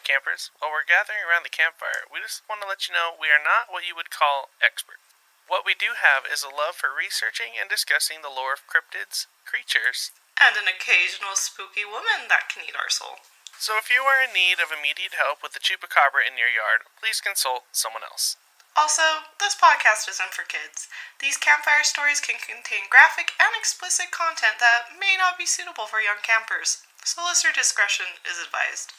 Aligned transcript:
campers. 0.00 0.48
While 0.56 0.72
we're 0.72 0.88
gathering 0.88 1.20
around 1.20 1.44
the 1.44 1.52
campfire, 1.52 2.08
we 2.08 2.24
just 2.24 2.40
want 2.48 2.64
to 2.64 2.68
let 2.68 2.88
you 2.88 2.96
know 2.96 3.12
we 3.12 3.28
are 3.28 3.42
not 3.42 3.68
what 3.68 3.84
you 3.84 3.92
would 3.92 4.08
call 4.08 4.48
experts. 4.64 5.04
What 5.44 5.68
we 5.68 5.76
do 5.76 6.00
have 6.00 6.24
is 6.24 6.40
a 6.40 6.48
love 6.48 6.80
for 6.80 6.88
researching 6.88 7.60
and 7.60 7.68
discussing 7.68 8.24
the 8.24 8.32
lore 8.32 8.56
of 8.56 8.64
cryptids, 8.64 9.28
creatures, 9.44 10.16
And 10.40 10.56
an 10.56 10.64
occasional 10.64 11.36
spooky 11.36 11.84
woman 11.84 12.32
that 12.32 12.48
can 12.48 12.64
eat 12.64 12.72
our 12.72 12.88
soul. 12.88 13.20
So 13.60 13.76
if 13.76 13.92
you 13.92 14.08
are 14.08 14.24
in 14.24 14.32
need 14.32 14.64
of 14.64 14.72
immediate 14.72 15.20
help 15.20 15.44
with 15.44 15.52
the 15.52 15.60
chupacabra 15.60 16.24
in 16.24 16.40
your 16.40 16.48
yard, 16.48 16.88
please 16.96 17.20
consult 17.20 17.68
someone 17.70 18.02
else. 18.02 18.40
Also, 18.72 19.28
this 19.36 19.52
podcast 19.52 20.08
isn't 20.08 20.32
for 20.32 20.48
kids. 20.48 20.88
These 21.20 21.36
campfire 21.36 21.84
stories 21.84 22.24
can 22.24 22.40
contain 22.40 22.88
graphic 22.88 23.36
and 23.36 23.52
explicit 23.52 24.08
content 24.08 24.56
that 24.56 24.96
may 24.96 25.20
not 25.20 25.36
be 25.36 25.44
suitable 25.44 25.84
for 25.84 26.00
young 26.00 26.24
campers, 26.24 26.80
so 27.04 27.20
listener 27.20 27.52
discretion 27.52 28.16
is 28.24 28.40
advised. 28.40 28.96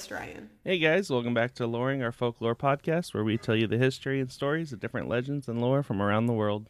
With 0.00 0.10
my 0.10 0.16
co-host 0.16 0.34
Ryan. 0.34 0.50
Hey 0.64 0.78
guys, 0.78 1.10
welcome 1.10 1.34
back 1.34 1.54
to 1.54 1.66
Loring, 1.66 2.02
our 2.02 2.12
folklore 2.12 2.54
podcast, 2.54 3.12
where 3.14 3.24
we 3.24 3.36
tell 3.36 3.56
you 3.56 3.66
the 3.66 3.78
history 3.78 4.20
and 4.20 4.30
stories 4.30 4.72
of 4.72 4.80
different 4.80 5.08
legends 5.08 5.48
and 5.48 5.60
lore 5.60 5.82
from 5.82 6.00
around 6.00 6.26
the 6.26 6.32
world. 6.32 6.68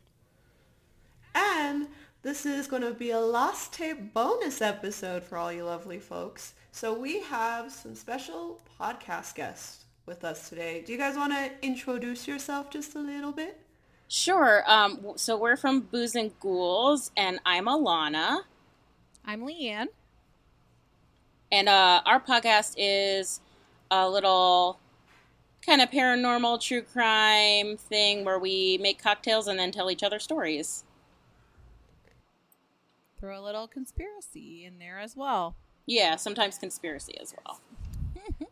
And 1.35 1.89
this 2.23 2.45
is 2.45 2.67
going 2.67 2.83
to 2.83 2.93
be 2.93 3.11
a 3.11 3.21
Lost 3.21 3.73
Tape 3.73 4.13
bonus 4.13 4.61
episode 4.61 5.23
for 5.23 5.37
all 5.37 5.53
you 5.53 5.65
lovely 5.65 5.99
folks. 5.99 6.55
So 6.73 6.93
we 6.99 7.21
have 7.23 7.71
some 7.73 7.95
special 7.95 8.61
podcast 8.81 9.35
guests 9.35 9.85
with 10.07 10.25
us 10.25 10.49
today. 10.49 10.83
Do 10.85 10.93
you 10.93 10.99
guys 10.99 11.17
want 11.17 11.33
to 11.33 11.51
introduce 11.63 12.27
yourself 12.27 12.71
just 12.71 12.95
a 12.95 13.01
little 13.01 13.33
bit? 13.33 13.61
Sure. 14.09 14.65
Um, 14.67 15.13
so 15.17 15.39
we're 15.39 15.57
from 15.57 15.83
Booze 15.83 16.17
and 16.17 16.33
Ghouls, 16.41 17.13
and 17.17 17.39
I'm 17.47 17.67
Alana. 17.67 18.41
I'm 19.25 19.43
Leanne. 19.43 19.87
And 21.53 21.69
uh, 21.69 22.03
our 22.07 22.21
podcast 22.21 22.75
is 22.77 23.41
a 23.91 24.09
little 24.09 24.79
kind 25.67 25.81
of 25.81 25.91
paranormal, 25.91 26.61
true 26.61 26.83
crime 26.83 27.77
thing 27.77 28.25
where 28.25 28.39
we 28.39 28.79
make 28.81 29.03
cocktails 29.03 29.49
and 29.49 29.59
then 29.59 29.73
tell 29.73 29.91
each 29.91 30.03
other 30.03 30.19
stories. 30.19 30.85
Throw 33.19 33.39
a 33.39 33.43
little 33.43 33.69
conspiracy 33.69 34.65
in 34.65 34.79
there 34.79 34.99
as 34.99 35.17
well. 35.17 35.57
Yeah, 35.87 36.17
sometimes 36.17 36.57
conspiracy 36.57 37.19
as 37.21 37.35
well. 37.45 37.61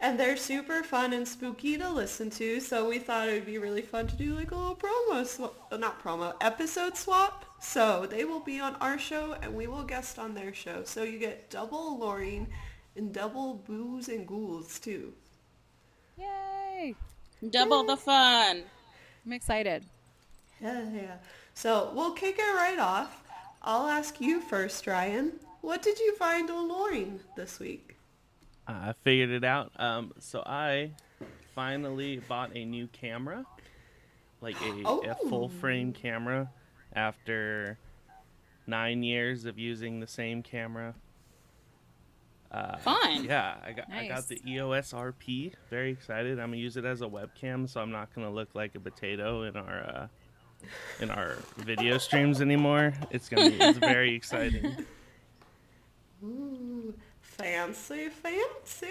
And 0.00 0.18
they're 0.18 0.36
super 0.36 0.84
fun 0.84 1.12
and 1.12 1.26
spooky 1.26 1.76
to 1.76 1.90
listen 1.90 2.30
to, 2.30 2.60
so 2.60 2.88
we 2.88 3.00
thought 3.00 3.28
it 3.28 3.32
would 3.32 3.46
be 3.46 3.58
really 3.58 3.82
fun 3.82 4.06
to 4.06 4.14
do 4.14 4.34
like 4.34 4.52
a 4.52 4.54
little 4.54 4.76
promo, 4.76 5.26
sw- 5.26 5.76
not 5.76 6.00
promo, 6.02 6.34
episode 6.40 6.96
swap. 6.96 7.44
So 7.60 8.06
they 8.06 8.24
will 8.24 8.40
be 8.40 8.60
on 8.60 8.76
our 8.76 8.98
show 8.98 9.36
and 9.42 9.54
we 9.54 9.66
will 9.66 9.82
guest 9.82 10.18
on 10.18 10.34
their 10.34 10.54
show. 10.54 10.84
So 10.84 11.02
you 11.02 11.18
get 11.18 11.50
double 11.50 11.98
Loring 11.98 12.46
and 12.96 13.12
double 13.12 13.54
booze 13.54 14.08
and 14.08 14.26
ghouls 14.26 14.78
too. 14.78 15.12
Yay! 16.18 16.94
Double 17.50 17.84
the 17.84 17.96
fun. 17.96 18.62
I'm 19.26 19.32
excited. 19.32 19.84
Yeah, 20.60 20.84
yeah. 20.92 21.16
So 21.54 21.92
we'll 21.94 22.12
kick 22.12 22.36
it 22.38 22.54
right 22.54 22.78
off. 22.78 23.22
I'll 23.62 23.88
ask 23.88 24.20
you 24.20 24.40
first, 24.40 24.86
Ryan. 24.86 25.32
What 25.60 25.82
did 25.82 25.98
you 25.98 26.14
find 26.16 26.50
on 26.50 26.68
Loring 26.68 27.20
this 27.36 27.58
week? 27.58 27.96
I 28.66 28.92
figured 29.02 29.30
it 29.30 29.44
out. 29.44 29.72
Um, 29.76 30.12
so 30.20 30.42
I 30.46 30.92
finally 31.54 32.18
bought 32.28 32.50
a 32.54 32.64
new 32.64 32.86
camera, 32.88 33.44
like 34.40 34.56
a, 34.62 34.82
a 35.10 35.14
full 35.28 35.44
Oh. 35.44 35.48
frame 35.48 35.92
camera, 35.92 36.50
after 36.98 37.78
nine 38.66 39.02
years 39.02 39.44
of 39.44 39.58
using 39.58 40.00
the 40.00 40.06
same 40.06 40.42
camera. 40.42 40.94
Uh, 42.50 42.76
Fun. 42.78 43.24
Yeah, 43.24 43.56
I 43.64 43.72
got 43.72 43.92
I 43.92 44.08
got 44.08 44.26
the 44.26 44.40
EOS 44.46 44.92
RP. 44.92 45.52
Very 45.70 45.90
excited. 45.90 46.38
I'm 46.40 46.48
gonna 46.48 46.56
use 46.56 46.76
it 46.76 46.84
as 46.84 47.02
a 47.02 47.06
webcam, 47.06 47.68
so 47.68 47.80
I'm 47.80 47.92
not 47.92 48.12
gonna 48.14 48.30
look 48.30 48.48
like 48.54 48.74
a 48.74 48.80
potato 48.80 49.42
in 49.42 49.56
our 49.56 49.80
uh, 49.80 50.06
in 51.00 51.10
our 51.10 51.36
video 51.58 51.98
streams 51.98 52.40
anymore. 52.40 52.94
It's 53.10 53.28
gonna 53.28 53.50
be 53.50 53.56
it's 53.60 53.78
very 53.78 54.14
exciting. 54.14 54.86
Ooh, 56.24 56.94
fancy, 57.20 58.08
fancy. 58.08 58.86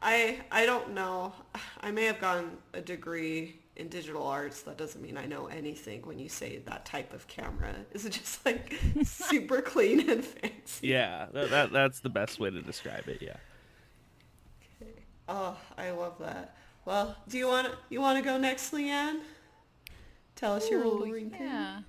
I 0.00 0.40
I 0.50 0.64
don't 0.64 0.94
know. 0.94 1.32
I 1.80 1.90
may 1.90 2.04
have 2.04 2.20
gotten 2.20 2.52
a 2.72 2.80
degree 2.80 3.56
in 3.80 3.88
digital 3.88 4.26
arts. 4.26 4.62
That 4.62 4.76
doesn't 4.76 5.00
mean 5.00 5.16
I 5.16 5.26
know 5.26 5.46
anything 5.46 6.02
when 6.02 6.18
you 6.18 6.28
say 6.28 6.58
that 6.66 6.84
type 6.84 7.12
of 7.12 7.26
camera. 7.26 7.74
Is 7.92 8.04
it 8.04 8.12
just 8.12 8.44
like 8.44 8.78
super 9.02 9.60
clean 9.62 10.08
and 10.08 10.24
fancy? 10.24 10.88
Yeah, 10.88 11.26
that, 11.32 11.50
that 11.50 11.72
that's 11.72 12.00
the 12.00 12.10
best 12.10 12.38
way 12.38 12.50
to 12.50 12.62
describe 12.62 13.08
it. 13.08 13.20
Yeah. 13.20 13.36
Oh, 15.28 15.56
I 15.78 15.90
love 15.90 16.18
that. 16.18 16.56
Well, 16.84 17.16
do 17.28 17.38
you 17.38 17.46
want 17.46 17.68
you 17.88 18.00
want 18.00 18.18
to 18.18 18.24
go 18.24 18.38
next, 18.38 18.72
Leanne? 18.72 19.20
Tell 20.36 20.54
us 20.54 20.70
your 20.70 20.84
Ooh, 20.84 20.92
alluring 20.92 21.30
thing. 21.30 21.42
Yeah. 21.42 21.80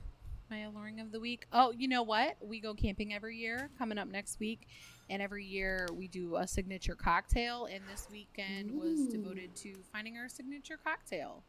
My 0.50 0.60
alluring 0.64 1.00
of 1.00 1.12
the 1.12 1.20
week. 1.20 1.46
Oh, 1.54 1.72
you 1.72 1.88
know 1.88 2.04
what? 2.04 2.36
We 2.42 2.60
go 2.60 2.74
camping 2.74 3.14
every 3.14 3.38
year, 3.38 3.70
coming 3.78 3.98
up 3.98 4.10
next 4.10 4.40
week. 4.40 4.68
And 5.10 5.22
every 5.22 5.46
year 5.46 5.88
we 5.94 6.08
do 6.08 6.36
a 6.36 6.46
signature 6.46 6.96
cocktail. 6.96 7.68
And 7.72 7.82
this 7.92 8.08
weekend 8.12 8.72
was 8.72 9.08
devoted 9.08 9.56
to 9.58 9.76
finding 9.92 10.18
our 10.18 10.28
signature 10.28 10.78
cocktail. 10.84 11.44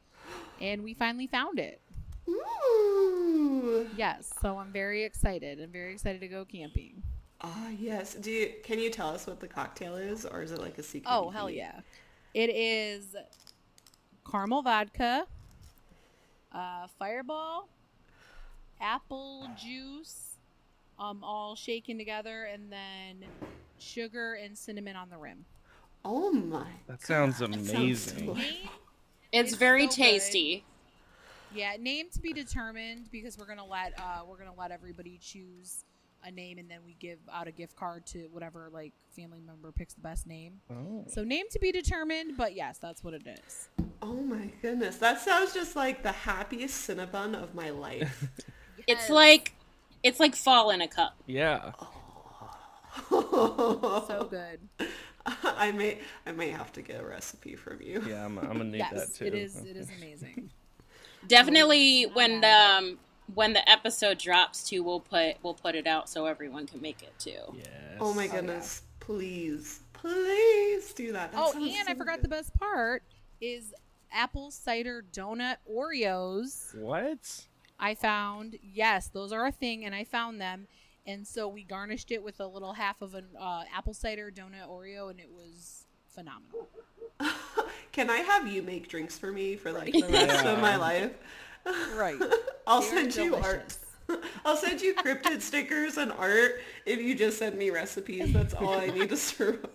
And 0.60 0.82
we 0.84 0.94
finally 0.94 1.26
found 1.26 1.58
it. 1.58 1.80
Ooh. 2.28 3.86
Yes. 3.96 4.32
So 4.40 4.58
I'm 4.58 4.72
very 4.72 5.04
excited. 5.04 5.60
I'm 5.60 5.70
very 5.72 5.92
excited 5.92 6.20
to 6.20 6.28
go 6.28 6.44
camping. 6.44 7.02
Ah, 7.40 7.68
yes. 7.70 8.14
Do 8.14 8.30
you 8.30 8.52
can 8.62 8.78
you 8.78 8.90
tell 8.90 9.08
us 9.08 9.26
what 9.26 9.40
the 9.40 9.48
cocktail 9.48 9.96
is, 9.96 10.24
or 10.24 10.42
is 10.42 10.52
it 10.52 10.60
like 10.60 10.78
a 10.78 10.82
secret? 10.82 11.12
Oh, 11.12 11.30
hell 11.30 11.50
yeah. 11.50 11.80
It 12.34 12.50
is 12.50 13.16
caramel 14.30 14.62
vodka, 14.62 15.26
uh, 16.52 16.86
fireball, 16.98 17.68
apple 18.80 19.48
juice, 19.60 20.36
um, 20.98 21.24
all 21.24 21.56
shaken 21.56 21.98
together, 21.98 22.44
and 22.44 22.70
then 22.70 23.24
sugar 23.78 24.34
and 24.34 24.56
cinnamon 24.56 24.94
on 24.94 25.10
the 25.10 25.16
rim. 25.18 25.44
Oh 26.04 26.30
my. 26.32 26.66
That 26.86 27.02
sounds 27.02 27.40
God, 27.40 27.52
that 27.54 27.64
sounds 27.66 27.72
amazing. 27.72 28.26
so- 28.26 28.34
Name, 28.34 28.68
It's, 29.32 29.52
It's 29.52 29.58
very 29.58 29.82
so 29.88 29.96
good. 29.96 30.02
tasty. 30.02 30.64
yeah, 31.54 31.76
name 31.78 32.06
to 32.12 32.20
be 32.20 32.32
determined 32.32 33.10
because 33.10 33.38
we're 33.38 33.46
gonna 33.46 33.64
let 33.66 33.92
uh, 33.98 34.22
we're 34.28 34.36
gonna 34.38 34.54
let 34.56 34.70
everybody 34.70 35.18
choose 35.22 35.84
a 36.24 36.30
name, 36.30 36.58
and 36.58 36.70
then 36.70 36.78
we 36.84 36.94
give 37.00 37.18
out 37.32 37.48
a 37.48 37.50
gift 37.50 37.74
card 37.74 38.06
to 38.06 38.28
whatever 38.30 38.68
like 38.72 38.92
family 39.16 39.40
member 39.44 39.72
picks 39.72 39.94
the 39.94 40.00
best 40.00 40.26
name. 40.26 40.60
Oh. 40.70 41.04
So 41.08 41.24
name 41.24 41.46
to 41.50 41.58
be 41.58 41.72
determined, 41.72 42.36
but 42.36 42.54
yes, 42.54 42.78
that's 42.78 43.02
what 43.02 43.14
it 43.14 43.26
is. 43.26 43.68
Oh 44.02 44.14
my 44.14 44.50
goodness, 44.60 44.96
that 44.98 45.20
sounds 45.20 45.52
just 45.54 45.74
like 45.76 46.02
the 46.02 46.12
happiest 46.12 46.88
Cinnabon 46.88 47.34
of 47.40 47.54
my 47.54 47.70
life. 47.70 48.28
It's 48.88 49.08
like 49.08 49.52
it's 50.02 50.18
like 50.18 50.34
fall 50.34 50.70
in 50.70 50.80
a 50.80 50.88
cup. 50.88 51.14
Yeah. 51.26 51.70
so 53.10 54.26
good. 54.30 54.60
I 55.44 55.70
may, 55.72 55.98
I 56.26 56.32
may 56.32 56.50
have 56.50 56.72
to 56.72 56.82
get 56.82 57.00
a 57.00 57.04
recipe 57.04 57.54
from 57.56 57.80
you. 57.80 58.02
Yeah, 58.08 58.24
I'm, 58.24 58.38
I'm 58.38 58.46
gonna 58.58 58.64
need 58.64 58.80
that 58.80 58.92
Yes, 58.92 59.12
too. 59.18 59.26
it 59.26 59.34
is. 59.34 59.56
It 59.56 59.76
is 59.76 59.90
amazing. 59.98 60.50
Definitely 61.28 62.04
when 62.04 62.42
Yeah. 62.42 62.78
um 62.78 62.98
when 63.34 63.52
the 63.52 63.68
episode 63.70 64.18
drops 64.18 64.68
too, 64.68 64.82
we'll 64.82 65.00
put 65.00 65.36
we'll 65.42 65.54
put 65.54 65.74
it 65.74 65.86
out 65.86 66.08
so 66.08 66.26
everyone 66.26 66.66
can 66.66 66.80
make 66.80 67.02
it 67.02 67.12
too. 67.18 67.38
Yes. 67.56 67.68
Oh 68.00 68.12
my 68.14 68.26
goodness, 68.26 68.82
please, 69.00 69.80
please 69.92 70.92
do 70.92 71.12
that. 71.12 71.32
That 71.32 71.38
Oh, 71.40 71.52
sounds 71.52 71.74
and 71.78 71.88
I 71.88 71.94
forgot 71.94 72.16
good. 72.16 72.24
the 72.24 72.28
best 72.28 72.54
part 72.54 73.02
is 73.40 73.72
apple 74.10 74.50
cider 74.50 75.04
donut 75.12 75.56
Oreos. 75.70 76.74
What? 76.76 77.46
I 77.78 77.94
found 77.94 78.58
yes, 78.62 79.08
those 79.08 79.32
are 79.32 79.46
a 79.46 79.52
thing, 79.52 79.84
and 79.84 79.94
I 79.94 80.04
found 80.04 80.40
them, 80.40 80.66
and 81.06 81.26
so 81.26 81.48
we 81.48 81.64
garnished 81.64 82.10
it 82.10 82.22
with 82.22 82.40
a 82.40 82.46
little 82.46 82.72
half 82.72 83.02
of 83.02 83.14
an 83.14 83.26
uh, 83.38 83.64
apple 83.74 83.94
cider 83.94 84.30
donut 84.30 84.68
Oreo, 84.68 85.10
and 85.10 85.20
it 85.20 85.30
was 85.30 85.86
phenomenal. 86.08 86.68
can 87.92 88.10
I 88.10 88.18
have 88.18 88.46
you 88.46 88.62
make 88.62 88.88
drinks 88.88 89.18
for 89.18 89.32
me 89.32 89.56
for 89.56 89.72
like 89.72 89.92
the 89.92 90.08
rest 90.08 90.44
of 90.44 90.60
my 90.60 90.76
life? 90.76 91.12
Right. 91.94 92.20
I'll 92.66 92.80
They're 92.80 93.10
send 93.10 93.16
you 93.16 93.36
art. 93.36 93.76
I'll 94.44 94.56
send 94.56 94.80
you 94.80 94.94
cryptid 94.94 95.40
stickers 95.40 95.96
and 95.96 96.12
art 96.12 96.60
if 96.86 97.00
you 97.00 97.14
just 97.14 97.38
send 97.38 97.56
me 97.56 97.70
recipes. 97.70 98.32
That's 98.32 98.54
all 98.54 98.74
I 98.74 98.88
need 98.88 99.08
to 99.10 99.16
survive. 99.16 99.70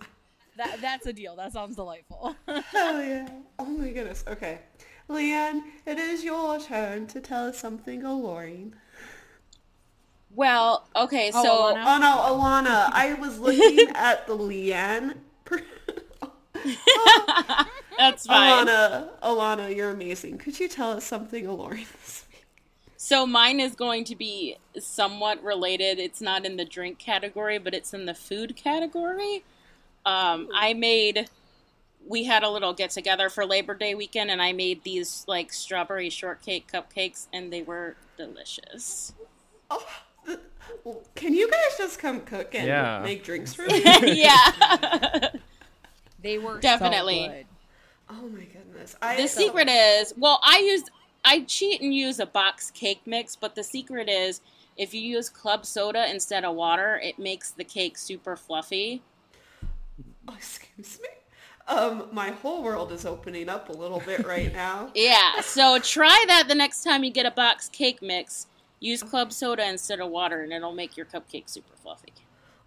That 0.57 0.81
that's 0.81 1.05
a 1.05 1.13
deal. 1.13 1.35
That 1.35 1.53
sounds 1.53 1.75
delightful. 1.75 2.35
Hell 2.47 3.03
yeah. 3.03 3.29
Oh 3.59 3.65
my 3.65 3.89
goodness. 3.89 4.23
Okay. 4.27 4.59
Leanne, 5.09 5.61
it 5.85 5.97
is 5.97 6.23
your 6.23 6.59
turn 6.59 7.07
to 7.07 7.21
tell 7.21 7.47
us 7.47 7.57
something 7.57 8.03
alluring. 8.03 8.73
Well, 10.37 10.87
okay, 10.95 11.31
Oh, 11.33 11.43
so 11.43 11.49
Alana? 11.75 11.83
Oh 11.87 11.97
no, 11.97 12.41
Alana, 12.43 12.89
I 12.93 13.15
was 13.19 13.39
looking 13.39 13.89
at 13.95 14.27
the 14.27 14.37
Leanne. 14.37 15.15
Per- 15.45 15.63
that's 17.97 18.27
fine. 18.27 18.67
Alana, 18.67 19.09
Alana, 19.23 19.75
you're 19.75 19.89
amazing. 19.89 20.37
Could 20.37 20.59
you 20.59 20.67
tell 20.67 20.91
us 20.91 21.05
something 21.05 21.45
alluring? 21.47 21.87
So 22.97 23.25
mine 23.25 23.59
is 23.59 23.73
going 23.73 24.03
to 24.05 24.15
be 24.15 24.57
somewhat 24.79 25.43
related. 25.43 25.97
It's 25.97 26.21
not 26.21 26.45
in 26.45 26.55
the 26.57 26.65
drink 26.65 26.99
category, 26.99 27.57
but 27.57 27.73
it's 27.73 27.93
in 27.93 28.05
the 28.05 28.13
food 28.13 28.55
category. 28.55 29.43
Um, 30.05 30.49
I 30.53 30.73
made. 30.75 31.29
We 32.07 32.25
had 32.25 32.43
a 32.43 32.49
little 32.49 32.73
get 32.73 32.91
together 32.91 33.29
for 33.29 33.43
Labor 33.43 33.73
Day 33.73 33.95
weekend, 33.95 34.29
and 34.29 34.39
I 34.41 34.53
made 34.53 34.83
these 34.83 35.25
like 35.27 35.51
strawberry 35.51 36.11
shortcake 36.11 36.71
cupcakes, 36.71 37.25
and 37.33 37.51
they 37.51 37.63
were 37.63 37.95
delicious. 38.17 39.13
Oh, 39.71 39.79
the- 39.79 39.85
well, 39.85 39.89
can 41.15 41.33
you 41.33 41.49
guys 41.49 41.77
just 41.77 41.99
come 41.99 42.21
cook 42.21 42.55
and 42.55 42.67
Yeah. 42.67 43.01
make 43.03 43.23
drinks 43.23 43.53
for 43.53 43.61
me? 43.67 43.81
yeah. 43.83 45.29
They 46.21 46.37
were 46.37 46.59
Definitely. 46.59 47.25
So 47.25 47.31
good. 47.31 47.45
oh 48.09 48.27
my 48.29 48.43
goodness. 48.45 48.95
I 49.01 49.15
the 49.21 49.27
secret 49.27 49.69
is 49.69 50.13
well, 50.17 50.39
I 50.43 50.59
used 50.59 50.89
I 51.25 51.41
cheat 51.41 51.81
and 51.81 51.93
use 51.93 52.19
a 52.19 52.25
box 52.25 52.71
cake 52.71 53.01
mix, 53.05 53.35
but 53.35 53.55
the 53.55 53.63
secret 53.63 54.09
is 54.09 54.41
if 54.77 54.93
you 54.93 55.01
use 55.01 55.29
club 55.29 55.65
soda 55.65 56.09
instead 56.09 56.45
of 56.45 56.55
water, 56.55 56.99
it 57.03 57.17
makes 57.19 57.51
the 57.51 57.63
cake 57.63 57.97
super 57.97 58.35
fluffy. 58.35 59.01
Oh, 60.27 60.33
excuse 60.37 60.99
me. 61.01 61.09
Um, 61.67 62.07
my 62.13 62.31
whole 62.31 62.63
world 62.63 62.91
is 62.93 63.05
opening 63.05 63.49
up 63.49 63.67
a 63.69 63.73
little 63.73 63.99
bit 63.99 64.25
right 64.25 64.53
now. 64.53 64.89
Yeah, 64.95 65.41
so 65.41 65.79
try 65.79 66.23
that 66.27 66.47
the 66.47 66.55
next 66.55 66.83
time 66.83 67.03
you 67.03 67.11
get 67.11 67.25
a 67.25 67.31
box 67.31 67.67
cake 67.69 68.01
mix. 68.01 68.47
Use 68.79 69.01
club 69.01 69.33
soda 69.33 69.67
instead 69.67 69.99
of 69.99 70.09
water, 70.09 70.41
and 70.41 70.53
it'll 70.53 70.73
make 70.73 70.95
your 70.97 71.05
cupcake 71.05 71.49
super 71.49 71.75
fluffy. 71.75 72.13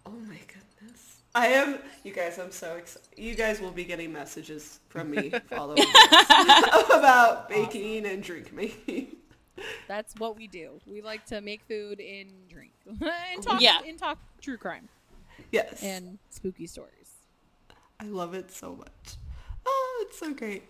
Oh 0.05 0.11
my 0.11 0.37
goodness. 0.47 1.21
I 1.33 1.47
am, 1.47 1.77
you 2.03 2.11
guys, 2.11 2.37
I'm 2.37 2.51
so 2.51 2.75
excited. 2.75 3.07
You 3.17 3.35
guys 3.35 3.61
will 3.61 3.71
be 3.71 3.85
getting 3.85 4.11
messages 4.11 4.81
from 4.89 5.09
me 5.11 5.29
following 5.49 5.77
this 5.77 6.89
about 6.93 7.47
baking 7.47 8.05
and 8.05 8.21
drink 8.21 8.51
making. 8.53 9.15
That's 9.87 10.13
what 10.17 10.35
we 10.35 10.47
do. 10.47 10.81
We 10.85 11.01
like 11.01 11.25
to 11.27 11.39
make 11.39 11.61
food 11.67 12.01
and 12.01 12.29
drink 12.49 12.71
and 12.87 13.41
talk 13.41 13.61
Yeah. 13.61 13.79
and 13.87 13.97
talk 13.97 14.17
true 14.41 14.57
crime 14.57 14.89
Yes. 15.51 15.81
and 15.81 16.17
spooky 16.29 16.67
stories. 16.67 17.11
I 17.99 18.05
love 18.05 18.33
it 18.33 18.51
so 18.51 18.75
much. 18.75 19.15
Oh, 19.65 20.05
it's 20.07 20.19
so 20.19 20.33
great. 20.33 20.63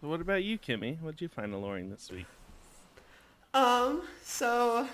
What 0.00 0.20
about 0.22 0.44
you, 0.44 0.58
Kimmy? 0.58 0.98
What 1.00 1.12
did 1.16 1.20
you 1.22 1.28
find 1.28 1.52
alluring 1.52 1.90
this 1.90 2.10
week? 2.10 2.26
Um, 3.52 4.02
so 4.24 4.86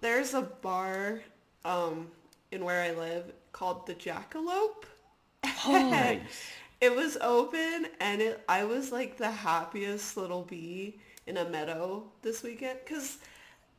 there's 0.00 0.34
a 0.34 0.42
bar 0.42 1.20
um 1.64 2.08
in 2.52 2.64
where 2.64 2.82
I 2.82 2.92
live 2.92 3.32
called 3.52 3.86
the 3.86 3.94
Jackalope. 3.94 4.84
Nice. 5.66 6.52
It 6.80 6.94
was 6.94 7.16
open 7.20 7.86
and 8.00 8.22
it 8.22 8.44
I 8.48 8.64
was 8.64 8.92
like 8.92 9.16
the 9.16 9.30
happiest 9.30 10.16
little 10.16 10.42
bee 10.44 11.00
in 11.26 11.36
a 11.36 11.48
meadow 11.48 12.04
this 12.22 12.42
weekend 12.42 12.78
cuz 12.86 13.18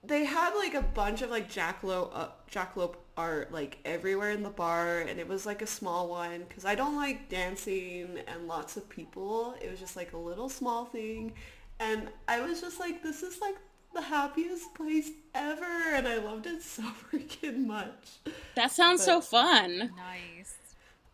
they 0.04 0.25
had 0.25 0.54
like 0.56 0.74
a 0.75 0.81
bunch 0.81 1.21
of 1.21 1.30
like 1.30 1.50
jackalope 1.51 2.12
uh, 2.13 2.30
jackalope 2.51 2.95
art 3.18 3.51
like 3.51 3.77
everywhere 3.86 4.31
in 4.31 4.44
the 4.44 4.50
bar 4.50 5.00
and 5.01 5.19
it 5.19 5.27
was 5.27 5.45
like 5.45 5.62
a 5.62 5.68
small 5.68 6.10
one 6.10 6.45
cuz 6.48 6.66
I 6.66 6.75
don't 6.75 6.95
like 6.95 7.30
dancing 7.30 8.19
and 8.27 8.48
lots 8.48 8.77
of 8.77 8.89
people. 8.89 9.56
It 9.62 9.69
was 9.71 9.80
just 9.80 9.95
like 9.95 10.13
a 10.13 10.18
little 10.18 10.50
small 10.50 10.86
thing 10.86 11.33
and 11.80 12.10
I 12.27 12.42
was 12.42 12.62
just 12.62 12.80
like 12.80 13.01
this 13.04 13.24
is 13.24 13.39
like 13.42 13.56
the 13.94 14.02
happiest 14.02 14.74
place 14.76 15.12
ever 15.34 15.94
and 15.94 16.08
I 16.08 16.18
loved 16.18 16.46
it 16.46 16.62
so 16.62 16.84
freaking 17.12 17.66
much. 17.66 18.20
That 18.56 18.72
sounds 18.72 19.04
so 19.04 19.22
fun. 19.22 19.92
Nice. 19.98 20.56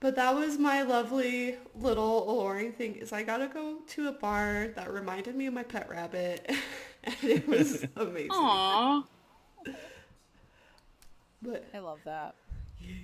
But 0.01 0.15
that 0.15 0.35
was 0.35 0.57
my 0.59 0.81
lovely 0.83 1.55
little 1.73 2.29
alluring 2.29 2.73
thing 2.73 2.95
is 2.95 3.11
I 3.13 3.23
got 3.23 3.37
to 3.37 3.47
go 3.47 3.77
to 3.87 4.07
a 4.09 4.11
bar 4.11 4.67
that 4.75 4.91
reminded 4.93 5.35
me 5.35 5.47
of 5.47 5.53
my 5.53 5.63
pet 5.63 5.89
rabbit 5.89 6.51
and 7.03 7.15
it 7.23 7.47
was 7.47 7.85
amazing. 7.95 8.29
Aww. 8.31 9.03
But 11.41 11.65
I 11.73 11.79
love 11.79 11.99
that. 12.05 12.35
Yes. 12.81 12.97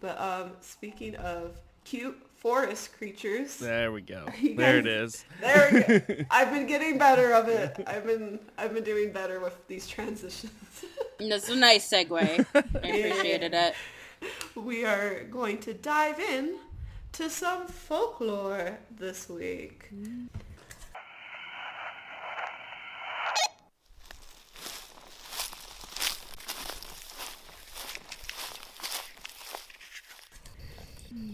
but 0.00 0.20
um 0.20 0.52
speaking 0.60 1.14
of 1.16 1.56
cute 1.84 2.20
forest 2.48 2.92
creatures, 2.98 3.56
There 3.56 3.90
we 3.90 4.02
go. 4.02 4.26
You 4.42 4.54
There 4.54 4.76
it 4.76 4.84
guys- 4.84 5.14
is. 5.14 5.24
there 5.40 5.70
we 5.72 5.80
go. 6.14 6.24
I've 6.30 6.50
been 6.52 6.66
getting 6.66 6.98
better 6.98 7.32
of 7.32 7.48
it. 7.48 7.72
I've 7.86 8.04
been 8.04 8.38
I've 8.58 8.74
been 8.74 8.84
doing 8.84 9.12
better 9.12 9.40
with 9.40 9.56
these 9.66 9.86
transitions. 9.88 10.52
That's 11.30 11.48
a 11.48 11.56
nice 11.56 11.88
segue. 11.90 12.20
I 12.54 12.58
appreciated 12.58 13.54
it. 13.54 13.74
we 14.54 14.84
are 14.84 15.24
going 15.38 15.56
to 15.60 15.72
dive 15.72 16.20
in 16.20 16.56
to 17.12 17.30
some 17.30 17.66
folklore 17.66 18.76
this 19.04 19.26
week. 19.30 19.88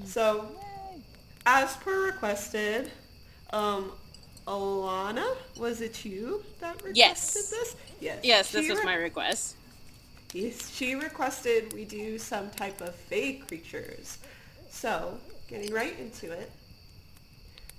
So, 0.04 0.48
as 1.52 1.76
per 1.78 2.06
requested, 2.06 2.92
um, 3.52 3.90
Alana, 4.46 5.36
was 5.56 5.80
it 5.80 6.04
you 6.04 6.44
that 6.60 6.76
requested 6.76 6.96
Yes. 6.96 7.32
this? 7.50 7.76
Yes. 7.98 8.20
Yes, 8.22 8.52
this 8.52 8.64
She 8.64 8.70
was 8.70 8.78
re- 8.78 8.84
my 8.84 8.94
request. 8.94 9.56
Yes, 10.32 10.70
she 10.70 10.94
requested 10.94 11.72
we 11.72 11.84
do 11.84 12.18
some 12.18 12.50
type 12.50 12.80
of 12.80 12.94
fey 12.94 13.32
creatures. 13.48 14.18
So, 14.70 15.18
getting 15.48 15.72
right 15.72 15.98
into 15.98 16.30
it. 16.30 16.52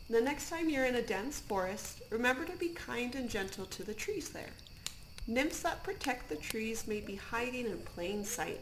The 0.09 0.19
next 0.19 0.49
time 0.49 0.69
you're 0.69 0.85
in 0.85 0.95
a 0.95 1.01
dense 1.01 1.39
forest, 1.39 2.01
remember 2.09 2.43
to 2.43 2.57
be 2.57 2.69
kind 2.69 3.15
and 3.15 3.29
gentle 3.29 3.65
to 3.67 3.83
the 3.83 3.93
trees 3.93 4.29
there. 4.31 4.51
Nymphs 5.27 5.61
that 5.61 5.81
protect 5.81 6.27
the 6.27 6.35
trees 6.35 6.87
may 6.87 6.99
be 6.99 7.15
hiding 7.15 7.67
in 7.67 7.77
plain 7.79 8.25
sight. 8.25 8.59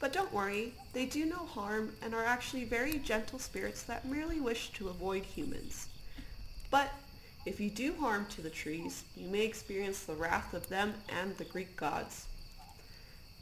But 0.00 0.12
don't 0.12 0.32
worry, 0.32 0.74
they 0.92 1.06
do 1.06 1.26
no 1.26 1.44
harm 1.44 1.92
and 2.02 2.14
are 2.14 2.24
actually 2.24 2.64
very 2.64 2.98
gentle 2.98 3.38
spirits 3.38 3.82
that 3.84 4.04
merely 4.04 4.40
wish 4.40 4.70
to 4.74 4.88
avoid 4.88 5.24
humans. 5.24 5.88
But 6.70 6.90
if 7.46 7.58
you 7.58 7.70
do 7.70 7.94
harm 7.94 8.26
to 8.30 8.42
the 8.42 8.50
trees, 8.50 9.04
you 9.16 9.28
may 9.28 9.44
experience 9.44 10.00
the 10.04 10.14
wrath 10.14 10.54
of 10.54 10.68
them 10.68 10.94
and 11.08 11.36
the 11.36 11.44
Greek 11.44 11.76
gods. 11.76 12.26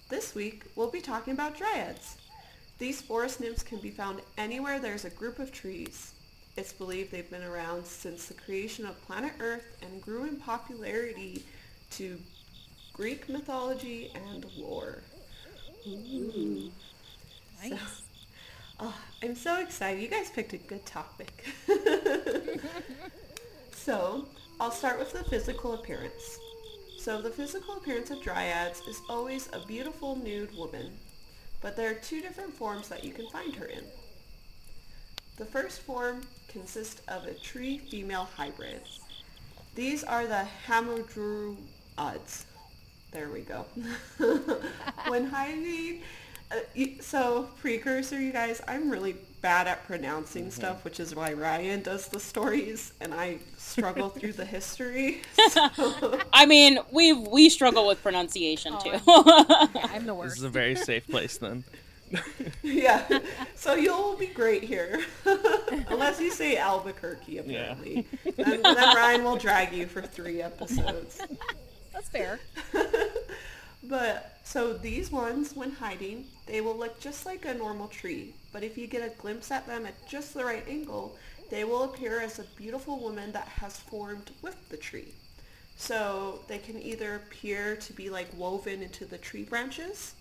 This 0.08 0.34
week, 0.34 0.62
we'll 0.76 0.90
be 0.90 1.00
talking 1.00 1.32
about 1.32 1.56
dryads. 1.56 2.16
These 2.78 3.02
forest 3.02 3.40
nymphs 3.40 3.62
can 3.62 3.78
be 3.78 3.90
found 3.90 4.20
anywhere 4.38 4.78
there's 4.78 5.04
a 5.04 5.10
group 5.10 5.38
of 5.38 5.50
trees. 5.50 6.12
It's 6.56 6.72
believed 6.72 7.10
they've 7.10 7.30
been 7.30 7.42
around 7.42 7.84
since 7.84 8.26
the 8.26 8.34
creation 8.34 8.86
of 8.86 9.02
planet 9.02 9.32
Earth 9.40 9.76
and 9.82 10.00
grew 10.00 10.24
in 10.24 10.36
popularity 10.36 11.44
to 11.92 12.18
Greek 12.92 13.28
mythology 13.28 14.10
and 14.14 14.46
lore. 14.56 15.02
Nice. 17.62 18.02
Oh, 18.80 18.94
I'm 19.22 19.36
so 19.36 19.60
excited. 19.60 20.02
You 20.02 20.08
guys 20.08 20.30
picked 20.30 20.52
a 20.52 20.58
good 20.58 20.84
topic. 20.84 21.46
so, 23.72 24.26
I'll 24.58 24.72
start 24.72 24.98
with 24.98 25.12
the 25.12 25.24
physical 25.24 25.74
appearance. 25.74 26.38
So, 26.98 27.22
the 27.22 27.30
physical 27.30 27.76
appearance 27.76 28.10
of 28.10 28.20
dryads 28.20 28.86
is 28.88 29.00
always 29.08 29.48
a 29.52 29.64
beautiful 29.66 30.16
nude 30.16 30.54
woman, 30.56 30.92
but 31.60 31.76
there 31.76 31.90
are 31.90 31.94
two 31.94 32.20
different 32.20 32.52
forms 32.52 32.88
that 32.88 33.04
you 33.04 33.12
can 33.12 33.28
find 33.30 33.54
her 33.54 33.66
in. 33.66 33.84
The 35.36 35.44
first 35.44 35.82
form 35.82 36.22
consists 36.48 37.00
of 37.06 37.26
a 37.26 37.34
tree 37.34 37.78
female 37.78 38.28
hybrid. 38.36 38.80
These 39.74 40.02
are 40.02 40.26
the 40.26 40.48
hamadryads. 40.66 42.44
There 43.12 43.30
we 43.30 43.40
go. 43.40 43.64
when 45.08 45.26
hiding, 45.26 46.02
uh, 46.50 46.56
so 47.00 47.48
precursor, 47.60 48.20
you 48.20 48.32
guys, 48.32 48.60
I'm 48.68 48.90
really 48.90 49.16
bad 49.40 49.66
at 49.68 49.86
pronouncing 49.86 50.50
stuff, 50.50 50.84
which 50.84 50.98
is 51.00 51.14
why 51.14 51.32
Ryan 51.32 51.82
does 51.82 52.08
the 52.08 52.20
stories 52.20 52.92
and 53.00 53.14
I 53.14 53.38
struggle 53.56 54.10
through 54.10 54.32
the 54.32 54.44
history. 54.44 55.22
So, 55.50 56.20
I 56.32 56.44
mean, 56.46 56.78
we 56.92 57.12
we 57.12 57.48
struggle 57.48 57.86
with 57.86 58.02
pronunciation 58.02 58.74
Oh, 58.76 58.80
too. 58.80 59.70
Yeah, 59.78 59.86
I'm 59.94 60.04
the 60.06 60.14
worst. 60.18 60.30
This 60.34 60.38
is 60.38 60.44
a 60.44 60.48
very 60.50 60.74
safe 60.74 61.06
place 61.06 61.38
then. 61.38 61.64
yeah. 62.62 63.02
So 63.54 63.74
you'll 63.74 64.16
be 64.16 64.26
great 64.26 64.62
here. 64.62 65.00
Unless 65.88 66.20
you 66.20 66.30
say 66.30 66.56
Albuquerque, 66.56 67.38
apparently. 67.38 68.06
Then, 68.36 68.62
then 68.62 68.96
Ryan 68.96 69.24
will 69.24 69.36
drag 69.36 69.72
you 69.72 69.86
for 69.86 70.02
three 70.02 70.40
episodes. 70.42 71.18
That's 71.96 72.10
fair. 72.10 72.38
But 73.82 74.38
so 74.42 74.72
these 74.72 75.12
ones, 75.12 75.54
when 75.54 75.70
hiding, 75.70 76.26
they 76.46 76.60
will 76.60 76.76
look 76.76 76.98
just 76.98 77.24
like 77.24 77.44
a 77.44 77.54
normal 77.54 77.86
tree. 77.88 78.34
But 78.52 78.64
if 78.64 78.76
you 78.76 78.86
get 78.88 79.06
a 79.06 79.14
glimpse 79.20 79.50
at 79.52 79.66
them 79.66 79.86
at 79.86 80.08
just 80.08 80.34
the 80.34 80.44
right 80.44 80.64
angle, 80.68 81.16
they 81.50 81.62
will 81.62 81.84
appear 81.84 82.20
as 82.20 82.38
a 82.38 82.44
beautiful 82.56 82.98
woman 82.98 83.30
that 83.32 83.46
has 83.46 83.78
formed 83.78 84.32
with 84.42 84.68
the 84.68 84.76
tree. 84.76 85.14
So 85.76 86.40
they 86.48 86.58
can 86.58 86.82
either 86.82 87.14
appear 87.14 87.76
to 87.76 87.92
be 87.92 88.10
like 88.10 88.28
woven 88.36 88.82
into 88.82 89.04
the 89.04 89.18
tree 89.18 89.44
branches, 89.44 90.14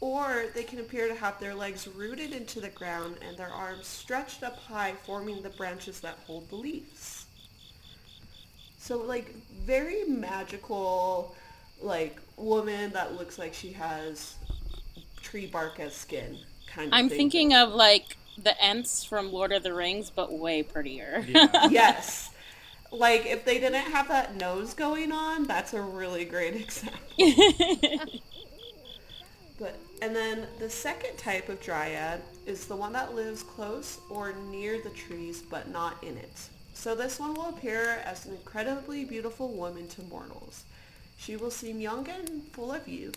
or 0.00 0.46
they 0.54 0.64
can 0.64 0.78
appear 0.80 1.08
to 1.08 1.14
have 1.14 1.40
their 1.40 1.54
legs 1.54 1.88
rooted 1.88 2.32
into 2.32 2.60
the 2.60 2.68
ground 2.68 3.16
and 3.26 3.36
their 3.38 3.52
arms 3.52 3.86
stretched 3.86 4.42
up 4.42 4.58
high, 4.58 4.92
forming 5.06 5.42
the 5.42 5.50
branches 5.50 6.00
that 6.00 6.18
hold 6.26 6.50
the 6.50 6.56
leaves. 6.56 7.17
So 8.88 8.96
like 8.96 9.34
very 9.66 10.04
magical, 10.04 11.36
like 11.82 12.16
woman 12.38 12.90
that 12.92 13.16
looks 13.16 13.38
like 13.38 13.52
she 13.52 13.70
has 13.72 14.36
tree 15.20 15.44
bark 15.44 15.78
as 15.78 15.92
skin 15.92 16.38
kind 16.66 16.88
of 16.88 16.94
I'm 16.94 17.10
thing. 17.10 17.18
thinking 17.18 17.54
of 17.54 17.74
like 17.74 18.16
the 18.42 18.58
Ents 18.64 19.04
from 19.04 19.30
Lord 19.30 19.52
of 19.52 19.62
the 19.62 19.74
Rings, 19.74 20.08
but 20.08 20.32
way 20.32 20.62
prettier. 20.62 21.22
Yeah. 21.28 21.66
yes. 21.68 22.30
Like 22.90 23.26
if 23.26 23.44
they 23.44 23.60
didn't 23.60 23.92
have 23.92 24.08
that 24.08 24.36
nose 24.36 24.72
going 24.72 25.12
on, 25.12 25.44
that's 25.44 25.74
a 25.74 25.82
really 25.82 26.24
great 26.24 26.56
example. 26.62 26.98
But 29.58 29.78
and 30.00 30.16
then 30.16 30.46
the 30.60 30.70
second 30.70 31.18
type 31.18 31.50
of 31.50 31.60
dryad 31.60 32.22
is 32.46 32.64
the 32.64 32.76
one 32.76 32.94
that 32.94 33.14
lives 33.14 33.42
close 33.42 34.00
or 34.08 34.32
near 34.50 34.80
the 34.80 34.88
trees 34.88 35.42
but 35.42 35.68
not 35.68 36.02
in 36.02 36.16
it. 36.16 36.48
So 36.78 36.94
this 36.94 37.18
one 37.18 37.34
will 37.34 37.48
appear 37.48 38.00
as 38.04 38.24
an 38.24 38.34
incredibly 38.34 39.04
beautiful 39.04 39.48
woman 39.48 39.88
to 39.88 40.02
mortals. 40.02 40.62
She 41.18 41.34
will 41.34 41.50
seem 41.50 41.80
young 41.80 42.08
and 42.08 42.44
full 42.52 42.72
of 42.72 42.86
youth, 42.86 43.16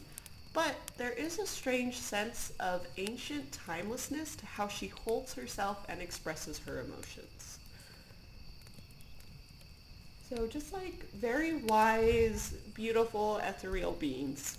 but 0.51 0.73
there 0.97 1.11
is 1.11 1.37
a 1.37 1.45
strange 1.45 1.95
sense 1.99 2.53
of 2.59 2.87
ancient 2.97 3.51
timelessness 3.51 4.35
to 4.37 4.47
how 4.47 4.67
she 4.67 4.87
holds 4.87 5.35
herself 5.35 5.85
and 5.89 6.01
expresses 6.01 6.57
her 6.65 6.79
emotions. 6.79 7.59
So 10.27 10.47
just 10.47 10.73
like 10.73 11.07
very 11.11 11.57
wise, 11.57 12.55
beautiful, 12.73 13.37
ethereal 13.37 13.91
beings. 13.91 14.57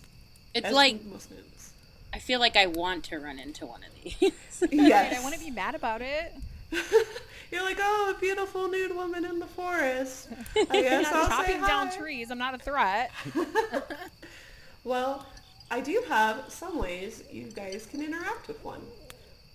It's 0.55 0.67
as 0.67 0.73
like 0.73 1.05
most 1.07 1.29
nymphs. 1.33 1.73
I 2.15 2.21
feel 2.21 2.39
like 2.39 2.57
I 2.57 2.67
want 2.67 3.03
to 3.07 3.19
run 3.19 3.41
into 3.41 3.67
one 3.67 3.81
of 3.83 4.05
these. 4.05 4.33
Yes. 4.71 5.11
Right, 5.11 5.19
I 5.19 5.23
want 5.25 5.35
to 5.35 5.41
be 5.41 5.51
mad 5.51 5.75
about 5.75 6.03
it. 6.03 6.35
You're 7.53 7.63
like, 7.65 7.79
oh, 7.81 8.15
a 8.17 8.21
beautiful 8.21 8.69
nude 8.69 8.97
woman 8.97 9.25
in 9.27 9.39
the 9.39 9.47
forest. 9.47 10.29
I 10.57 10.67
I'm 10.71 10.83
guess 10.83 11.13
not 11.13 11.15
I'll 11.15 11.31
say 11.45 11.53
chopping 11.55 11.67
down 11.67 11.89
hi. 11.89 11.97
trees. 11.99 12.31
I'm 12.31 12.39
not 12.39 12.55
a 12.55 12.59
threat. 12.59 13.13
Well, 14.85 15.27
I 15.71 15.81
do 15.81 16.03
have 16.09 16.51
some 16.53 16.79
ways 16.79 17.23
you 17.31 17.45
guys 17.45 17.87
can 17.87 18.03
interact 18.03 18.49
with 18.49 18.65
one. 18.65 18.83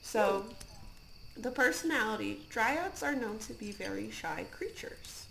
So, 0.01 0.45
the 1.35 1.51
personality, 1.51 2.47
dryads 2.49 3.03
are 3.03 3.15
known 3.15 3.39
to 3.39 3.53
be 3.53 3.71
very 3.73 4.09
shy 4.11 4.45
creatures. 4.51 5.27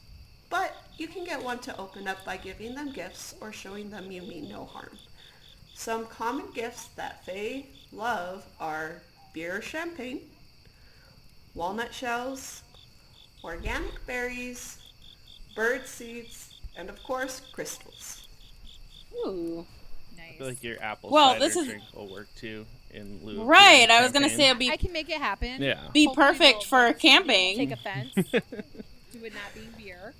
But 0.51 0.77
you 0.99 1.09
can 1.09 1.25
get 1.25 1.43
one 1.43 1.59
to 1.61 1.77
open 1.79 2.07
up 2.07 2.25
by 2.25 2.37
giving 2.37 2.75
them 2.75 2.93
gifts 2.93 3.35
or 3.41 3.53
showing 3.53 3.91
them 3.91 4.11
you 4.11 4.23
mean 4.23 4.49
no 4.49 4.65
harm. 4.67 4.99
Some 5.75 6.07
common 6.07 6.51
gifts 6.55 6.89
that 6.97 7.25
they 7.27 7.67
love 7.93 8.45
are 8.61 9.03
beer 9.33 9.59
or 9.59 9.63
champagne, 9.63 10.21
walnut 11.57 11.93
shells, 11.93 12.63
organic 13.43 14.07
berries, 14.07 14.79
bird 15.57 15.87
seeds, 15.87 16.55
and 16.77 16.89
of 16.89 17.03
course, 17.03 17.41
crystals. 17.53 18.29
Ooh. 19.27 19.67
I 20.19 20.33
feel 20.39 20.47
Nice. 20.47 20.55
like 20.57 20.63
your 20.63 20.83
apple 20.83 21.11
Well, 21.11 21.31
cider 21.33 21.41
this 21.41 21.57
is- 21.57 21.67
drink 21.67 21.83
will 21.95 22.09
work 22.09 22.29
too 22.37 22.67
in 22.91 23.21
lieu. 23.25 23.41
of 23.41 23.47
Right, 23.47 23.89
I 23.91 24.03
was 24.03 24.13
gonna 24.13 24.29
say 24.31 24.47
it'd 24.47 24.59
be 24.59 24.71
I 24.71 24.77
can 24.77 24.93
make 24.93 25.09
it 25.09 25.19
happen. 25.21 25.63
Yeah. 25.63 25.81
be 25.93 26.05
Hopefully 26.07 26.27
perfect 26.27 26.65
for 26.65 26.79
they'll 26.79 26.93
Take 26.93 27.01
camping. 27.01 27.73
offense 27.73 28.15
to 28.31 28.37
it 29.25 29.33
not 29.35 29.55
being 29.55 29.73
beer. 29.79 30.13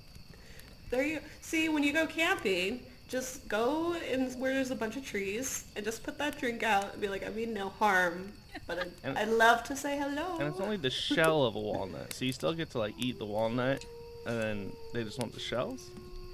There 0.89 1.03
you 1.03 1.19
see 1.41 1.69
when 1.69 1.83
you 1.83 1.93
go 1.93 2.07
camping, 2.07 2.81
just 3.09 3.47
go 3.47 3.93
in 3.95 4.31
where 4.39 4.53
there's 4.53 4.71
a 4.71 4.75
bunch 4.75 4.95
of 4.97 5.05
trees 5.05 5.65
and 5.75 5.85
just 5.85 6.03
put 6.03 6.17
that 6.17 6.37
drink 6.39 6.63
out 6.63 6.93
and 6.93 7.01
be 7.01 7.07
like, 7.07 7.25
I 7.25 7.29
mean 7.29 7.53
no 7.53 7.69
harm, 7.69 8.31
but 8.65 8.79
I'd, 8.79 8.91
And- 9.03 9.17
I'd 9.17 9.29
love 9.29 9.63
to 9.65 9.75
say 9.75 9.97
hello. 9.97 10.37
And 10.39 10.47
it's 10.49 10.59
only 10.59 10.77
the 10.77 10.89
shell 10.89 11.43
of 11.43 11.55
a 11.55 11.59
walnut, 11.59 12.13
so 12.13 12.25
you 12.25 12.31
still 12.33 12.53
get 12.53 12.69
to 12.71 12.79
like 12.79 12.95
eat 12.97 13.19
the 13.19 13.25
walnut, 13.25 13.85
and 14.25 14.41
then 14.41 14.71
they 14.93 15.03
just 15.03 15.19
want 15.19 15.33
the 15.33 15.39
shells. 15.39 15.89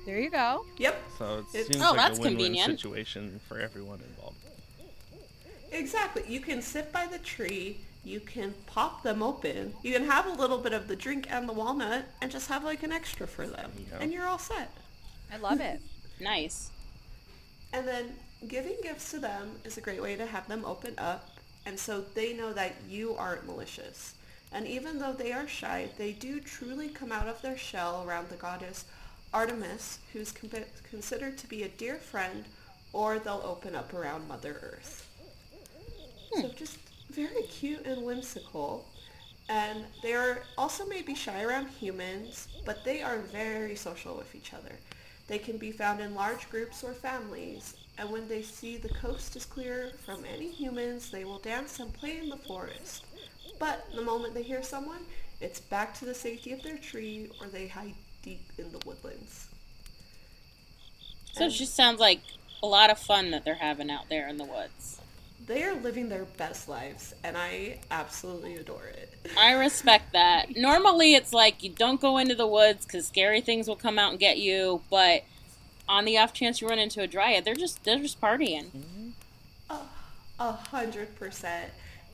There 0.05 0.19
you 0.19 0.29
go. 0.29 0.65
Yep, 0.77 1.01
So 1.17 1.37
it 1.37 1.39
It's- 1.57 1.67
seems 1.67 1.77
Oh, 1.77 1.89
like 1.91 1.95
that's 1.95 2.19
a 2.19 2.21
win-win 2.21 2.37
convenient. 2.37 2.79
situation 2.79 3.39
for 3.47 3.59
everyone 3.59 4.01
involved. 4.01 4.37
exactly. 5.71 6.23
You 6.27 6.39
can 6.39 6.61
sit 6.61 6.91
by 6.91 7.07
the 7.07 7.17
tree. 7.19 7.79
You 8.03 8.19
can 8.19 8.53
pop 8.67 9.01
them 9.03 9.23
open. 9.23 9.73
You 9.81 9.93
can 9.93 10.05
have 10.05 10.25
a 10.27 10.31
little 10.33 10.57
bit 10.57 10.73
of 10.73 10.87
the 10.87 10.95
drink 10.95 11.27
and 11.29 11.47
the 11.47 11.53
walnut 11.53 12.05
and 12.21 12.29
just 12.29 12.47
have 12.49 12.63
like 12.63 12.83
an 12.83 12.91
extra 12.91 13.25
for 13.27 13.47
them. 13.47 13.71
Yeah. 13.89 13.97
And 14.01 14.11
you're 14.11 14.25
all 14.27 14.37
set. 14.39 14.69
I 15.31 15.37
love 15.37 15.61
it. 15.61 15.81
Nice. 16.19 16.69
And 17.71 17.87
then 17.87 18.13
giving 18.47 18.75
gifts 18.83 19.09
to 19.11 19.19
them 19.19 19.51
is 19.63 19.77
a 19.77 19.81
great 19.81 20.01
way 20.01 20.15
to 20.17 20.25
have 20.25 20.47
them 20.49 20.65
open 20.65 20.93
up 20.97 21.29
and 21.65 21.79
so 21.79 22.01
they 22.01 22.33
know 22.33 22.53
that 22.53 22.75
you 22.87 23.15
aren't 23.15 23.45
malicious. 23.45 24.13
And 24.51 24.67
even 24.67 24.99
though 24.99 25.13
they 25.13 25.31
are 25.31 25.47
shy, 25.47 25.89
they 25.97 26.11
do 26.11 26.39
truly 26.39 26.89
come 26.89 27.11
out 27.11 27.27
of 27.27 27.41
their 27.41 27.57
shell 27.57 28.03
around 28.05 28.29
the 28.29 28.35
goddess 28.35 28.85
Artemis, 29.33 29.97
who's 30.11 30.31
con- 30.31 30.65
considered 30.89 31.37
to 31.39 31.47
be 31.47 31.63
a 31.63 31.69
dear 31.69 31.95
friend, 31.95 32.45
or 32.91 33.17
they'll 33.17 33.41
open 33.43 33.75
up 33.75 33.93
around 33.93 34.27
Mother 34.27 34.59
Earth. 34.61 35.07
Hmm. 36.33 36.41
So 36.41 36.47
just 36.49 36.77
very 37.09 37.43
cute 37.43 37.85
and 37.85 38.03
whimsical. 38.03 38.85
And 39.49 39.85
they 40.03 40.13
are 40.13 40.43
also 40.57 40.85
maybe 40.85 41.15
shy 41.15 41.43
around 41.43 41.67
humans, 41.67 42.47
but 42.65 42.83
they 42.83 43.01
are 43.01 43.17
very 43.17 43.75
social 43.75 44.15
with 44.15 44.35
each 44.35 44.53
other. 44.53 44.75
They 45.27 45.39
can 45.39 45.57
be 45.57 45.71
found 45.71 45.99
in 45.99 46.15
large 46.15 46.49
groups 46.49 46.83
or 46.83 46.93
families, 46.93 47.75
and 47.97 48.09
when 48.09 48.27
they 48.27 48.41
see 48.41 48.77
the 48.77 48.89
coast 48.89 49.35
is 49.35 49.45
clear 49.45 49.91
from 50.05 50.23
any 50.25 50.49
humans, 50.49 51.11
they 51.11 51.25
will 51.25 51.39
dance 51.39 51.79
and 51.79 51.93
play 51.93 52.17
in 52.17 52.29
the 52.29 52.37
forest. 52.37 53.05
But 53.59 53.87
the 53.93 54.01
moment 54.01 54.33
they 54.33 54.43
hear 54.43 54.63
someone, 54.63 55.01
it's 55.39 55.59
back 55.59 55.93
to 55.99 56.05
the 56.05 56.13
safety 56.13 56.51
of 56.53 56.63
their 56.63 56.77
tree 56.77 57.29
or 57.39 57.47
they 57.47 57.67
hide 57.67 57.93
deep 58.23 58.51
in 58.57 58.71
the 58.71 58.79
woodlands. 58.85 59.47
So 61.33 61.45
it 61.45 61.49
just 61.49 61.75
sounds 61.75 61.99
like 61.99 62.21
a 62.61 62.67
lot 62.67 62.89
of 62.89 62.97
fun 62.97 63.31
that 63.31 63.43
they're 63.43 63.55
having 63.55 63.89
out 63.89 64.09
there 64.09 64.27
in 64.27 64.37
the 64.37 64.45
woods. 64.45 64.99
They 65.45 65.63
are 65.63 65.73
living 65.73 66.07
their 66.07 66.23
best 66.23 66.69
lives, 66.69 67.13
and 67.23 67.35
I 67.37 67.79
absolutely 67.91 68.55
adore 68.55 68.85
it. 68.85 69.13
I 69.37 69.53
respect 69.53 70.13
that. 70.13 70.55
Normally, 70.55 71.15
it's 71.15 71.33
like 71.33 71.63
you 71.63 71.69
don't 71.69 71.99
go 71.99 72.17
into 72.17 72.33
the 72.33 72.47
woods 72.47 72.85
because 72.85 73.07
scary 73.07 73.41
things 73.41 73.67
will 73.67 73.75
come 73.75 73.99
out 73.99 74.11
and 74.11 74.19
get 74.19 74.37
you. 74.37 74.81
But 74.89 75.25
on 75.87 76.05
the 76.05 76.17
off 76.17 76.33
chance 76.33 76.61
you 76.61 76.67
run 76.67 76.79
into 76.79 77.01
a 77.01 77.07
dryad, 77.07 77.45
they're 77.45 77.55
just 77.55 77.83
they're 77.83 77.99
just 77.99 78.19
partying. 78.21 78.65
A 80.39 80.51
hundred 80.51 81.15
percent. 81.15 81.69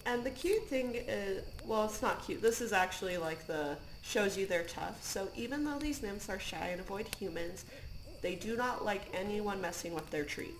And 0.06 0.24
the 0.24 0.30
cute 0.32 0.64
thing 0.68 0.96
is, 0.96 1.44
well, 1.66 1.86
it's 1.86 2.02
not 2.02 2.26
cute. 2.26 2.42
This 2.42 2.62
is 2.62 2.74
actually 2.74 3.18
like 3.18 3.46
the 3.48 3.78
shows 4.02 4.38
you 4.38 4.46
they're 4.46 4.64
tough. 4.64 5.04
So 5.04 5.28
even 5.36 5.64
though 5.64 5.78
these 5.78 6.02
nymphs 6.02 6.30
are 6.30 6.40
shy 6.40 6.70
and 6.72 6.80
avoid 6.80 7.08
humans, 7.16 7.66
they 8.22 8.36
do 8.36 8.56
not 8.56 8.84
like 8.84 9.02
anyone 9.14 9.62
messing 9.62 9.94
with 9.94 10.10
their 10.10 10.24
tree. 10.24 10.52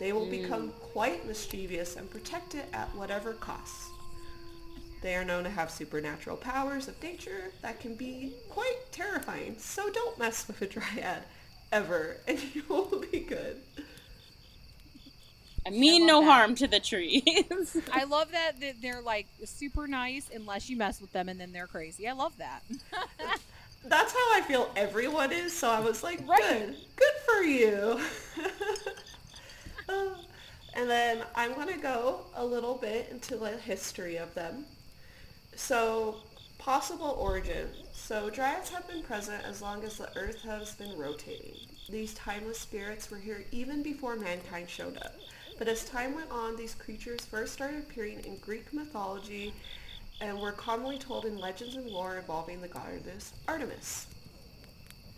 They 0.00 0.12
will 0.12 0.26
mm. 0.26 0.42
become 0.42 0.72
quite 0.80 1.26
mischievous 1.26 1.96
and 1.96 2.10
protect 2.10 2.54
it 2.54 2.66
at 2.72 2.88
whatever 2.94 3.34
cost. 3.34 3.88
They 5.00 5.14
are 5.16 5.24
known 5.24 5.44
to 5.44 5.50
have 5.50 5.70
supernatural 5.70 6.36
powers 6.36 6.88
of 6.88 7.02
nature 7.02 7.52
that 7.60 7.80
can 7.80 7.94
be 7.94 8.34
quite 8.48 8.78
terrifying. 8.92 9.56
So 9.58 9.90
don't 9.90 10.18
mess 10.18 10.46
with 10.46 10.62
a 10.62 10.66
dryad 10.66 11.22
ever, 11.72 12.16
and 12.28 12.38
you 12.54 12.62
will 12.68 13.02
be 13.10 13.20
good. 13.20 13.56
I 15.64 15.70
mean 15.70 16.02
love 16.02 16.08
no 16.08 16.20
that. 16.20 16.30
harm 16.32 16.54
to 16.56 16.66
the 16.66 16.80
trees. 16.80 17.76
I 17.92 18.04
love 18.04 18.32
that 18.32 18.60
that 18.60 18.82
they're 18.82 19.00
like 19.00 19.26
super 19.44 19.86
nice 19.86 20.28
unless 20.34 20.68
you 20.68 20.76
mess 20.76 21.00
with 21.00 21.12
them 21.12 21.28
and 21.28 21.38
then 21.40 21.52
they're 21.52 21.68
crazy. 21.68 22.08
I 22.08 22.12
love 22.12 22.36
that. 22.38 22.62
That's 23.84 24.12
how 24.12 24.34
I 24.34 24.42
feel 24.46 24.70
everyone 24.76 25.32
is, 25.32 25.56
so 25.56 25.68
I 25.70 25.80
was 25.80 26.02
like, 26.02 26.20
Right. 26.28 26.40
good, 26.40 26.76
good 26.96 27.14
for 27.26 27.42
you. 27.42 28.00
Uh, 29.88 30.14
and 30.74 30.88
then 30.88 31.22
I'm 31.34 31.54
going 31.54 31.66
to 31.68 31.78
go 31.78 32.20
a 32.36 32.44
little 32.44 32.74
bit 32.74 33.08
into 33.10 33.36
the 33.36 33.50
history 33.50 34.16
of 34.16 34.32
them. 34.34 34.64
So, 35.56 36.16
possible 36.62 37.16
origin. 37.18 37.68
So, 37.92 38.30
dryads 38.30 38.68
have 38.68 38.86
been 38.86 39.02
present 39.02 39.44
as 39.44 39.60
long 39.60 39.82
as 39.82 39.98
the 39.98 40.16
earth 40.16 40.42
has 40.42 40.76
been 40.76 40.96
rotating. 40.96 41.56
These 41.88 42.14
timeless 42.14 42.60
spirits 42.60 43.10
were 43.10 43.18
here 43.18 43.44
even 43.50 43.82
before 43.82 44.14
mankind 44.14 44.68
showed 44.70 44.96
up. 44.98 45.12
But 45.58 45.66
as 45.66 45.84
time 45.84 46.14
went 46.14 46.30
on, 46.30 46.54
these 46.54 46.76
creatures 46.76 47.24
first 47.24 47.52
started 47.52 47.80
appearing 47.80 48.20
in 48.20 48.36
Greek 48.36 48.72
mythology 48.72 49.52
and 50.20 50.38
were 50.38 50.52
commonly 50.52 50.98
told 50.98 51.24
in 51.24 51.36
legends 51.36 51.74
and 51.74 51.86
lore 51.86 52.18
involving 52.18 52.60
the 52.60 52.68
goddess 52.68 53.32
Artemis. 53.48 54.06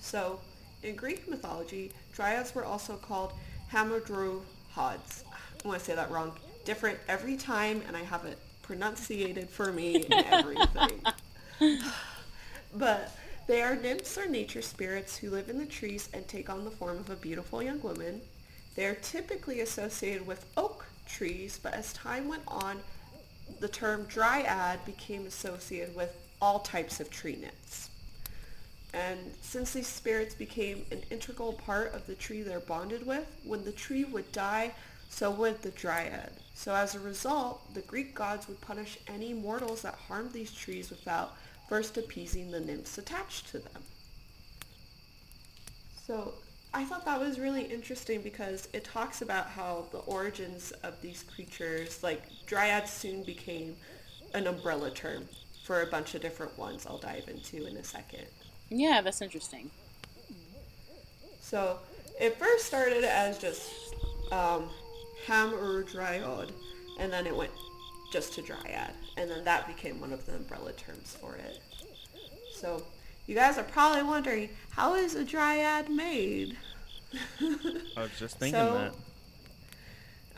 So, 0.00 0.40
in 0.82 0.96
Greek 0.96 1.28
mythology, 1.28 1.92
dryads 2.16 2.54
were 2.54 2.64
also 2.64 2.96
called 2.96 3.34
hamadryhods. 3.70 4.40
I 4.76 5.68
want 5.68 5.78
to 5.78 5.84
say 5.84 5.94
that 5.94 6.10
wrong. 6.10 6.32
Different 6.64 6.98
every 7.06 7.36
time, 7.36 7.82
and 7.86 7.94
I 7.94 8.02
have 8.02 8.24
it 8.24 8.38
pronunciated 8.62 9.50
for 9.50 9.70
me 9.70 10.06
and 10.06 10.24
everything. 10.24 11.02
but 12.74 13.16
they 13.46 13.62
are 13.62 13.76
nymphs 13.76 14.16
or 14.16 14.26
nature 14.26 14.62
spirits 14.62 15.16
who 15.16 15.30
live 15.30 15.48
in 15.48 15.58
the 15.58 15.66
trees 15.66 16.08
and 16.12 16.26
take 16.26 16.48
on 16.48 16.64
the 16.64 16.70
form 16.70 16.98
of 16.98 17.10
a 17.10 17.16
beautiful 17.16 17.62
young 17.62 17.80
woman. 17.82 18.20
They 18.74 18.86
are 18.86 18.94
typically 18.94 19.60
associated 19.60 20.26
with 20.26 20.46
oak 20.56 20.86
trees, 21.06 21.60
but 21.62 21.74
as 21.74 21.92
time 21.92 22.28
went 22.28 22.42
on, 22.48 22.80
the 23.60 23.68
term 23.68 24.04
dryad 24.04 24.84
became 24.84 25.26
associated 25.26 25.94
with 25.94 26.16
all 26.40 26.60
types 26.60 27.00
of 27.00 27.10
tree 27.10 27.36
nymphs. 27.36 27.90
And 28.92 29.18
since 29.42 29.72
these 29.72 29.88
spirits 29.88 30.34
became 30.34 30.86
an 30.90 31.02
integral 31.10 31.52
part 31.52 31.94
of 31.94 32.06
the 32.06 32.14
tree 32.14 32.42
they're 32.42 32.60
bonded 32.60 33.04
with, 33.04 33.26
when 33.44 33.64
the 33.64 33.72
tree 33.72 34.04
would 34.04 34.30
die, 34.32 34.72
so 35.08 35.30
would 35.30 35.62
the 35.62 35.70
dryad. 35.70 36.30
So 36.54 36.74
as 36.74 36.94
a 36.94 37.00
result, 37.00 37.74
the 37.74 37.82
Greek 37.82 38.14
gods 38.14 38.48
would 38.48 38.60
punish 38.60 38.98
any 39.08 39.32
mortals 39.32 39.82
that 39.82 39.94
harmed 39.94 40.32
these 40.32 40.52
trees 40.52 40.90
without 40.90 41.36
first 41.68 41.96
appeasing 41.96 42.50
the 42.50 42.60
nymphs 42.60 42.98
attached 42.98 43.48
to 43.48 43.58
them. 43.58 43.82
So 46.06 46.34
I 46.74 46.84
thought 46.84 47.04
that 47.04 47.20
was 47.20 47.38
really 47.38 47.62
interesting 47.62 48.20
because 48.20 48.68
it 48.72 48.84
talks 48.84 49.22
about 49.22 49.46
how 49.46 49.86
the 49.92 49.98
origins 49.98 50.72
of 50.82 51.00
these 51.00 51.22
creatures, 51.22 52.02
like 52.02 52.22
dryads 52.46 52.90
soon 52.90 53.22
became 53.22 53.76
an 54.34 54.46
umbrella 54.46 54.90
term 54.90 55.28
for 55.64 55.82
a 55.82 55.86
bunch 55.86 56.14
of 56.14 56.20
different 56.20 56.56
ones 56.58 56.84
I'll 56.86 56.98
dive 56.98 57.28
into 57.28 57.66
in 57.66 57.76
a 57.76 57.84
second. 57.84 58.26
Yeah, 58.70 59.00
that's 59.00 59.22
interesting. 59.22 59.70
So 61.40 61.78
it 62.20 62.38
first 62.38 62.66
started 62.66 63.04
as 63.04 63.38
just 63.38 63.70
um, 64.32 64.68
ham 65.26 65.54
or 65.54 65.84
dryad, 65.84 66.52
and 66.98 67.12
then 67.12 67.26
it 67.26 67.34
went 67.34 67.52
just 68.14 68.32
to 68.32 68.42
dryad, 68.42 68.92
and 69.16 69.28
then 69.28 69.42
that 69.42 69.66
became 69.66 70.00
one 70.00 70.12
of 70.12 70.24
the 70.24 70.36
umbrella 70.36 70.70
terms 70.72 71.16
for 71.20 71.34
it. 71.34 71.60
So 72.54 72.84
you 73.26 73.34
guys 73.34 73.58
are 73.58 73.64
probably 73.64 74.04
wondering, 74.04 74.50
how 74.70 74.94
is 74.94 75.16
a 75.16 75.24
dryad 75.24 75.90
made? 75.90 76.56
I 77.40 78.02
was 78.02 78.12
just 78.16 78.38
thinking 78.38 78.60
So- 78.60 78.74
that. 78.74 78.94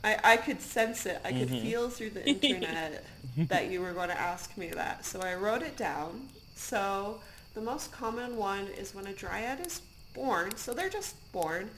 I, 0.04 0.32
I 0.32 0.36
could 0.36 0.60
sense 0.60 1.04
it. 1.04 1.20
I 1.24 1.32
could 1.32 1.48
mm-hmm. 1.48 1.66
feel 1.66 1.90
through 1.90 2.10
the 2.10 2.26
internet 2.28 3.04
that 3.36 3.70
you 3.70 3.80
were 3.80 3.92
going 3.92 4.08
to 4.08 4.20
ask 4.20 4.56
me 4.56 4.68
that. 4.68 5.04
So 5.04 5.20
I 5.20 5.34
wrote 5.34 5.62
it 5.62 5.76
down. 5.76 6.28
So 6.54 7.18
the 7.54 7.60
most 7.60 7.90
common 7.90 8.36
one 8.36 8.68
is 8.78 8.94
when 8.94 9.06
a 9.06 9.12
dryad 9.12 9.66
is 9.66 9.80
born. 10.14 10.56
So 10.56 10.74
they're 10.74 10.90
just 10.90 11.16
born. 11.32 11.70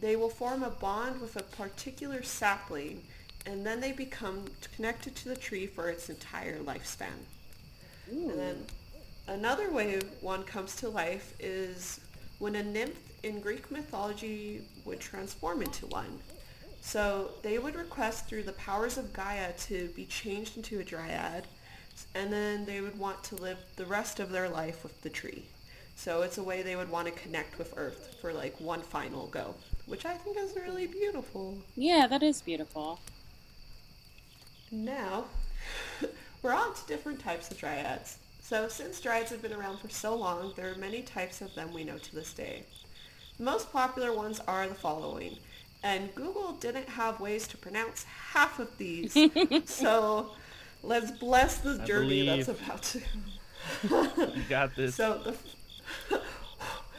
They 0.00 0.16
will 0.16 0.30
form 0.30 0.62
a 0.62 0.70
bond 0.70 1.20
with 1.20 1.36
a 1.36 1.42
particular 1.42 2.22
sapling 2.22 3.02
and 3.46 3.64
then 3.64 3.80
they 3.80 3.92
become 3.92 4.44
connected 4.74 5.14
to 5.16 5.28
the 5.28 5.36
tree 5.36 5.66
for 5.66 5.88
its 5.88 6.08
entire 6.08 6.58
lifespan. 6.60 7.18
And 8.10 8.38
then 8.38 8.64
another 9.28 9.70
way 9.70 10.00
one 10.20 10.42
comes 10.44 10.76
to 10.76 10.88
life 10.88 11.34
is 11.40 12.00
when 12.38 12.56
a 12.56 12.62
nymph 12.62 12.98
in 13.22 13.40
Greek 13.40 13.70
mythology 13.70 14.62
would 14.84 15.00
transform 15.00 15.62
into 15.62 15.86
one. 15.86 16.18
So 16.80 17.30
they 17.42 17.58
would 17.58 17.76
request 17.76 18.26
through 18.26 18.42
the 18.42 18.52
powers 18.52 18.98
of 18.98 19.12
Gaia 19.14 19.52
to 19.52 19.88
be 19.96 20.04
changed 20.04 20.58
into 20.58 20.80
a 20.80 20.84
dryad, 20.84 21.46
and 22.14 22.30
then 22.30 22.66
they 22.66 22.82
would 22.82 22.98
want 22.98 23.24
to 23.24 23.36
live 23.36 23.56
the 23.76 23.86
rest 23.86 24.20
of 24.20 24.30
their 24.30 24.50
life 24.50 24.82
with 24.82 25.00
the 25.00 25.08
tree. 25.08 25.46
So 25.96 26.22
it's 26.22 26.36
a 26.36 26.42
way 26.42 26.60
they 26.62 26.76
would 26.76 26.90
want 26.90 27.06
to 27.06 27.12
connect 27.12 27.56
with 27.56 27.72
Earth 27.76 28.16
for 28.20 28.32
like 28.32 28.60
one 28.60 28.82
final 28.82 29.28
go, 29.28 29.54
which 29.86 30.04
I 30.04 30.14
think 30.14 30.36
is 30.36 30.54
really 30.56 30.86
beautiful. 30.86 31.56
Yeah, 31.76 32.06
that 32.06 32.22
is 32.22 32.42
beautiful. 32.42 33.00
Now, 34.70 35.24
we're 36.42 36.54
on 36.54 36.74
to 36.74 36.86
different 36.86 37.20
types 37.20 37.50
of 37.50 37.58
dryads. 37.58 38.16
So 38.40 38.68
since 38.68 39.00
dryads 39.00 39.30
have 39.30 39.40
been 39.40 39.52
around 39.52 39.78
for 39.78 39.88
so 39.88 40.14
long, 40.14 40.52
there 40.56 40.70
are 40.70 40.74
many 40.74 41.02
types 41.02 41.40
of 41.40 41.54
them 41.54 41.72
we 41.72 41.84
know 41.84 41.98
to 41.98 42.14
this 42.14 42.34
day. 42.34 42.64
The 43.38 43.44
most 43.44 43.72
popular 43.72 44.12
ones 44.12 44.40
are 44.46 44.68
the 44.68 44.74
following, 44.74 45.38
and 45.82 46.14
Google 46.14 46.52
didn't 46.52 46.88
have 46.88 47.20
ways 47.20 47.48
to 47.48 47.56
pronounce 47.56 48.04
half 48.04 48.58
of 48.58 48.76
these, 48.78 49.16
so 49.64 50.32
let's 50.82 51.10
bless 51.10 51.58
the 51.58 51.80
I 51.82 51.84
journey 51.84 52.26
that's 52.26 52.48
about 52.48 52.82
to. 52.82 53.00
You 53.90 54.42
got 54.48 54.76
this. 54.76 54.94
So 54.94 55.34
the, 56.10 56.20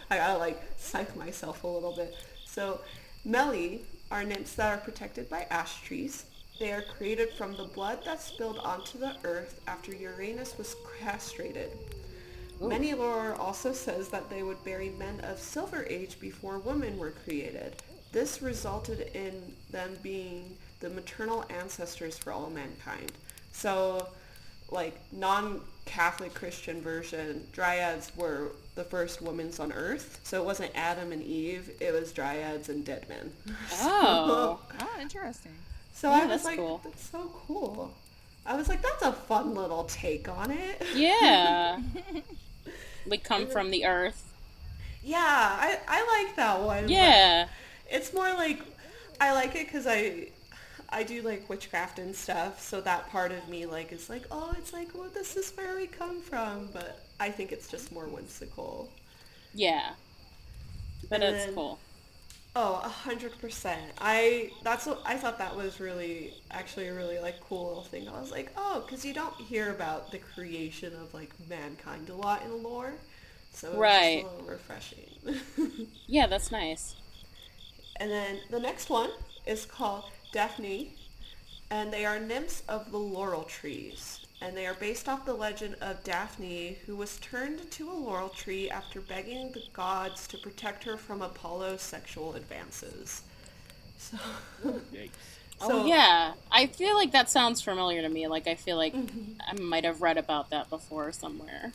I 0.09 0.17
gotta 0.17 0.39
like 0.39 0.61
psych 0.77 1.15
myself 1.15 1.63
a 1.63 1.67
little 1.67 1.95
bit. 1.95 2.15
So 2.45 2.81
Meli 3.23 3.85
are 4.11 4.23
nymphs 4.23 4.55
that 4.55 4.73
are 4.73 4.81
protected 4.81 5.29
by 5.29 5.45
ash 5.49 5.81
trees. 5.83 6.25
They 6.59 6.71
are 6.71 6.81
created 6.81 7.33
from 7.33 7.55
the 7.55 7.65
blood 7.65 8.03
that 8.05 8.21
spilled 8.21 8.59
onto 8.59 8.97
the 8.97 9.15
earth 9.23 9.59
after 9.67 9.93
Uranus 9.93 10.57
was 10.57 10.75
castrated. 10.99 11.71
Many 12.61 12.93
lore 12.93 13.35
also 13.35 13.73
says 13.73 14.07
that 14.09 14.29
they 14.29 14.41
would 14.41 14.63
bury 14.63 14.89
men 14.89 15.19
of 15.21 15.39
Silver 15.39 15.85
Age 15.89 16.19
before 16.19 16.59
women 16.59 16.97
were 16.97 17.11
created. 17.11 17.75
This 18.13 18.41
resulted 18.41 19.11
in 19.13 19.53
them 19.71 19.97
being 20.01 20.55
the 20.79 20.89
maternal 20.89 21.43
ancestors 21.49 22.17
for 22.17 22.31
all 22.31 22.49
mankind. 22.49 23.11
So, 23.51 24.07
like 24.71 24.97
non-Catholic 25.11 26.33
Christian 26.33 26.81
version, 26.81 27.45
dryads 27.51 28.15
were 28.15 28.53
the 28.75 28.85
first 28.85 29.21
women's 29.21 29.59
on 29.59 29.73
Earth. 29.73 30.21
So 30.23 30.41
it 30.41 30.45
wasn't 30.45 30.71
Adam 30.75 31.11
and 31.11 31.21
Eve; 31.21 31.71
it 31.81 31.91
was 31.91 32.13
dryads 32.13 32.69
and 32.69 32.85
dead 32.85 33.07
men. 33.09 33.33
Oh. 33.81 34.61
Oh, 34.79 35.01
interesting. 35.01 35.51
So 35.95 36.09
Yeah, 36.11 36.23
I 36.23 36.25
was 36.25 36.43
like, 36.43 36.57
cool. 36.57 36.81
"That's 36.83 37.09
so 37.09 37.31
cool." 37.47 37.93
I 38.45 38.55
was 38.57 38.67
like, 38.67 38.81
"That's 38.81 39.01
a 39.01 39.13
fun 39.13 39.55
little 39.55 39.85
take 39.85 40.27
on 40.27 40.51
it." 40.51 40.85
Yeah. 40.93 41.79
we 43.07 43.17
come 43.17 43.47
from 43.47 43.71
the 43.71 43.85
earth. 43.85 44.21
Yeah, 45.03 45.17
I, 45.19 45.79
I 45.87 46.23
like 46.25 46.35
that 46.35 46.59
one. 46.61 46.89
Yeah. 46.89 47.47
It's 47.89 48.13
more 48.13 48.33
like 48.33 48.59
I 49.21 49.31
like 49.31 49.55
it 49.55 49.67
because 49.67 49.87
I 49.87 50.27
I 50.89 51.03
do 51.03 51.21
like 51.21 51.47
witchcraft 51.49 51.97
and 51.99 52.13
stuff, 52.15 52.61
so 52.61 52.81
that 52.81 53.09
part 53.09 53.31
of 53.31 53.47
me 53.47 53.65
like 53.65 53.91
is 53.93 54.09
like, 54.09 54.23
oh, 54.31 54.53
it's 54.57 54.73
like, 54.73 54.89
well, 54.93 55.09
this 55.13 55.35
is 55.37 55.51
where 55.55 55.75
we 55.77 55.87
come 55.87 56.21
from, 56.21 56.67
but 56.73 57.05
I 57.19 57.29
think 57.31 57.51
it's 57.53 57.69
just 57.69 57.91
more 57.93 58.05
whimsical. 58.07 58.91
Yeah. 59.53 59.91
But 61.09 61.21
And 61.21 61.35
it's 61.35 61.45
then- 61.45 61.55
cool. 61.55 61.79
Oh, 62.57 62.79
a 62.83 62.87
hundred 62.89 63.37
percent. 63.37 63.91
I 63.99 64.51
that's 64.63 64.85
what 64.85 65.01
I 65.05 65.17
thought 65.17 65.37
that 65.39 65.55
was 65.55 65.79
really 65.81 66.35
actually 66.51 66.87
a 66.87 66.93
really 66.93 67.19
like 67.19 67.41
cool 67.41 67.67
little 67.67 67.83
thing. 67.83 68.07
I 68.07 68.19
was 68.19 68.31
like, 68.31 68.51
oh, 68.55 68.81
because 68.85 69.03
you 69.03 69.13
don't 69.13 69.35
hear 69.41 69.71
about 69.71 70.11
the 70.11 70.19
creation 70.19 70.93
of 70.95 71.13
like 71.13 71.33
mankind 71.49 72.09
a 72.09 72.15
lot 72.15 72.43
in 72.43 72.63
lore, 72.63 73.01
so 73.51 73.83
it's 73.83 73.91
Right. 73.91 73.99
just 73.99 74.15
a 74.15 74.19
little 74.19 74.43
refreshing. 74.45 75.09
Yeah, 76.07 76.27
that's 76.27 76.51
nice. 76.51 76.95
And 77.97 78.09
then 78.09 78.43
the 78.49 78.59
next 78.61 78.89
one 78.89 79.11
is 79.45 79.65
called 79.65 80.05
Daphne, 80.31 80.95
and 81.71 81.93
they 81.93 82.05
are 82.05 82.19
nymphs 82.19 82.63
of 82.67 82.91
the 82.91 82.99
laurel 82.99 83.45
trees. 83.45 84.24
And 84.41 84.55
they 84.55 84.65
are 84.65 84.73
based 84.73 85.09
off 85.09 85.25
the 85.25 85.33
legend 85.33 85.75
of 85.81 86.03
Daphne, 86.03 86.79
who 86.85 86.95
was 86.95 87.17
turned 87.19 87.59
into 87.59 87.89
a 87.89 87.93
laurel 87.93 88.29
tree 88.29 88.69
after 88.69 89.01
begging 89.01 89.51
the 89.51 89.63
gods 89.73 90.25
to 90.27 90.37
protect 90.37 90.83
her 90.85 90.97
from 90.97 91.21
Apollo's 91.21 91.81
sexual 91.81 92.33
advances. 92.35 93.23
So, 93.97 94.17
Yikes. 94.91 95.39
oh 95.59 95.77
yeah. 95.79 96.33
I 96.51 96.67
feel 96.67 96.95
like 96.95 97.11
that 97.11 97.29
sounds 97.29 97.61
familiar 97.61 98.01
to 98.01 98.09
me. 98.09 98.27
Like 98.27 98.47
I 98.47 98.55
feel 98.55 98.77
like 98.77 98.95
Mm-hmm. 98.95 99.35
I 99.47 99.53
might 99.53 99.83
have 99.85 100.01
read 100.01 100.17
about 100.17 100.49
that 100.51 100.69
before 100.69 101.11
somewhere. 101.11 101.73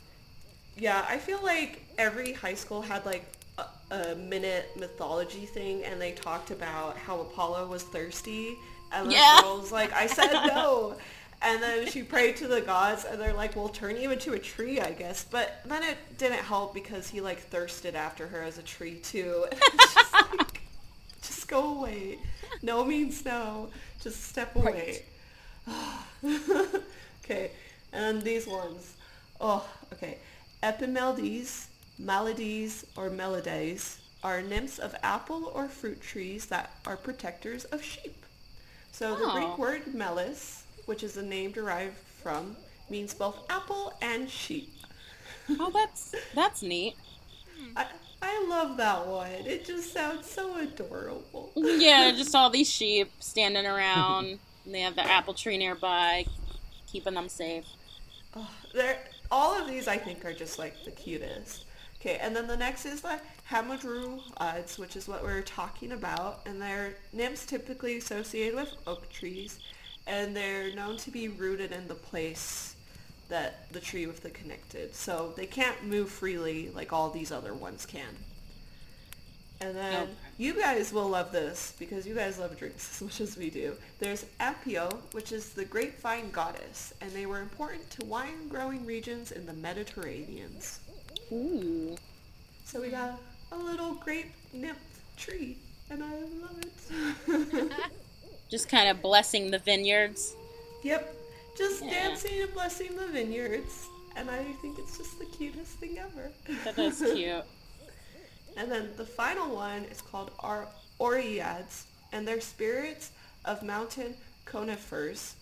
yeah, 0.75 1.05
I 1.07 1.17
feel 1.17 1.41
like 1.43 1.83
every 1.97 2.33
high 2.33 2.53
school 2.53 2.81
had 2.81 3.05
like 3.05 3.25
a, 3.57 3.65
a 3.91 4.15
minute 4.15 4.71
mythology 4.75 5.45
thing, 5.45 5.83
and 5.83 5.99
they 6.01 6.11
talked 6.13 6.51
about 6.51 6.97
how 6.97 7.19
Apollo 7.21 7.67
was 7.67 7.83
thirsty, 7.83 8.57
and 8.91 9.09
the 9.09 9.15
Yeah. 9.15 9.39
girls 9.39 9.71
like, 9.71 9.91
I 9.93 10.07
said 10.07 10.41
no. 10.45 10.97
And 11.43 11.61
then 11.61 11.87
she 11.87 12.03
prayed 12.03 12.37
to 12.37 12.47
the 12.47 12.61
gods, 12.61 13.03
and 13.03 13.19
they're 13.19 13.33
like, 13.33 13.55
"We'll 13.55 13.69
turn 13.69 13.97
you 13.97 14.11
into 14.11 14.33
a 14.33 14.39
tree, 14.39 14.79
I 14.79 14.91
guess." 14.91 15.23
But 15.23 15.61
then 15.65 15.81
it 15.83 15.97
didn't 16.17 16.39
help 16.39 16.73
because 16.73 17.09
he 17.09 17.19
like 17.21 17.39
thirsted 17.39 17.95
after 17.95 18.27
her 18.27 18.43
as 18.43 18.57
a 18.59 18.63
tree 18.63 18.95
too. 18.99 19.45
Just 19.79 20.13
like, 20.37 20.61
just 21.21 21.47
go 21.47 21.77
away. 21.79 22.19
No 22.61 22.83
means 22.85 23.25
no. 23.25 23.69
Just 24.03 24.23
step 24.25 24.55
away. 24.55 25.03
okay, 27.23 27.51
and 27.93 28.03
then 28.03 28.19
these 28.23 28.47
ones. 28.47 28.93
Oh, 29.39 29.67
okay. 29.93 30.17
Epimeldes, 30.63 31.67
Maladies, 31.97 32.85
or 32.95 33.09
Melodies 33.09 33.97
are 34.23 34.41
nymphs 34.41 34.77
of 34.77 34.95
apple 35.01 35.51
or 35.55 35.67
fruit 35.67 35.99
trees 36.01 36.45
that 36.47 36.71
are 36.85 36.95
protectors 36.97 37.65
of 37.65 37.83
sheep. 37.83 38.25
So 38.91 39.15
the 39.15 39.25
Oh. 39.25 39.31
Greek 39.31 39.57
word 39.57 39.93
melis, 39.95 40.60
which 40.85 41.03
is 41.03 41.17
a 41.17 41.23
name 41.23 41.51
derived 41.51 41.97
from, 41.97 42.01
which 42.01 42.13
is 42.13 42.17
a 42.17 42.23
name 42.23 42.51
derived 42.51 42.57
from, 42.57 42.57
means 42.89 43.13
both 43.13 43.45
apple 43.49 43.93
and 44.01 44.29
sheep. 44.29 44.69
Oh, 45.59 45.71
that's 45.73 46.15
that's 46.35 46.61
neat. 46.61 46.95
Hmm. 47.57 47.77
I, 47.77 47.85
I 48.21 48.45
love 48.47 48.77
that 48.77 49.07
one. 49.07 49.31
It 49.31 49.65
just 49.65 49.93
sounds 49.93 50.29
so 50.29 50.57
adorable. 50.57 51.51
Yeah, 51.55 52.11
just 52.15 52.35
all 52.35 52.49
these 52.49 52.69
sheep 52.69 53.11
standing 53.19 53.65
around. 53.65 54.39
and 54.65 54.73
they 54.73 54.81
have 54.81 54.95
the 54.95 55.03
apple 55.03 55.33
tree 55.33 55.57
nearby, 55.57 56.25
keeping 56.87 57.15
them 57.15 57.29
safe. 57.29 57.65
They're, 58.73 58.99
all 59.31 59.59
of 59.59 59.67
these 59.67 59.87
I 59.87 59.97
think 59.97 60.23
are 60.25 60.33
just 60.33 60.59
like 60.59 60.83
the 60.85 60.91
cutest. 60.91 61.65
Okay, 61.99 62.17
and 62.19 62.35
then 62.35 62.47
the 62.47 62.57
next 62.57 62.85
is 62.85 63.01
the 63.01 63.19
Hamadruads, 63.49 64.21
uh, 64.37 64.61
which 64.77 64.95
is 64.95 65.07
what 65.07 65.21
we're 65.23 65.41
talking 65.43 65.91
about, 65.91 66.39
and 66.45 66.59
they're 66.61 66.95
nymphs 67.13 67.45
typically 67.45 67.97
associated 67.97 68.55
with 68.55 68.73
oak 68.87 69.07
trees, 69.09 69.59
and 70.07 70.35
they're 70.35 70.73
known 70.75 70.97
to 70.97 71.11
be 71.11 71.27
rooted 71.27 71.71
in 71.71 71.87
the 71.87 71.95
place 71.95 72.75
that 73.29 73.71
the 73.71 73.79
tree 73.79 74.05
with 74.07 74.21
the 74.21 74.29
connected. 74.29 74.93
So 74.95 75.33
they 75.37 75.45
can't 75.45 75.83
move 75.85 76.09
freely 76.09 76.69
like 76.69 76.91
all 76.91 77.09
these 77.09 77.31
other 77.31 77.53
ones 77.53 77.85
can. 77.85 78.15
And 79.61 79.75
then 79.75 79.93
Okay. 80.03 80.11
you 80.37 80.53
guys 80.59 80.91
will 80.91 81.07
love 81.07 81.31
this 81.31 81.73
because 81.77 82.07
you 82.07 82.15
guys 82.15 82.39
love 82.39 82.57
drinks 82.57 82.89
as 82.95 83.01
much 83.01 83.21
as 83.21 83.37
we 83.37 83.49
do. 83.49 83.75
There's 83.99 84.25
Apio, 84.39 84.91
which 85.13 85.31
is 85.31 85.51
the 85.51 85.65
grapevine 85.65 86.31
goddess, 86.31 86.93
and 86.99 87.11
they 87.11 87.25
were 87.27 87.39
important 87.41 87.89
to 87.91 88.05
wine 88.05 88.47
growing 88.49 88.85
regions 88.85 89.31
in 89.31 89.45
the 89.45 89.53
Mediterraneans. 89.53 90.79
Ooh. 91.31 91.95
So 92.65 92.81
we 92.81 92.89
got 92.89 93.19
a 93.51 93.57
little 93.57 93.93
grape 93.95 94.31
nymph 94.53 94.77
tree, 95.15 95.57
and 95.89 96.03
I 96.03 96.09
love 96.41 96.59
it. 96.59 97.71
Just 98.51 98.67
kind 98.69 98.89
of 98.89 99.01
blessing 99.01 99.49
the 99.49 99.59
vineyards. 99.59 100.35
yep, 100.83 101.15
just 101.57 101.83
Yeah. 101.83 101.91
dancing 102.09 102.41
and 102.41 102.53
blessing 102.53 102.95
the 102.95 103.07
vineyards, 103.07 103.87
and 104.15 104.29
I 104.29 104.43
think 104.61 104.77
it's 104.79 104.97
just 104.97 105.17
the 105.19 105.25
cutest 105.25 105.71
thing 105.79 105.97
ever. 105.97 106.31
That 106.65 106.77
is 106.77 106.99
cute. 106.99 107.43
And 108.57 108.69
then 108.69 108.89
the 108.97 109.05
final 109.05 109.55
one 109.55 109.85
is 109.85 110.01
called 110.01 110.31
Ar- 110.39 110.67
Oreads, 110.99 111.83
and 112.11 112.27
they're 112.27 112.41
spirits 112.41 113.11
of 113.45 113.63
mountain 113.63 114.13
conifers, 114.43 115.35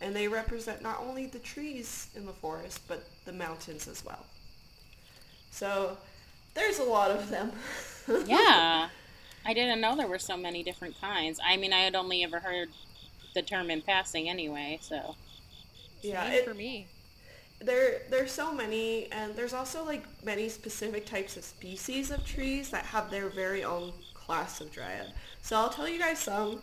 and 0.00 0.16
they 0.16 0.28
represent 0.28 0.80
not 0.80 0.98
only 1.00 1.26
the 1.26 1.40
trees 1.40 2.08
in 2.16 2.24
the 2.24 2.32
forest, 2.32 2.80
but 2.88 3.04
the 3.26 3.32
mountains 3.34 3.86
as 3.86 4.02
well. 4.02 4.24
So 5.50 5.98
there's 6.54 6.78
a 6.78 6.84
lot 6.84 7.10
of 7.10 7.28
them. 7.28 7.52
Yeah. 8.26 8.88
I 9.44 9.54
didn't 9.54 9.80
know 9.80 9.96
there 9.96 10.06
were 10.08 10.18
so 10.18 10.36
many 10.36 10.62
different 10.62 11.00
kinds. 11.00 11.38
I 11.44 11.56
mean, 11.56 11.72
I 11.72 11.80
had 11.80 11.94
only 11.94 12.22
ever 12.24 12.40
heard 12.40 12.68
the 13.34 13.42
term 13.42 13.70
in 13.70 13.82
passing 13.82 14.28
anyway, 14.28 14.78
so. 14.80 15.16
yeah, 16.02 16.24
it, 16.30 16.44
for 16.44 16.54
me. 16.54 16.86
there 17.60 18.02
there's 18.10 18.32
so 18.32 18.52
many 18.52 19.10
and 19.12 19.34
there's 19.36 19.54
also 19.54 19.84
like 19.84 20.04
many 20.24 20.48
specific 20.48 21.06
types 21.06 21.36
of 21.36 21.44
species 21.44 22.10
of 22.10 22.24
trees 22.26 22.70
that 22.70 22.84
have 22.84 23.10
their 23.10 23.28
very 23.28 23.64
own 23.64 23.92
class 24.14 24.60
of 24.60 24.70
dryad 24.72 25.12
so 25.42 25.56
i'll 25.56 25.70
tell 25.70 25.88
you 25.88 25.98
guys 25.98 26.18
some 26.18 26.60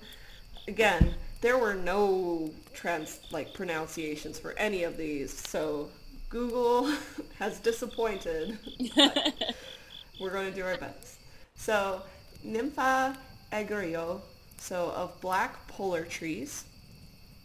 again 0.67 1.13
there 1.41 1.57
were 1.57 1.73
no 1.73 2.51
trans 2.73 3.19
like 3.31 3.53
pronunciations 3.53 4.37
for 4.39 4.53
any 4.57 4.83
of 4.83 4.97
these 4.97 5.31
so 5.35 5.89
google 6.29 6.93
has 7.39 7.59
disappointed 7.59 8.57
but 8.95 9.55
we're 10.21 10.31
going 10.31 10.49
to 10.49 10.55
do 10.55 10.63
our 10.63 10.77
best 10.77 11.17
so 11.55 12.01
nympha 12.43 13.17
aegrio 13.51 14.21
so 14.57 14.91
of 14.95 15.19
black 15.21 15.67
polar 15.67 16.03
trees. 16.03 16.65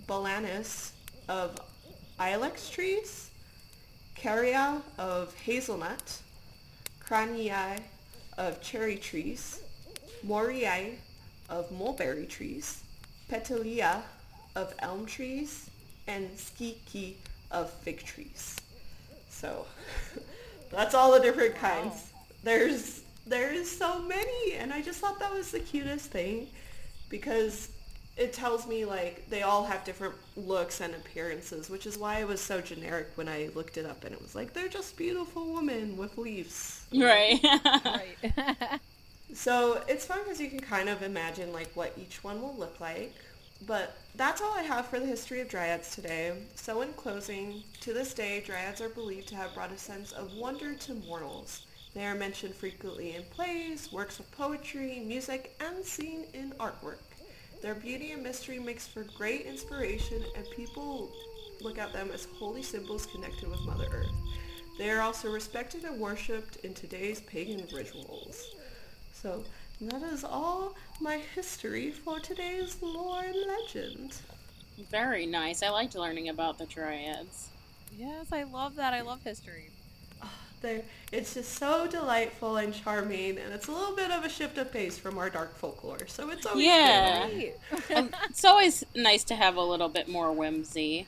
Balanus 0.07 0.93
of 1.29 1.59
ilex 2.19 2.71
trees. 2.71 3.31
Caria 4.17 4.83
of 4.99 5.35
hazelnut, 5.37 6.21
Cranii 7.07 7.79
of 8.39 8.61
cherry 8.63 8.97
trees, 8.97 9.61
Moriae 10.27 10.95
of 11.51 11.71
mulberry 11.71 12.27
trees, 12.27 12.83
Petalia 13.29 14.03
of 14.55 14.75
elm 14.79 15.07
trees, 15.07 15.71
and 16.07 16.31
Skiki 16.31 17.15
of 17.51 17.71
fig 17.71 18.03
trees. 18.05 18.57
So 19.29 19.67
that's 20.71 20.95
all 20.95 21.13
the 21.13 21.21
different 21.21 21.55
kinds. 21.57 22.11
There's 22.43 23.03
there's 23.27 23.71
so 23.71 24.01
many 24.03 24.55
and 24.55 24.73
I 24.73 24.83
just 24.83 25.01
thought 25.01 25.19
that 25.21 25.33
was 25.33 25.51
the 25.51 25.61
cutest 25.61 26.11
thing 26.11 26.49
because 27.09 27.71
it 28.17 28.33
tells 28.33 28.67
me 28.67 28.85
like 28.85 29.29
they 29.29 29.43
all 29.43 29.65
have 29.65 29.85
different 29.85 30.15
looks 30.37 30.81
and 30.81 30.95
appearances, 30.95 31.69
which 31.69 31.87
is 31.87 31.99
why 31.99 32.21
it 32.21 32.27
was 32.29 32.41
so 32.41 32.61
generic 32.61 33.11
when 33.17 33.29
I 33.29 33.51
looked 33.55 33.77
it 33.77 33.85
up 33.87 34.05
and 34.05 34.15
it 34.15 34.23
was 34.23 34.35
like 34.35 34.53
they're 34.55 34.69
just 34.69 34.97
beautiful 34.97 35.53
women 35.55 35.97
with 35.97 36.17
leaves. 36.19 36.87
Right. 36.93 37.41
Right. 37.85 38.81
So 39.33 39.83
it's 39.89 40.07
fun 40.07 40.21
because 40.25 40.41
you 40.41 40.49
can 40.51 40.61
kind 40.61 40.89
of 40.89 41.03
imagine 41.03 41.53
like 41.53 41.71
what 41.75 41.93
each 41.97 42.23
one 42.25 42.41
will 42.41 42.57
look 42.57 42.81
like. 42.81 43.15
But 43.67 43.97
that's 44.15 44.41
all 44.43 44.53
I 44.57 44.63
have 44.63 44.87
for 44.87 45.01
the 45.01 45.07
history 45.07 45.41
of 45.41 45.49
dryads 45.49 45.95
today. 45.95 46.33
So 46.55 46.83
in 46.83 46.93
closing, 46.95 47.65
to 47.81 47.93
this 47.95 48.13
day, 48.15 48.43
dryads 48.47 48.81
are 48.81 48.91
believed 48.91 49.29
to 49.29 49.37
have 49.37 49.55
brought 49.55 49.73
a 49.73 49.79
sense 49.79 50.13
of 50.13 50.33
wonder 50.35 50.75
to 50.75 50.95
mortals. 50.95 51.63
They 51.97 52.05
are 52.05 52.15
mentioned 52.15 52.55
frequently 52.55 53.17
in 53.17 53.23
plays, 53.23 53.91
works 53.91 54.21
of 54.21 54.31
poetry, 54.33 55.03
music, 55.07 55.57
and 55.61 55.83
seen 55.83 56.27
in 56.35 56.51
artwork. 56.61 56.99
Their 57.63 57.75
beauty 57.75 58.13
and 58.13 58.23
mystery 58.23 58.59
makes 58.59 58.87
for 58.87 59.05
great 59.17 59.47
inspiration, 59.47 60.23
and 60.37 60.45
people 60.55 61.11
look 61.63 61.79
at 61.79 61.95
them 61.95 62.11
as 62.13 62.29
holy 62.39 62.63
symbols 62.63 63.07
connected 63.07 63.49
with 63.49 63.63
Mother 63.63 63.87
Earth. 63.91 64.13
They 64.77 64.91
are 64.91 65.01
also 65.01 65.33
respected 65.33 65.85
and 65.85 65.99
worshipped 65.99 66.57
in 66.57 66.75
today's 66.75 67.23
pagan 67.23 67.67
rituals. 67.73 68.55
So 69.15 69.43
that 69.81 70.03
is 70.03 70.23
all 70.23 70.75
my 71.01 71.17
history 71.35 71.93
for 71.93 72.21
today's 72.21 72.77
lore 72.83 73.25
and 73.25 73.37
legend. 73.47 74.17
Very 74.91 75.25
nice. 75.25 75.63
I 75.63 75.71
liked 75.71 75.95
learning 75.95 76.29
about 76.29 76.59
the 76.59 76.67
dryads. 76.67 77.47
yes, 77.97 78.27
I 78.33 78.43
love 78.43 78.77
that. 78.77 78.93
I 78.93 79.01
love 79.01 79.23
history. 79.23 79.71
They're, 80.67 80.83
it's 81.13 81.35
just 81.35 81.53
so 81.55 81.87
delightful 81.87 82.57
and 82.57 82.75
charming, 82.75 83.39
and 83.39 83.53
it's 83.55 83.69
a 83.69 83.73
little 83.73 83.95
bit 83.95 84.11
of 84.11 84.25
a 84.25 84.29
shift 84.29 84.59
of 84.59 84.73
pace 84.73 84.99
from 84.99 85.17
our 85.17 85.31
dark 85.31 85.57
folklore. 85.57 86.07
So 86.09 86.31
it's 86.31 86.45
always 86.45 86.65
Yeah. 86.67 87.29
good. 87.29 87.55
Right. 87.89 87.99
Um, 87.99 88.11
it's 88.29 88.45
always 88.45 88.83
nice 88.95 89.23
to 89.25 89.37
have 89.37 89.57
a 89.57 89.63
little 89.63 89.89
bit 89.89 90.09
more 90.09 90.33
whimsy. 90.33 91.07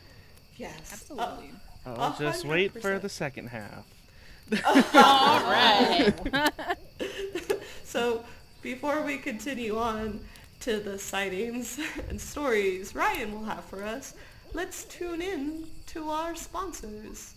Yes, 0.57 0.79
Absolutely. 0.92 1.51
Oh, 1.87 1.92
A 1.94 2.16
just 2.18 2.42
hundred 2.42 2.51
wait 2.51 2.83
for 2.83 2.99
the 2.99 3.09
second 3.09 3.49
half. 3.49 3.85
All 4.64 5.40
right. 5.42 6.12
Uh, 6.33 6.51
so 7.85 8.25
before 8.62 9.03
we 9.03 9.18
continue 9.18 9.77
on 9.79 10.21
to 10.61 10.79
the 10.81 10.99
sightings 10.99 11.79
and 12.09 12.21
stories 12.21 12.94
Ryan 12.94 13.33
will 13.33 13.44
have 13.44 13.64
for 13.64 13.83
us, 13.85 14.14
let's 14.53 14.85
tune 14.85 15.21
in 15.23 15.66
to 15.88 16.09
our 16.11 16.35
sponsors. 16.35 17.35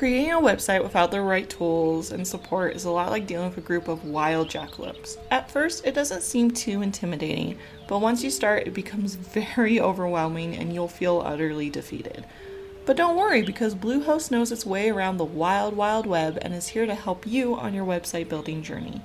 Creating 0.00 0.32
a 0.32 0.40
website 0.40 0.82
without 0.82 1.10
the 1.10 1.20
right 1.20 1.50
tools 1.50 2.10
and 2.10 2.26
support 2.26 2.74
is 2.74 2.86
a 2.86 2.90
lot 2.90 3.10
like 3.10 3.26
dealing 3.26 3.50
with 3.50 3.58
a 3.58 3.60
group 3.60 3.86
of 3.86 4.02
wild 4.02 4.48
jackalopes. 4.48 5.18
At 5.30 5.50
first, 5.50 5.84
it 5.84 5.94
doesn't 5.94 6.22
seem 6.22 6.52
too 6.52 6.80
intimidating, 6.80 7.58
but 7.86 7.98
once 7.98 8.24
you 8.24 8.30
start, 8.30 8.66
it 8.66 8.72
becomes 8.72 9.14
very 9.34 9.78
overwhelming 9.78 10.56
and 10.56 10.72
you'll 10.72 10.88
feel 10.88 11.20
utterly 11.20 11.68
defeated. 11.68 12.24
But 12.86 12.96
don't 12.96 13.18
worry 13.18 13.42
because 13.42 13.74
Bluehost 13.74 14.30
knows 14.30 14.50
its 14.50 14.64
way 14.64 14.88
around 14.88 15.18
the 15.18 15.24
wild, 15.26 15.76
wild 15.76 16.06
web 16.06 16.38
and 16.40 16.54
is 16.54 16.68
here 16.68 16.86
to 16.86 16.94
help 16.94 17.26
you 17.26 17.54
on 17.54 17.74
your 17.74 17.84
website 17.84 18.30
building 18.30 18.62
journey. 18.62 19.02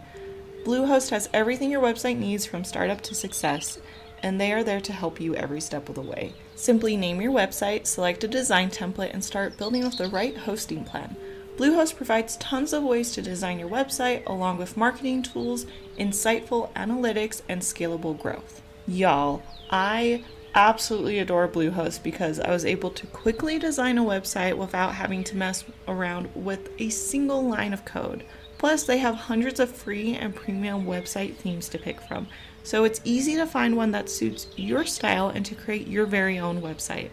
Bluehost 0.64 1.10
has 1.10 1.28
everything 1.34 1.72
your 1.72 1.84
website 1.84 2.18
needs 2.18 2.46
from 2.46 2.64
startup 2.64 3.02
to 3.02 3.14
success, 3.14 3.80
and 4.26 4.42
they 4.42 4.52
are 4.52 4.64
there 4.64 4.82
to 4.82 4.92
help 4.92 5.22
you 5.22 5.36
every 5.36 5.62
step 5.62 5.88
of 5.88 5.94
the 5.94 6.02
way. 6.02 6.34
Simply 6.56 6.98
name 6.98 7.22
your 7.22 7.32
website, 7.32 7.86
select 7.86 8.24
a 8.24 8.28
design 8.28 8.72
template, 8.72 9.14
and 9.14 9.24
start 9.24 9.56
building 9.56 9.84
with 9.84 10.00
the 10.00 10.08
right 10.08 10.36
hosting 10.36 10.84
plan. 10.84 11.16
Bluehost 11.58 11.96
provides 11.96 12.36
tons 12.38 12.74
of 12.74 12.82
ways 12.82 13.12
to 13.12 13.22
design 13.22 13.60
your 13.60 13.70
website, 13.70 14.26
along 14.26 14.58
with 14.58 14.78
marketing 14.78 15.22
tools, 15.22 15.68
insightful 16.00 16.74
analytics, 16.74 17.44
and 17.48 17.62
scalable 17.62 18.20
growth. 18.20 18.64
Y'all, 18.88 19.44
I 19.70 20.24
absolutely 20.56 21.20
adore 21.20 21.48
Bluehost 21.48 22.02
because 22.02 22.40
I 22.40 22.50
was 22.50 22.66
able 22.66 22.90
to 22.90 23.06
quickly 23.06 23.60
design 23.60 24.00
a 24.00 24.04
website 24.04 24.58
without 24.58 24.96
having 24.96 25.24
to 25.26 25.38
mess 25.38 25.64
around 25.88 26.30
with 26.34 26.72
a 26.80 26.90
single 26.90 27.48
line 27.48 27.74
of 27.74 27.86
code. 27.86 28.24
Plus, 28.66 28.82
they 28.82 28.98
have 28.98 29.14
hundreds 29.14 29.60
of 29.60 29.70
free 29.70 30.16
and 30.16 30.34
premium 30.34 30.88
website 30.88 31.36
themes 31.36 31.70
to 31.70 31.78
pick 31.78 32.02
from, 32.02 32.26
so 32.64 32.84
it's 32.84 33.00
easy 33.04 33.36
to 33.36 33.46
find 33.46 33.78
one 33.78 33.92
that 33.92 34.10
suits 34.10 34.48
your 34.56 34.86
style 34.86 35.30
and 35.30 35.46
to 35.46 35.54
create 35.54 35.86
your 35.88 36.08
very 36.08 36.40
own 36.40 36.64
website. 36.64 37.12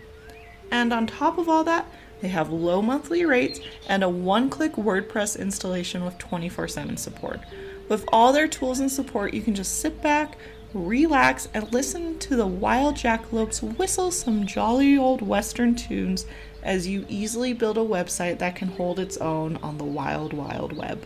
And 0.70 0.94
on 0.94 1.06
top 1.06 1.36
of 1.36 1.50
all 1.50 1.62
that, 1.64 1.84
they 2.22 2.28
have 2.28 2.48
low 2.48 2.80
monthly 2.80 3.26
rates 3.26 3.60
and 3.86 4.02
a 4.02 4.08
one 4.08 4.48
click 4.48 4.76
WordPress 4.76 5.38
installation 5.38 6.06
with 6.06 6.16
24 6.16 6.68
7 6.68 6.96
support. 6.96 7.40
With 7.86 8.06
all 8.10 8.32
their 8.32 8.48
tools 8.48 8.80
and 8.80 8.90
support, 8.90 9.34
you 9.34 9.42
can 9.42 9.54
just 9.54 9.78
sit 9.78 10.00
back, 10.00 10.38
relax, 10.72 11.48
and 11.52 11.70
listen 11.70 12.18
to 12.20 12.34
the 12.34 12.46
wild 12.46 12.94
jackalopes 12.94 13.76
whistle 13.76 14.10
some 14.10 14.46
jolly 14.46 14.96
old 14.96 15.20
western 15.20 15.74
tunes 15.74 16.24
as 16.62 16.86
you 16.88 17.04
easily 17.10 17.52
build 17.52 17.76
a 17.76 17.82
website 17.82 18.38
that 18.38 18.56
can 18.56 18.68
hold 18.68 18.98
its 18.98 19.18
own 19.18 19.58
on 19.58 19.76
the 19.76 19.84
wild, 19.84 20.32
wild 20.32 20.72
web. 20.72 21.04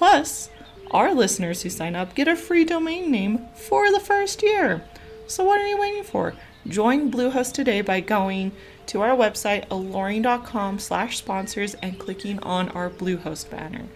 Plus, 0.00 0.48
our 0.92 1.12
listeners 1.12 1.60
who 1.60 1.68
sign 1.68 1.94
up 1.94 2.14
get 2.14 2.26
a 2.26 2.34
free 2.34 2.64
domain 2.64 3.10
name 3.10 3.46
for 3.54 3.92
the 3.92 4.00
first 4.00 4.42
year. 4.42 4.82
So 5.26 5.44
what 5.44 5.60
are 5.60 5.66
you 5.66 5.78
waiting 5.78 6.04
for? 6.04 6.32
Join 6.66 7.12
Bluehost 7.12 7.52
today 7.52 7.82
by 7.82 8.00
going 8.00 8.52
to 8.86 9.02
our 9.02 9.14
website 9.14 9.66
alluring.com 9.70 10.78
slash 10.78 11.18
sponsors 11.18 11.74
and 11.74 11.98
clicking 11.98 12.38
on 12.38 12.70
our 12.70 12.88
Bluehost 12.88 13.50
banner. 13.50 13.88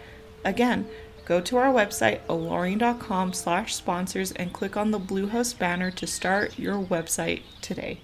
Again, 0.44 0.86
go 1.24 1.40
to 1.40 1.56
our 1.56 1.72
website 1.72 2.20
alluring.com 2.28 3.32
slash 3.32 3.74
sponsors 3.74 4.30
and 4.32 4.52
click 4.52 4.76
on 4.76 4.90
the 4.90 5.00
Bluehost 5.00 5.58
banner 5.58 5.90
to 5.92 6.06
start 6.06 6.58
your 6.58 6.84
website 6.84 7.44
today. 7.62 8.02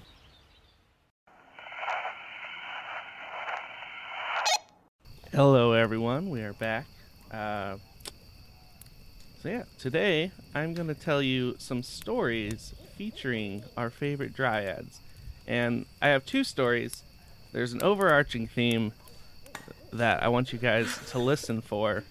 Hello, 5.31 5.73
everyone. 5.73 6.31
We 6.31 6.41
are 6.41 6.53
back. 6.53 6.87
Uh, 7.29 7.77
so, 9.41 9.49
yeah, 9.49 9.63
today 9.79 10.31
I'm 10.53 10.75
going 10.75 10.87
to 10.87 10.93
tell 10.93 11.19
you 11.19 11.55
some 11.57 11.81
stories 11.81 12.75
featuring 12.95 13.63
our 13.75 13.89
favorite 13.89 14.35
dryads. 14.35 14.99
And 15.47 15.87
I 15.99 16.09
have 16.09 16.27
two 16.27 16.43
stories. 16.43 17.01
There's 17.51 17.73
an 17.73 17.81
overarching 17.81 18.45
theme 18.45 18.93
that 19.91 20.21
I 20.21 20.27
want 20.27 20.53
you 20.53 20.59
guys 20.59 20.95
to 21.09 21.17
listen 21.17 21.61
for. 21.61 22.03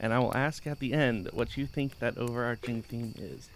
And 0.00 0.12
I 0.12 0.18
will 0.18 0.36
ask 0.36 0.66
at 0.66 0.80
the 0.80 0.92
end 0.92 1.28
what 1.32 1.56
you 1.56 1.66
think 1.66 2.00
that 2.00 2.18
overarching 2.18 2.82
theme 2.82 3.14
is. 3.16 3.48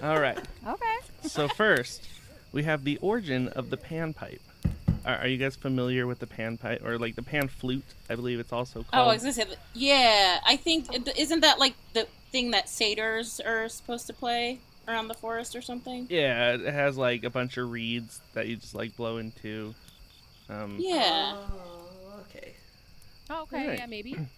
All 0.00 0.20
right. 0.20 0.38
Okay. 0.66 1.28
So, 1.28 1.48
first, 1.48 2.08
we 2.52 2.62
have 2.62 2.84
the 2.84 2.98
origin 2.98 3.48
of 3.48 3.70
the 3.70 3.76
panpipe. 3.76 4.40
Are, 5.06 5.18
are 5.18 5.28
you 5.28 5.36
guys 5.38 5.56
familiar 5.56 6.06
with 6.06 6.18
the 6.18 6.26
panpipe 6.26 6.84
or 6.84 6.98
like 6.98 7.14
the 7.14 7.22
pan 7.22 7.48
flute? 7.48 7.84
I 8.10 8.16
believe 8.16 8.40
it's 8.40 8.52
also 8.52 8.80
Oh, 8.80 8.84
called. 8.90 9.08
I 9.10 9.12
was 9.14 9.22
gonna 9.22 9.32
say, 9.32 9.46
yeah. 9.72 10.40
I 10.44 10.56
think 10.56 10.88
isn't 11.16 11.40
that 11.40 11.58
like 11.58 11.74
the 11.94 12.06
thing 12.32 12.50
that 12.50 12.68
satyrs 12.68 13.40
are 13.40 13.68
supposed 13.68 14.06
to 14.08 14.12
play 14.12 14.58
around 14.88 15.08
the 15.08 15.14
forest 15.14 15.54
or 15.56 15.62
something? 15.62 16.06
yeah, 16.10 16.54
it 16.54 16.72
has 16.72 16.96
like 16.98 17.24
a 17.24 17.30
bunch 17.30 17.56
of 17.56 17.70
reeds 17.70 18.20
that 18.34 18.46
you 18.48 18.56
just 18.56 18.74
like 18.74 18.96
blow 18.96 19.18
into. 19.18 19.74
Um, 20.48 20.78
Yeah. 20.80 21.34
Oh, 21.36 22.20
okay. 22.20 22.54
Oh, 23.30 23.42
okay. 23.42 23.68
Right. 23.68 23.78
Yeah, 23.78 23.86
maybe. 23.86 24.18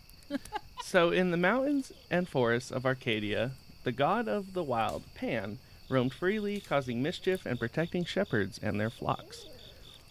So, 0.84 1.10
in 1.10 1.32
the 1.32 1.36
mountains 1.36 1.92
and 2.10 2.26
forests 2.28 2.70
of 2.70 2.86
Arcadia, 2.86 3.50
the 3.84 3.92
god 3.92 4.28
of 4.28 4.54
the 4.54 4.62
wild, 4.62 5.02
Pan, 5.14 5.58
roamed 5.90 6.14
freely, 6.14 6.60
causing 6.60 7.02
mischief 7.02 7.44
and 7.44 7.58
protecting 7.58 8.04
shepherds 8.04 8.58
and 8.62 8.78
their 8.80 8.88
flocks. 8.88 9.46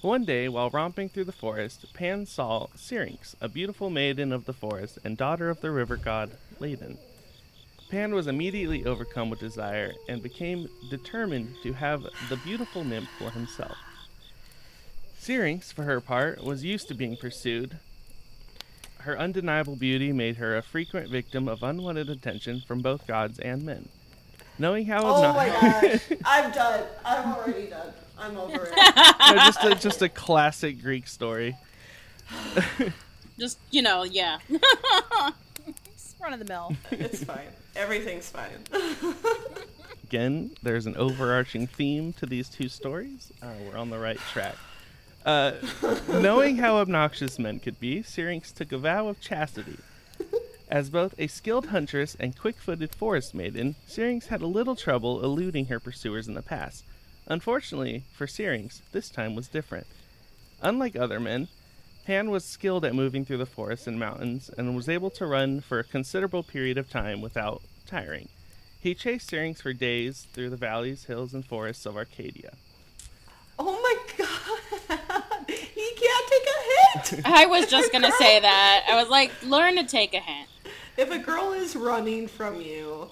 One 0.02 0.26
day, 0.26 0.48
while 0.48 0.70
romping 0.70 1.10
through 1.10 1.24
the 1.26 1.32
forest, 1.32 1.92
Pan 1.94 2.26
saw 2.28 2.68
Syrinx, 2.76 3.36
a 3.42 3.50
beautiful 3.50 3.90
maiden 3.90 4.32
of 4.32 4.46
the 4.46 4.54
forest 4.54 5.00
and 5.04 5.18
daughter 5.18 5.50
of 5.50 5.62
the 5.62 5.72
river 5.72 5.98
god, 5.98 6.32
Ladon. 6.60 6.98
Pan 7.90 8.14
was 8.14 8.28
immediately 8.28 8.86
overcome 8.86 9.30
with 9.30 9.40
desire 9.40 9.94
and 10.08 10.22
became 10.22 10.70
determined 10.90 11.56
to 11.64 11.74
have 11.74 12.04
the 12.30 12.38
beautiful 12.38 12.84
nymph 12.84 13.10
for 13.18 13.32
himself. 13.32 13.78
Syrinx, 15.18 15.72
for 15.72 15.84
her 15.84 16.00
part, 16.00 16.44
was 16.44 16.64
used 16.64 16.88
to 16.90 16.94
being 16.94 17.18
pursued, 17.18 17.78
her 19.00 19.18
undeniable 19.18 19.76
beauty 19.76 20.12
made 20.12 20.36
her 20.38 20.56
a 20.58 20.62
frequent 20.62 21.10
victim 21.10 21.48
of 21.48 21.64
unwanted 21.64 22.10
attention 22.10 22.62
from 22.68 22.82
both 22.82 23.08
gods 23.08 23.40
and 23.40 23.64
men. 23.64 23.90
Knowing 24.60 24.86
how 24.86 25.00
Oh 25.06 25.22
obno- 25.24 25.36
my 25.36 25.48
gosh. 25.50 26.02
I'm 26.26 26.52
done. 26.52 26.84
I'm 27.06 27.34
already 27.34 27.68
done. 27.68 27.94
I'm 28.20 28.38
over 28.38 28.70
it. 28.72 28.74
No, 29.28 29.36
just 29.36 29.64
a, 29.64 29.76
just 29.76 30.02
a 30.02 30.10
classic 30.10 30.82
Greek 30.82 31.08
story. 31.08 31.58
Just 33.40 33.60
you 33.72 33.82
know, 33.82 34.04
yeah. 34.04 34.40
Just 34.50 36.16
run 36.20 36.34
of 36.34 36.40
the 36.40 36.46
mill. 36.46 36.76
It's 36.92 37.24
fine. 37.24 37.48
Everything's 37.76 38.30
fine. 38.30 38.64
Again, 40.04 40.52
there's 40.64 40.86
an 40.88 40.96
overarching 40.96 41.68
theme 41.68 42.14
to 42.14 42.26
these 42.26 42.50
two 42.50 42.70
stories. 42.70 43.32
Uh, 43.42 43.52
we're 43.66 43.78
on 43.78 43.90
the 43.90 44.00
right 44.00 44.18
track. 44.32 44.56
Uh, 45.26 45.52
knowing 46.08 46.58
how 46.58 46.78
obnoxious 46.78 47.38
men 47.38 47.60
could 47.60 47.80
be, 47.80 48.02
Syrinx 48.02 48.52
took 48.52 48.72
a 48.72 48.78
vow 48.78 49.10
of 49.10 49.20
chastity. 49.20 49.78
As 50.70 50.90
both 50.90 51.14
a 51.18 51.28
skilled 51.28 51.68
huntress 51.68 52.16
and 52.20 52.38
quick-footed 52.38 52.96
forest 52.96 53.36
maiden, 53.36 53.76
Syrinx 53.86 54.28
had 54.28 54.42
a 54.42 54.48
little 54.48 54.76
trouble 54.76 55.24
eluding 55.24 55.66
her 55.66 55.80
pursuers 55.80 56.28
in 56.28 56.34
the 56.34 56.42
past. 56.42 56.86
Unfortunately 57.28 58.04
for 58.14 58.26
Syrinx, 58.26 58.82
this 58.92 59.10
time 59.10 59.36
was 59.36 59.48
different. 59.48 59.86
Unlike 60.62 60.96
other 60.96 61.20
men, 61.20 61.50
Pan 62.06 62.32
was 62.32 62.46
skilled 62.46 62.86
at 62.86 62.96
moving 62.96 63.26
through 63.26 63.38
the 63.38 63.46
forests 63.46 63.86
and 63.86 64.00
mountains 64.00 64.50
and 64.58 64.76
was 64.76 64.88
able 64.88 65.10
to 65.12 65.26
run 65.26 65.60
for 65.60 65.80
a 65.80 65.84
considerable 65.84 66.42
period 66.42 66.78
of 66.78 66.90
time 66.90 67.22
without 67.22 67.62
tiring. 67.86 68.30
He 68.80 68.96
chased 68.96 69.30
Syrinx 69.30 69.60
for 69.60 69.74
days 69.74 70.26
through 70.32 70.50
the 70.50 70.56
valleys, 70.56 71.06
hills, 71.06 71.34
and 71.34 71.46
forests 71.46 71.86
of 71.86 71.98
Arcadia. 71.98 72.54
Oh 73.60 73.74
my 73.82 73.98
god. 74.18 75.50
He 75.50 75.92
can't 75.96 76.28
take 76.30 76.48
a 76.48 77.16
hit. 77.16 77.26
I 77.26 77.46
was 77.46 77.68
just 77.68 77.92
gonna 77.92 78.12
say 78.14 78.40
that. 78.40 78.86
I 78.90 78.96
was 78.96 79.10
like, 79.10 79.32
learn 79.44 79.76
to 79.76 79.84
take 79.84 80.14
a 80.14 80.20
hint. 80.20 80.48
If 80.96 81.12
a 81.12 81.18
girl 81.18 81.52
is 81.52 81.76
running 81.76 82.28
from 82.28 82.62
you, 82.62 83.10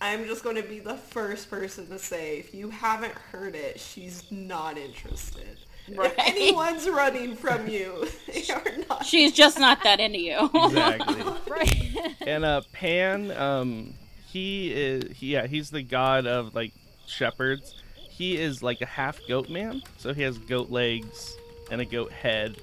I'm 0.00 0.26
just 0.26 0.44
going 0.44 0.56
to 0.56 0.62
be 0.62 0.78
the 0.78 0.94
first 0.94 1.50
person 1.50 1.88
to 1.88 1.98
say 1.98 2.38
if 2.38 2.54
you 2.54 2.70
haven't 2.70 3.14
heard 3.14 3.54
it, 3.54 3.80
she's 3.80 4.30
not 4.30 4.78
interested. 4.78 5.58
Right. 5.92 6.12
If 6.12 6.18
anyone's 6.18 6.88
running 6.90 7.34
from 7.34 7.66
you, 7.68 8.06
they 8.26 8.44
are 8.52 8.64
not. 8.88 9.04
She's 9.04 9.32
just 9.32 9.58
not 9.58 9.82
that 9.82 10.00
into 10.00 10.20
you. 10.20 10.50
Exactly. 10.54 11.24
right. 11.48 12.14
and 12.20 12.44
uh, 12.44 12.62
Pan, 12.72 13.32
um, 13.32 13.94
he 14.26 14.72
is, 14.72 15.16
he, 15.16 15.32
yeah, 15.32 15.46
he's 15.46 15.70
the 15.70 15.82
god 15.82 16.26
of 16.26 16.54
like 16.54 16.72
shepherds. 17.06 17.74
He 17.94 18.36
is 18.36 18.62
like 18.62 18.80
a 18.80 18.86
half 18.86 19.18
goat 19.28 19.48
man, 19.48 19.82
so 19.96 20.12
he 20.12 20.22
has 20.22 20.38
goat 20.38 20.70
legs 20.70 21.36
and 21.70 21.80
a 21.80 21.84
goat 21.84 22.12
head, 22.12 22.56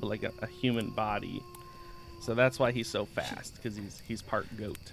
but 0.00 0.08
like 0.08 0.22
a, 0.22 0.32
a 0.42 0.46
human 0.46 0.90
body. 0.90 1.42
So 2.20 2.34
that's 2.34 2.58
why 2.58 2.72
he's 2.72 2.88
so 2.88 3.04
fast 3.04 3.54
because 3.54 3.76
he's 3.76 4.02
he's 4.06 4.22
part 4.22 4.46
goat. 4.56 4.92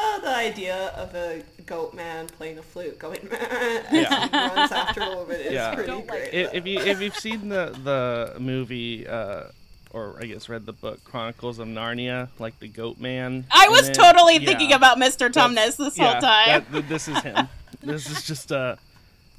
Oh, 0.00 0.20
the 0.22 0.28
idea 0.32 0.92
of 0.96 1.12
a 1.16 1.42
goat 1.66 1.92
man 1.92 2.28
playing 2.28 2.56
a 2.58 2.62
flute 2.62 3.00
going 3.00 3.18
Yeah. 3.32 4.28
he 4.28 4.36
runs 4.56 4.70
after 4.72 5.00
a 5.02 5.16
woman 5.16 5.40
is 5.40 5.52
Yeah. 5.52 5.74
pretty 5.74 5.88
Don't 5.90 6.06
like 6.06 6.08
great. 6.08 6.34
if, 6.34 6.54
if 6.54 6.66
you 6.66 6.78
if 6.78 7.00
you've 7.00 7.16
seen 7.16 7.48
the 7.48 7.76
the 7.82 8.38
movie 8.38 9.06
uh, 9.08 9.44
or 9.90 10.16
I 10.20 10.26
guess 10.26 10.48
read 10.48 10.66
the 10.66 10.72
book 10.72 11.02
Chronicles 11.02 11.58
of 11.58 11.66
Narnia, 11.66 12.28
like 12.38 12.60
the 12.60 12.68
Goat 12.68 12.98
Man. 13.00 13.44
I 13.50 13.68
was 13.70 13.86
in 13.86 13.90
it, 13.92 13.94
totally 13.94 14.36
yeah, 14.38 14.46
thinking 14.46 14.72
about 14.72 14.98
Mr. 14.98 15.30
Tumnus 15.32 15.76
this 15.76 15.98
yeah, 15.98 16.12
whole 16.12 16.20
time. 16.20 16.46
that- 16.46 16.72
th- 16.72 16.84
this 16.86 17.08
is 17.08 17.18
him. 17.20 17.48
this 17.82 18.08
is 18.08 18.24
just 18.24 18.52
uh 18.52 18.76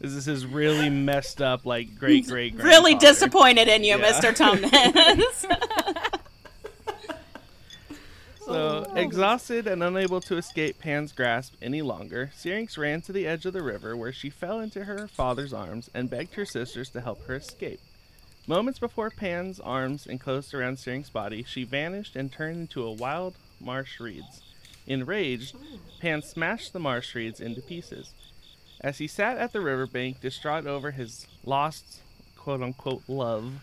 this 0.01 0.11
is 0.11 0.25
his 0.25 0.45
really 0.45 0.89
messed 0.89 1.41
up 1.41 1.65
like 1.65 1.97
great 1.97 2.27
great 2.27 2.55
really 2.55 2.95
disappointed 2.95 3.69
in 3.69 3.85
you, 3.85 3.97
Yeah. 3.97 4.11
Mr. 4.11 4.35
Tumnus. 4.35 5.88
So, 8.49 8.87
oh. 8.89 8.95
exhausted 8.95 9.67
and 9.67 9.83
unable 9.83 10.21
to 10.21 10.35
escape 10.35 10.79
Pan's 10.79 11.11
grasp 11.11 11.53
any 11.61 11.83
longer, 11.83 12.31
Syrinx 12.35 12.79
ran 12.79 12.99
to 13.01 13.11
the 13.11 13.27
edge 13.27 13.45
of 13.45 13.53
the 13.53 13.61
river 13.61 13.95
where 13.95 14.11
she 14.11 14.31
fell 14.31 14.59
into 14.59 14.85
her 14.85 15.07
father's 15.07 15.53
arms 15.53 15.87
and 15.93 16.09
begged 16.09 16.33
her 16.33 16.45
sisters 16.45 16.89
to 16.89 17.01
help 17.01 17.23
her 17.27 17.35
escape. 17.35 17.79
Moments 18.47 18.79
before 18.79 19.11
Pan's 19.11 19.59
arms 19.59 20.07
enclosed 20.07 20.55
around 20.55 20.79
Syrinx's 20.79 21.11
body, 21.11 21.43
she 21.43 21.63
vanished 21.63 22.15
and 22.15 22.31
turned 22.31 22.57
into 22.57 22.81
a 22.83 22.91
wild 22.91 23.35
marsh 23.61 23.99
reeds. 23.99 24.41
Enraged, 24.87 25.55
Pan 26.01 26.23
smashed 26.23 26.73
the 26.73 26.79
marsh 26.79 27.13
reeds 27.13 27.39
into 27.39 27.61
pieces. 27.61 28.13
As 28.81 28.97
he 28.97 29.05
sat 29.05 29.37
at 29.37 29.53
the 29.53 29.61
riverbank, 29.61 30.21
distraught 30.21 30.65
over 30.65 30.89
his 30.89 31.27
lost 31.45 31.99
quote 32.35 32.63
unquote 32.63 33.03
love, 33.07 33.61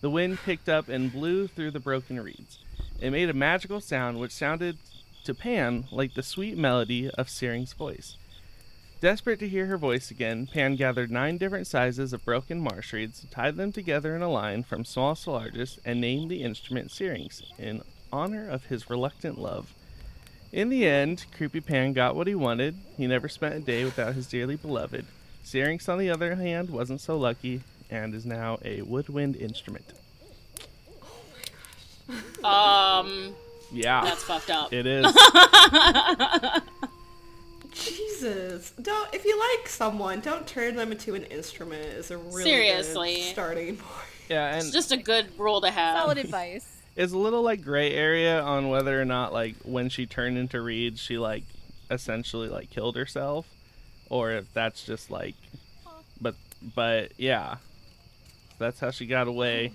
the 0.00 0.10
wind 0.10 0.38
picked 0.44 0.68
up 0.68 0.88
and 0.88 1.10
blew 1.10 1.48
through 1.48 1.72
the 1.72 1.80
broken 1.80 2.20
reeds. 2.22 2.60
It 3.00 3.10
made 3.10 3.30
a 3.30 3.34
magical 3.34 3.80
sound 3.80 4.18
which 4.18 4.32
sounded 4.32 4.78
to 5.24 5.34
Pan 5.34 5.86
like 5.92 6.14
the 6.14 6.22
sweet 6.22 6.58
melody 6.58 7.08
of 7.10 7.28
Syrinx's 7.28 7.74
voice. 7.74 8.16
Desperate 9.00 9.38
to 9.38 9.48
hear 9.48 9.66
her 9.66 9.78
voice 9.78 10.10
again, 10.10 10.48
Pan 10.48 10.74
gathered 10.74 11.08
nine 11.08 11.38
different 11.38 11.68
sizes 11.68 12.12
of 12.12 12.24
broken 12.24 12.58
marsh 12.58 12.92
reeds, 12.92 13.24
tied 13.30 13.56
them 13.56 13.70
together 13.70 14.16
in 14.16 14.22
a 14.22 14.28
line 14.28 14.64
from 14.64 14.84
smallest 14.84 15.24
to 15.24 15.30
largest, 15.30 15.78
and 15.84 16.00
named 16.00 16.28
the 16.28 16.42
instrument 16.42 16.90
Syrinx 16.90 17.42
in 17.56 17.82
honor 18.12 18.48
of 18.48 18.64
his 18.64 18.90
reluctant 18.90 19.38
love. 19.38 19.72
In 20.50 20.68
the 20.68 20.84
end, 20.84 21.26
Creepy 21.36 21.60
Pan 21.60 21.92
got 21.92 22.16
what 22.16 22.26
he 22.26 22.34
wanted. 22.34 22.76
He 22.96 23.06
never 23.06 23.28
spent 23.28 23.54
a 23.54 23.60
day 23.60 23.84
without 23.84 24.14
his 24.14 24.26
dearly 24.26 24.56
beloved. 24.56 25.06
Syrinx, 25.44 25.88
on 25.88 25.98
the 25.98 26.10
other 26.10 26.34
hand, 26.34 26.70
wasn't 26.70 27.00
so 27.00 27.16
lucky 27.16 27.62
and 27.90 28.14
is 28.14 28.26
now 28.26 28.58
a 28.64 28.82
woodwind 28.82 29.36
instrument. 29.36 29.92
Um, 32.44 33.34
Yeah, 33.72 34.02
That's 34.04 34.22
fucked 34.24 34.50
up. 34.50 34.72
it 34.72 34.86
is. 34.86 35.06
Jesus. 37.72 38.72
Don't 38.80 39.14
if 39.14 39.24
you 39.24 39.38
like 39.38 39.68
someone, 39.68 40.20
don't 40.20 40.46
turn 40.46 40.76
them 40.76 40.90
into 40.92 41.14
an 41.14 41.24
instrument 41.24 41.84
is 41.84 42.10
a 42.10 42.18
really 42.18 42.42
Seriously. 42.44 43.14
good 43.16 43.22
starting 43.32 43.76
point. 43.76 44.08
Yeah, 44.28 44.48
and 44.54 44.62
It's 44.62 44.72
just 44.72 44.92
a 44.92 44.96
good 44.96 45.26
rule 45.38 45.60
to 45.60 45.70
have. 45.70 46.02
Solid 46.02 46.18
advice. 46.18 46.76
it's 46.96 47.12
a 47.12 47.18
little 47.18 47.42
like 47.42 47.62
gray 47.62 47.92
area 47.92 48.40
on 48.42 48.68
whether 48.68 49.00
or 49.00 49.04
not 49.04 49.32
like 49.32 49.54
when 49.62 49.88
she 49.88 50.06
turned 50.06 50.36
into 50.38 50.60
Reed, 50.60 50.98
she 50.98 51.18
like 51.18 51.44
essentially 51.90 52.48
like 52.48 52.70
killed 52.70 52.96
herself, 52.96 53.46
or 54.10 54.32
if 54.32 54.52
that's 54.52 54.84
just 54.84 55.10
like, 55.10 55.34
but 56.20 56.34
but 56.74 57.12
yeah, 57.16 57.56
that's 58.58 58.80
how 58.80 58.90
she 58.90 59.06
got 59.06 59.28
away. 59.28 59.72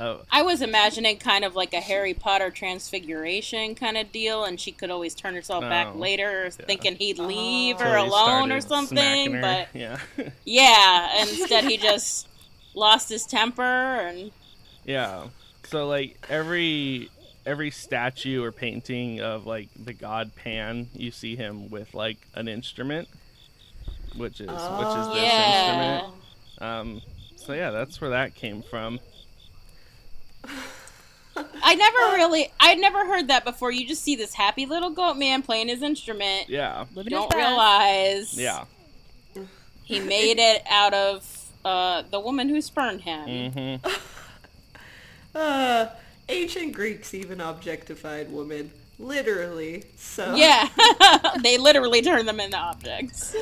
Oh, 0.00 0.20
I 0.30 0.42
was 0.42 0.62
imagining 0.62 1.16
kind 1.18 1.44
of 1.44 1.56
like 1.56 1.74
a 1.74 1.80
Harry 1.80 2.14
Potter 2.14 2.50
transfiguration 2.50 3.74
kind 3.74 3.96
of 3.96 4.12
deal, 4.12 4.44
and 4.44 4.60
she 4.60 4.70
could 4.70 4.90
always 4.90 5.12
turn 5.12 5.34
herself 5.34 5.62
back 5.62 5.92
No. 5.92 6.00
later, 6.00 6.50
thinking 6.50 6.94
he'd 6.94 7.18
leave 7.18 7.78
till 7.78 7.86
her 7.88 7.98
he 7.98 8.06
alone 8.06 8.52
or 8.52 8.60
something. 8.60 9.40
But 9.40 9.68
yeah, 9.74 9.98
yeah, 10.44 11.22
instead 11.22 11.64
he 11.64 11.76
just 11.76 12.28
lost 12.74 13.08
his 13.08 13.26
temper 13.26 13.62
and 13.62 14.30
yeah. 14.84 15.26
So 15.64 15.88
like 15.88 16.16
every 16.30 17.10
every 17.44 17.70
statue 17.72 18.42
or 18.44 18.52
painting 18.52 19.20
of 19.20 19.46
like 19.46 19.68
the 19.76 19.92
god 19.94 20.30
Pan, 20.36 20.88
you 20.94 21.10
see 21.10 21.34
him 21.34 21.70
with 21.70 21.92
like 21.92 22.18
an 22.34 22.46
instrument, 22.46 23.08
which 24.16 24.40
is 24.40 24.68
which 24.78 24.94
is 24.94 25.06
this 25.08 25.14
Yeah. 25.38 25.46
instrument. 25.46 26.04
Um, 26.60 27.02
so 27.36 27.52
yeah, 27.52 27.70
that's 27.72 28.00
where 28.00 28.10
that 28.10 28.36
came 28.36 28.62
from. 28.62 29.00
I 31.62 31.74
never 31.74 32.16
really, 32.16 32.52
I'd 32.60 32.78
never 32.78 33.06
heard 33.06 33.28
that 33.28 33.44
before. 33.44 33.70
You 33.70 33.86
just 33.86 34.02
see 34.02 34.16
this 34.16 34.34
happy 34.34 34.66
little 34.66 34.90
goat 34.90 35.16
man 35.16 35.42
playing 35.42 35.68
his 35.68 35.82
instrument. 35.82 36.48
Yeah, 36.48 36.80
You 36.90 36.96
Living 36.96 37.10
Don't 37.10 37.34
realize 37.34 38.38
yeah. 38.38 38.64
he 39.84 40.00
made 40.00 40.38
it 40.38 40.62
out 40.68 40.94
of 40.94 41.50
uh, 41.64 42.02
the 42.10 42.20
woman 42.20 42.48
who 42.48 42.60
spurned 42.60 43.02
him. 43.02 43.52
hmm 43.52 43.88
Uh 45.34 45.86
ancient 46.28 46.72
Greeks 46.72 47.14
even 47.14 47.40
objectified 47.40 48.32
women. 48.32 48.70
Literally. 48.98 49.84
So 49.96 50.34
Yeah, 50.34 50.68
they 51.42 51.58
literally 51.58 52.02
turned 52.02 52.26
them 52.26 52.40
into 52.40 52.56
objects. 52.56 53.36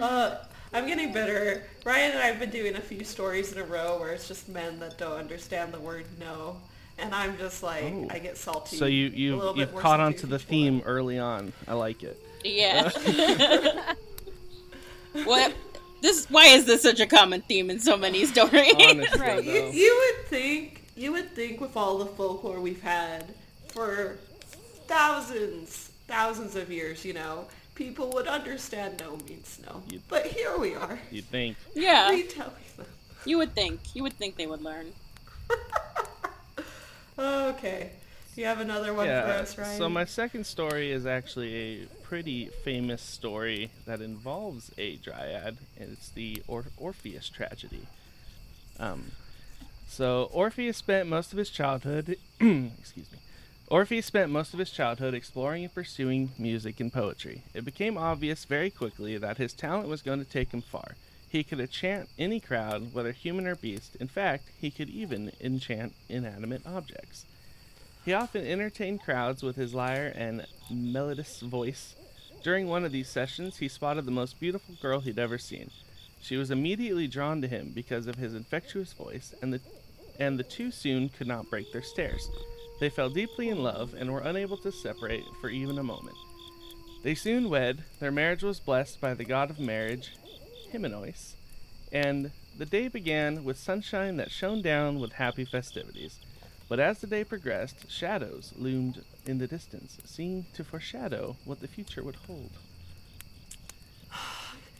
Uh, 0.00 0.36
I'm 0.72 0.86
getting 0.86 1.12
better. 1.12 1.62
Ryan 1.84 2.10
and 2.12 2.20
I 2.20 2.26
have 2.26 2.38
been 2.38 2.50
doing 2.50 2.76
a 2.76 2.80
few 2.80 3.04
stories 3.04 3.52
in 3.52 3.58
a 3.58 3.64
row 3.64 3.98
where 3.98 4.12
it's 4.12 4.28
just 4.28 4.48
men 4.48 4.78
that 4.80 4.98
don't 4.98 5.18
understand 5.18 5.72
the 5.72 5.80
word 5.80 6.04
no, 6.20 6.56
and 6.98 7.14
I'm 7.14 7.36
just 7.38 7.62
like 7.62 7.84
Oh. 7.84 8.08
I 8.10 8.18
get 8.18 8.36
salty. 8.36 8.76
So 8.76 8.86
you, 8.86 9.06
you, 9.08 9.54
you've 9.56 9.72
caught 9.74 9.98
salty 9.98 10.02
on 10.02 10.14
to 10.14 10.26
the 10.26 10.38
theme 10.38 10.80
are. 10.80 10.84
early 10.88 11.18
on. 11.18 11.52
I 11.66 11.74
like 11.74 12.02
it. 12.02 12.20
Yeah. 12.44 12.90
Uh, 13.06 13.94
what? 15.24 15.54
This 16.00 16.26
why 16.30 16.46
is 16.48 16.64
this 16.66 16.82
such 16.82 17.00
a 17.00 17.06
common 17.06 17.40
theme 17.42 17.70
in 17.70 17.80
so 17.80 17.96
many 17.96 18.24
stories? 18.26 18.72
Honestly, 18.78 19.20
Right. 19.20 19.42
You, 19.44 19.64
you 19.72 20.14
would 20.16 20.26
think 20.28 20.82
you 20.96 21.12
would 21.12 21.34
think 21.34 21.60
with 21.60 21.76
all 21.76 21.98
the 21.98 22.06
folklore 22.06 22.60
we've 22.60 22.82
had 22.82 23.24
for 23.68 24.18
thousands, 24.86 25.90
thousands 26.06 26.56
of 26.56 26.70
years, 26.70 27.04
you 27.04 27.12
know, 27.14 27.46
people 27.78 28.10
would 28.10 28.26
understand 28.26 28.98
no 29.00 29.16
means 29.28 29.58
no. 29.64 29.82
You'd- 29.88 30.04
But 30.08 30.26
here 30.26 30.58
we 30.58 30.74
are, 30.74 30.98
You'd 31.10 31.24
think. 31.26 31.56
yeah, 31.74 32.10
retelling 32.20 32.52
them. 32.76 32.86
you 33.24 33.38
would 33.38 33.54
think. 33.54 33.80
You 33.94 34.02
would 34.02 34.14
think 34.14 34.36
they 34.36 34.46
would 34.46 34.60
learn. 34.62 34.92
Okay, 37.20 37.90
Do 38.36 38.40
you 38.40 38.46
have 38.46 38.60
another 38.60 38.94
one 38.94 39.08
for 39.08 39.12
us, 39.12 39.58
Ryan. 39.58 39.76
So 39.78 39.88
my 39.88 40.04
second 40.04 40.44
story 40.46 40.92
is 40.92 41.04
actually 41.04 41.82
a 41.82 41.86
pretty 42.04 42.46
famous 42.62 43.02
story 43.02 43.70
that 43.86 44.00
involves 44.00 44.70
a 44.78 44.96
dryad, 44.96 45.56
and 45.80 45.90
it's 45.94 46.10
the 46.10 46.42
or- 46.46 46.66
Orpheus 46.76 47.28
tragedy. 47.28 47.88
Um, 48.78 49.10
so 49.88 50.30
Orpheus 50.32 50.76
spent 50.76 51.08
most 51.08 51.32
of 51.32 51.38
his 51.38 51.50
childhood, 51.50 52.16
excuse 52.40 53.10
me, 53.10 53.18
Orpheus 53.70 54.06
spent 54.06 54.32
most 54.32 54.54
of 54.54 54.60
his 54.60 54.70
childhood 54.70 55.12
exploring 55.12 55.64
and 55.64 55.74
pursuing 55.74 56.30
music 56.38 56.80
and 56.80 56.90
poetry. 56.90 57.42
It 57.52 57.66
became 57.66 57.98
obvious 57.98 58.46
very 58.46 58.70
quickly 58.70 59.18
that 59.18 59.36
his 59.36 59.52
talent 59.52 59.88
was 59.88 60.00
going 60.00 60.20
to 60.20 60.30
take 60.30 60.52
him 60.52 60.62
far. 60.62 60.94
He 61.28 61.44
could 61.44 61.60
enchant 61.60 62.08
any 62.18 62.40
crowd, 62.40 62.94
whether 62.94 63.12
human 63.12 63.46
or 63.46 63.56
beast. 63.56 63.94
In 64.00 64.08
fact, 64.08 64.48
he 64.58 64.70
could 64.70 64.88
even 64.88 65.32
enchant 65.38 65.92
inanimate 66.08 66.62
objects. 66.66 67.26
He 68.06 68.14
often 68.14 68.46
entertained 68.46 69.02
crowds 69.02 69.42
with 69.42 69.56
his 69.56 69.74
lyre 69.74 70.14
and 70.16 70.46
melodious 70.70 71.40
voice. 71.40 71.94
During 72.42 72.68
one 72.68 72.86
of 72.86 72.92
these 72.92 73.10
sessions, 73.10 73.58
he 73.58 73.68
spotted 73.68 74.06
the 74.06 74.10
most 74.10 74.40
beautiful 74.40 74.76
girl 74.80 75.00
he'd 75.00 75.18
ever 75.18 75.36
seen. 75.36 75.70
She 76.22 76.38
was 76.38 76.50
immediately 76.50 77.06
drawn 77.06 77.42
to 77.42 77.48
him 77.48 77.72
because 77.74 78.06
of 78.06 78.14
his 78.14 78.34
infectious 78.34 78.94
voice, 78.94 79.34
and 79.42 79.52
the 79.52 79.60
and 80.18 80.38
the 80.38 80.42
two 80.42 80.70
soon 80.70 81.10
could 81.10 81.28
not 81.28 81.48
break 81.48 81.70
their 81.70 81.82
stares. 81.82 82.28
They 82.80 82.90
fell 82.90 83.10
deeply 83.10 83.48
in 83.48 83.62
love 83.62 83.94
and 83.94 84.12
were 84.12 84.20
unable 84.20 84.56
to 84.58 84.70
separate 84.70 85.24
for 85.40 85.48
even 85.48 85.78
a 85.78 85.82
moment. 85.82 86.16
They 87.02 87.14
soon 87.14 87.48
wed. 87.48 87.84
Their 88.00 88.10
marriage 88.10 88.42
was 88.42 88.60
blessed 88.60 89.00
by 89.00 89.14
the 89.14 89.24
god 89.24 89.50
of 89.50 89.58
marriage, 89.58 90.12
Hymenaeus, 90.70 91.34
and 91.92 92.30
the 92.56 92.66
day 92.66 92.88
began 92.88 93.44
with 93.44 93.58
sunshine 93.58 94.16
that 94.16 94.30
shone 94.30 94.62
down 94.62 94.98
with 94.98 95.12
happy 95.12 95.44
festivities. 95.44 96.18
But 96.68 96.80
as 96.80 96.98
the 96.98 97.06
day 97.06 97.24
progressed, 97.24 97.90
shadows 97.90 98.52
loomed 98.56 99.02
in 99.24 99.38
the 99.38 99.46
distance, 99.46 99.98
seeming 100.04 100.46
to 100.54 100.64
foreshadow 100.64 101.36
what 101.44 101.60
the 101.60 101.68
future 101.68 102.02
would 102.02 102.16
hold. 102.26 102.50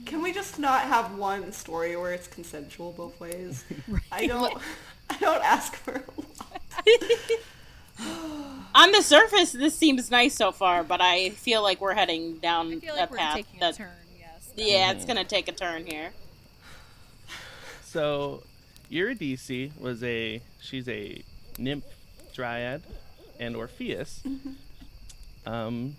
Can 0.04 0.22
we 0.22 0.32
just 0.32 0.58
not 0.58 0.82
have 0.82 1.16
one 1.16 1.52
story 1.52 1.96
where 1.96 2.12
it's 2.12 2.28
consensual 2.28 2.92
both 2.92 3.18
ways? 3.20 3.64
I 4.12 4.26
don't. 4.26 4.56
I 5.10 5.18
don't 5.18 5.42
ask 5.42 5.74
for 5.74 5.92
a 5.92 6.20
lot. 6.20 6.62
On 8.74 8.92
the 8.92 9.02
surface, 9.02 9.52
this 9.52 9.74
seems 9.74 10.10
nice 10.10 10.34
so 10.34 10.52
far, 10.52 10.84
but 10.84 11.00
I 11.00 11.30
feel 11.30 11.62
like 11.62 11.80
we're 11.80 11.94
heading 11.94 12.36
down 12.38 12.72
I 12.72 12.78
feel 12.78 12.94
a 12.94 12.96
like 12.96 13.10
we're 13.10 13.16
path 13.16 13.36
taking 13.36 13.60
that 13.60 13.74
a 13.74 13.78
turn. 13.78 13.90
Yes. 14.18 14.52
yeah, 14.56 14.92
it's 14.92 15.04
gonna 15.04 15.24
take 15.24 15.48
a 15.48 15.52
turn 15.52 15.86
here. 15.86 16.12
So, 17.82 18.42
Eurydice 18.88 19.70
was 19.80 20.04
a 20.04 20.40
she's 20.60 20.88
a 20.88 21.22
nymph 21.58 21.84
dryad, 22.34 22.82
and 23.40 23.56
Orpheus. 23.56 24.22
Um. 25.46 25.96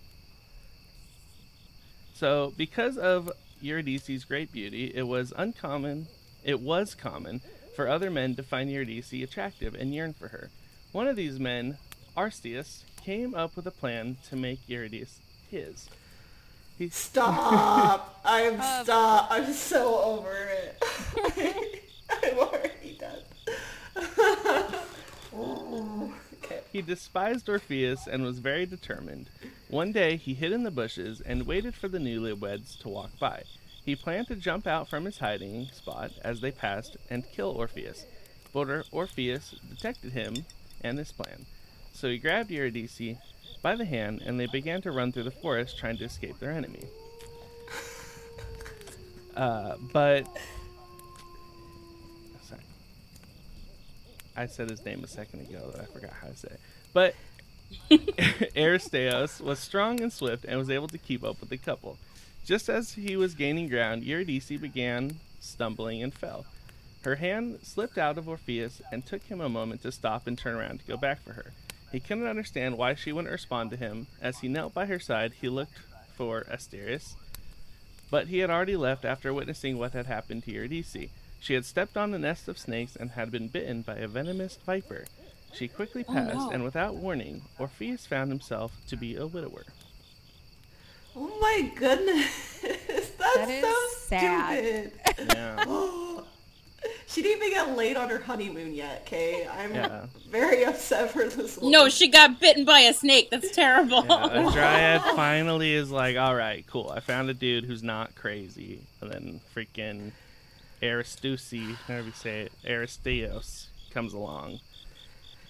So, 2.14 2.54
because 2.56 2.98
of 2.98 3.32
Eurydice's 3.62 4.26
great 4.26 4.52
beauty, 4.52 4.92
it 4.94 5.08
was 5.08 5.34
uncommon. 5.36 6.08
It 6.44 6.60
was 6.60 6.94
common 6.94 7.42
for 7.76 7.88
other 7.88 8.12
men 8.12 8.36
to 8.36 8.44
find 8.44 8.70
Eurydice 8.70 9.12
attractive 9.14 9.74
and 9.74 9.94
yearn 9.94 10.14
for 10.14 10.28
her. 10.28 10.50
One 10.92 11.08
of 11.08 11.16
these 11.16 11.40
men, 11.40 11.78
Arsteus, 12.16 12.84
came 13.04 13.34
up 13.34 13.56
with 13.56 13.66
a 13.68 13.72
plan 13.72 14.18
to 14.30 14.36
make 14.36 14.60
Eurydice 14.68 15.20
his. 15.50 15.90
He 16.78 16.90
Stop! 16.90 18.22
I'm 18.26 18.56
Of 18.56 18.86
stop. 18.86 19.28
I'm 19.30 19.54
so 19.54 20.02
over 20.02 20.50
it. 20.50 20.82
I'm 22.24 22.40
already 22.40 22.98
done. 23.00 24.76
Okay. 26.44 26.62
He 26.72 26.82
despised 26.82 27.48
Orpheus 27.48 28.08
and 28.08 28.24
was 28.24 28.40
very 28.40 28.66
determined. 28.66 29.30
One 29.70 29.92
day 29.92 30.16
he 30.16 30.34
hid 30.34 30.52
in 30.52 30.64
the 30.64 30.72
bushes 30.72 31.22
and 31.22 31.46
waited 31.46 31.76
for 31.76 31.88
the 31.88 32.00
newlyweds 32.00 32.80
to 32.80 32.90
walk 32.90 33.12
by. 33.20 33.44
He 33.86 33.96
planned 33.96 34.28
to 34.28 34.36
jump 34.36 34.66
out 34.66 34.90
from 34.90 35.06
his 35.06 35.20
hiding 35.20 35.68
spot 35.72 36.12
as 36.24 36.42
they 36.42 36.52
passed 36.52 36.98
and 37.10 37.30
kill 37.32 37.52
Orpheus. 37.52 38.06
But 38.52 38.86
Orpheus 38.92 39.56
detected 39.70 40.14
him 40.14 40.46
and 40.82 40.98
his 40.98 41.12
plan. 41.12 41.46
So 42.00 42.08
he 42.08 42.18
grabbed 42.18 42.50
Eurydice 42.50 43.18
by 43.62 43.76
the 43.76 43.84
hand 43.84 44.22
and 44.26 44.40
they 44.40 44.46
began 44.46 44.82
to 44.84 44.92
run 44.92 45.12
through 45.12 45.24
the 45.24 45.32
forest 45.32 45.78
trying 45.78 45.98
to 45.98 46.06
escape 46.06 46.40
their 46.40 46.52
enemy. 46.52 46.86
Uh, 49.36 49.76
but. 49.92 50.26
Sorry. 52.42 52.62
I 54.38 54.46
said 54.46 54.70
his 54.70 54.86
name 54.86 55.04
a 55.04 55.08
second 55.08 55.42
ago, 55.42 55.72
that 55.74 55.82
I 55.82 55.86
forgot 55.86 56.12
how 56.12 56.28
to 56.28 56.36
say 56.38 56.48
it. 56.52 56.60
But 56.94 57.16
Aristeos 58.56 59.42
was 59.42 59.60
strong 59.60 60.00
and 60.00 60.14
swift 60.14 60.46
and 60.46 60.58
was 60.58 60.70
able 60.70 60.88
to 60.88 60.98
keep 60.98 61.26
up 61.26 61.42
with 61.42 61.50
the 61.50 61.58
couple. 61.58 61.98
Just 62.46 62.70
as 62.70 62.94
he 62.94 63.18
was 63.18 63.34
gaining 63.34 63.68
ground, 63.68 64.06
Eurydice 64.06 64.58
began 64.58 65.20
stumbling 65.42 66.02
and 66.02 66.14
fell. 66.14 66.46
Her 67.02 67.16
hand 67.16 67.60
slipped 67.62 67.98
out 67.98 68.18
of 68.18 68.30
Orpheus 68.30 68.82
and 68.90 69.06
took 69.06 69.24
him 69.24 69.42
a 69.42 69.50
moment 69.50 69.82
to 69.82 69.92
stop 69.92 70.28
and 70.28 70.38
turn 70.38 70.56
around 70.56 70.80
to 70.80 70.86
go 70.86 70.96
back 70.96 71.22
for 71.22 71.34
her. 71.34 71.52
He 71.92 72.00
couldn't 72.00 72.28
understand 72.28 72.78
why 72.78 72.94
she 72.96 73.12
wouldn't 73.12 73.32
respond 73.32 73.72
to 73.72 73.78
him. 73.78 74.08
As 74.22 74.40
he 74.40 74.48
knelt 74.48 74.74
by 74.74 74.86
her 74.86 75.00
side, 75.00 75.34
he 75.42 75.50
looked 75.50 75.80
for 76.16 76.44
Asterius, 76.52 77.14
but 78.12 78.28
he 78.28 78.40
had 78.40 78.50
already 78.50 78.76
left 78.76 79.06
after 79.06 79.34
witnessing 79.34 79.78
what 79.78 79.94
had 79.94 80.06
happened 80.06 80.44
to 80.44 80.52
Eurydice. 80.52 81.10
She 81.40 81.54
had 81.54 81.66
stepped 81.66 81.96
on 81.98 82.14
a 82.14 82.20
nest 82.20 82.48
of 82.48 82.58
snakes 82.60 82.96
and 82.96 83.12
had 83.12 83.32
been 83.32 83.48
bitten 83.48 83.82
by 83.82 83.96
a 83.96 84.08
venomous 84.08 84.58
viper. 84.66 85.06
She 85.54 85.68
quickly 85.68 86.06
Oh, 86.08 86.14
passed, 86.14 86.36
no. 86.36 86.50
and 86.52 86.64
without 86.64 86.96
warning, 86.96 87.42
Orpheus 87.58 88.06
found 88.06 88.30
himself 88.30 88.74
to 88.88 88.96
be 88.98 89.16
a 89.16 89.26
widower. 89.26 89.64
Oh 91.16 91.38
my 91.42 91.72
goodness. 91.76 92.60
That's 92.88 93.10
That 93.18 93.50
is 93.50 93.62
so 93.64 93.76
sad. 94.08 94.92
stupid. 95.06 95.28
Yeah. 95.34 95.66
she 97.10 97.22
didn't 97.24 97.44
even 97.44 97.50
get 97.50 97.76
laid 97.76 97.98
on 97.98 98.10
her 98.10 98.20
honeymoon 98.20 98.74
yet, 98.74 99.02
okay? 99.06 99.48
I'm 99.48 99.74
Yeah. 99.74 100.06
very 100.30 100.64
upset 100.64 101.12
for 101.12 101.26
this 101.28 101.58
woman. 101.58 101.72
No, 101.72 101.90
she 101.90 102.08
got 102.08 102.40
bitten 102.40 102.66
by 102.66 102.80
a 102.82 102.94
snake. 102.94 103.30
That's 103.32 103.52
terrible. 103.56 104.06
Yeah, 104.08 104.48
a 104.48 104.52
dryad 104.52 105.02
finally 105.16 105.74
is 105.74 105.90
like, 105.92 106.18
all 106.18 106.36
right, 106.36 106.66
cool. 106.68 106.92
I 106.96 107.00
found 107.00 107.30
a 107.30 107.34
dude 107.34 107.66
who's 107.66 107.84
not 107.84 108.14
crazy. 108.16 108.82
And 109.02 109.12
then 109.12 109.42
freaking 109.56 110.12
Aristusi, 110.82 111.76
however 111.88 112.08
you 112.08 112.14
say 112.14 112.42
it, 112.42 112.52
Aristeos 112.66 113.66
comes 113.92 114.14
along. 114.14 114.60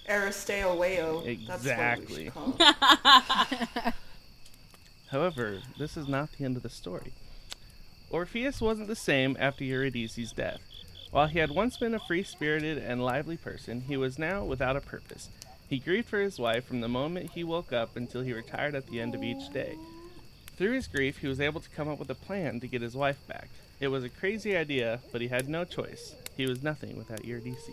Aristeo 0.08 0.76
Wayo. 0.78 1.26
Exactly. 1.26 2.26
That's 2.26 2.36
what 2.36 2.48
we 2.48 2.56
call 2.56 3.88
it. 3.88 3.94
However, 5.12 5.60
this 5.78 5.98
is 5.98 6.08
not 6.08 6.32
the 6.34 6.46
end 6.46 6.56
of 6.56 6.64
the 6.64 6.70
story. 6.70 7.14
Orpheus 8.12 8.62
wasn't 8.62 8.88
the 8.88 8.96
same 8.96 9.36
after 9.40 9.64
Eurydice's 9.64 10.32
death. 10.32 10.62
While 11.12 11.28
he 11.28 11.40
had 11.40 11.50
once 11.50 11.78
been 11.78 11.96
a 11.96 12.00
free 12.00 12.24
spirited 12.24 12.78
and 12.78 13.04
lively 13.04 13.38
person, 13.38 13.82
he 13.82 13.98
was 13.98 14.20
now 14.20 14.44
without 14.44 14.76
a 14.76 14.82
purpose. 14.82 15.30
He 15.68 15.80
grieved 15.80 16.08
for 16.08 16.20
his 16.20 16.40
wife 16.40 16.66
from 16.66 16.82
the 16.82 16.88
moment 16.88 17.32
he 17.32 17.44
woke 17.44 17.74
up 17.74 17.96
until 17.96 18.22
he 18.22 18.34
retired 18.34 18.76
at 18.76 18.88
the 18.88 19.02
end 19.02 19.16
of 19.16 19.24
each 19.24 19.52
day. 19.52 19.76
Through 20.56 20.74
his 20.74 20.88
grief, 20.88 21.18
he 21.18 21.28
was 21.28 21.40
able 21.40 21.62
to 21.62 21.70
come 21.70 21.88
up 21.88 22.00
with 22.00 22.10
a 22.10 22.16
plan 22.16 22.60
to 22.60 22.68
get 22.68 22.82
his 22.82 22.96
wife 22.96 23.26
back. 23.28 23.50
It 23.80 23.88
was 23.88 24.04
a 24.04 24.10
crazy 24.10 24.56
idea, 24.56 25.00
but 25.12 25.22
he 25.22 25.28
had 25.30 25.48
no 25.48 25.64
choice. 25.64 26.16
He 26.36 26.46
was 26.46 26.62
nothing 26.62 26.98
without 26.98 27.26
Eurydice. 27.26 27.70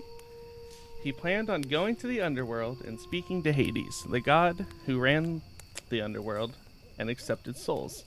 He 1.02 1.12
planned 1.12 1.50
on 1.50 1.62
going 1.62 1.96
to 1.96 2.06
the 2.06 2.20
underworld 2.20 2.82
and 2.84 2.98
speaking 2.98 3.42
to 3.42 3.52
Hades, 3.52 4.04
the 4.08 4.20
god 4.20 4.66
who 4.86 4.98
ran 4.98 5.42
the 5.88 6.00
underworld 6.00 6.54
and 6.98 7.10
accepted 7.10 7.56
souls. 7.56 8.04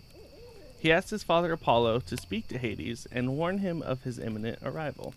He 0.80 0.92
asked 0.92 1.10
his 1.10 1.24
father 1.24 1.52
Apollo 1.52 2.00
to 2.02 2.16
speak 2.16 2.48
to 2.48 2.58
Hades 2.58 3.06
and 3.12 3.38
warn 3.38 3.58
him 3.58 3.82
of 3.82 4.04
his 4.04 4.18
imminent 4.18 4.60
arrival. 4.64 5.14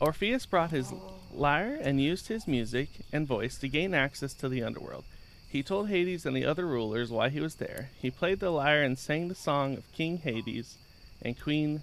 Orpheus 0.00 0.46
brought 0.46 0.70
his 0.70 0.92
lyre 1.32 1.78
and 1.80 2.00
used 2.00 2.28
his 2.28 2.46
music 2.46 2.88
and 3.12 3.26
voice 3.26 3.56
to 3.58 3.68
gain 3.68 3.92
access 3.92 4.32
to 4.34 4.48
the 4.48 4.62
underworld. 4.62 5.04
He 5.48 5.62
told 5.62 5.88
Hades 5.88 6.24
and 6.24 6.36
the 6.36 6.44
other 6.44 6.66
rulers 6.66 7.10
why 7.10 7.28
he 7.28 7.40
was 7.40 7.56
there. 7.56 7.90
He 8.00 8.10
played 8.10 8.40
the 8.40 8.50
lyre 8.50 8.82
and 8.82 8.98
sang 8.98 9.28
the 9.28 9.34
song 9.34 9.76
of 9.76 9.92
King 9.92 10.18
Hades 10.18 10.78
and 11.20 11.38
Queen 11.38 11.82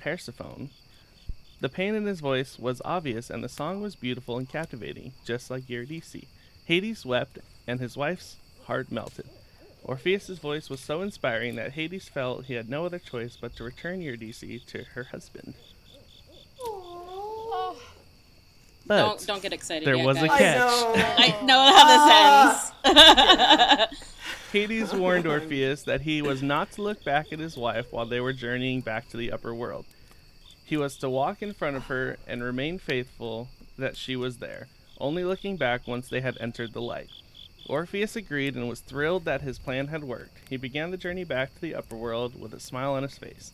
Persephone. 0.00 0.70
The 1.60 1.68
pain 1.68 1.94
in 1.94 2.06
his 2.06 2.20
voice 2.20 2.58
was 2.58 2.82
obvious, 2.84 3.30
and 3.30 3.42
the 3.42 3.48
song 3.48 3.80
was 3.80 3.96
beautiful 3.96 4.38
and 4.38 4.48
captivating, 4.48 5.12
just 5.24 5.50
like 5.50 5.68
Eurydice. 5.68 6.26
Hades 6.66 7.06
wept, 7.06 7.38
and 7.66 7.80
his 7.80 7.96
wife's 7.96 8.36
heart 8.66 8.92
melted. 8.92 9.28
Orpheus's 9.84 10.38
voice 10.38 10.68
was 10.68 10.80
so 10.80 11.02
inspiring 11.02 11.56
that 11.56 11.72
Hades 11.72 12.08
felt 12.08 12.46
he 12.46 12.54
had 12.54 12.68
no 12.68 12.84
other 12.84 12.98
choice 12.98 13.38
but 13.40 13.56
to 13.56 13.64
return 13.64 14.00
Eurydice 14.00 14.40
to 14.66 14.84
her 14.94 15.04
husband. 15.04 15.54
Oh. 16.60 17.76
But 18.86 19.02
don't 19.02 19.26
don't 19.26 19.42
get 19.42 19.52
excited. 19.52 19.86
there 19.86 19.96
yet, 19.96 20.06
was 20.06 20.22
a 20.22 20.28
catch. 20.28 20.56
I 20.56 20.60
know. 20.60 20.94
I 21.18 21.42
know 21.44 21.76
how 21.76 21.86
this 21.86 22.72
ah. 22.84 23.88
ends. 23.90 24.04
Hades 24.52 24.94
warned 24.94 25.26
Orpheus 25.26 25.82
that 25.82 26.00
he 26.00 26.22
was 26.22 26.42
not 26.42 26.72
to 26.72 26.82
look 26.82 27.04
back 27.04 27.32
at 27.32 27.38
his 27.38 27.56
wife 27.56 27.92
while 27.92 28.06
they 28.06 28.20
were 28.20 28.32
journeying 28.32 28.80
back 28.80 29.08
to 29.10 29.18
the 29.18 29.30
upper 29.30 29.54
world. 29.54 29.84
He 30.64 30.78
was 30.78 30.96
to 30.98 31.10
walk 31.10 31.42
in 31.42 31.52
front 31.52 31.76
of 31.76 31.84
her 31.84 32.16
and 32.26 32.42
remain 32.42 32.78
faithful 32.78 33.48
that 33.76 33.96
she 33.96 34.16
was 34.16 34.38
there, 34.38 34.68
only 34.98 35.22
looking 35.22 35.58
back 35.58 35.86
once 35.86 36.08
they 36.08 36.22
had 36.22 36.38
entered 36.40 36.72
the 36.72 36.80
light. 36.80 37.10
Orpheus 37.68 38.16
agreed 38.16 38.56
and 38.56 38.66
was 38.66 38.80
thrilled 38.80 39.26
that 39.26 39.42
his 39.42 39.58
plan 39.58 39.88
had 39.88 40.02
worked. 40.02 40.38
He 40.48 40.56
began 40.56 40.90
the 40.90 40.96
journey 40.96 41.24
back 41.24 41.54
to 41.54 41.60
the 41.60 41.74
upper 41.74 41.96
world 41.96 42.40
with 42.40 42.54
a 42.54 42.60
smile 42.60 42.94
on 42.94 43.02
his 43.02 43.18
face. 43.18 43.52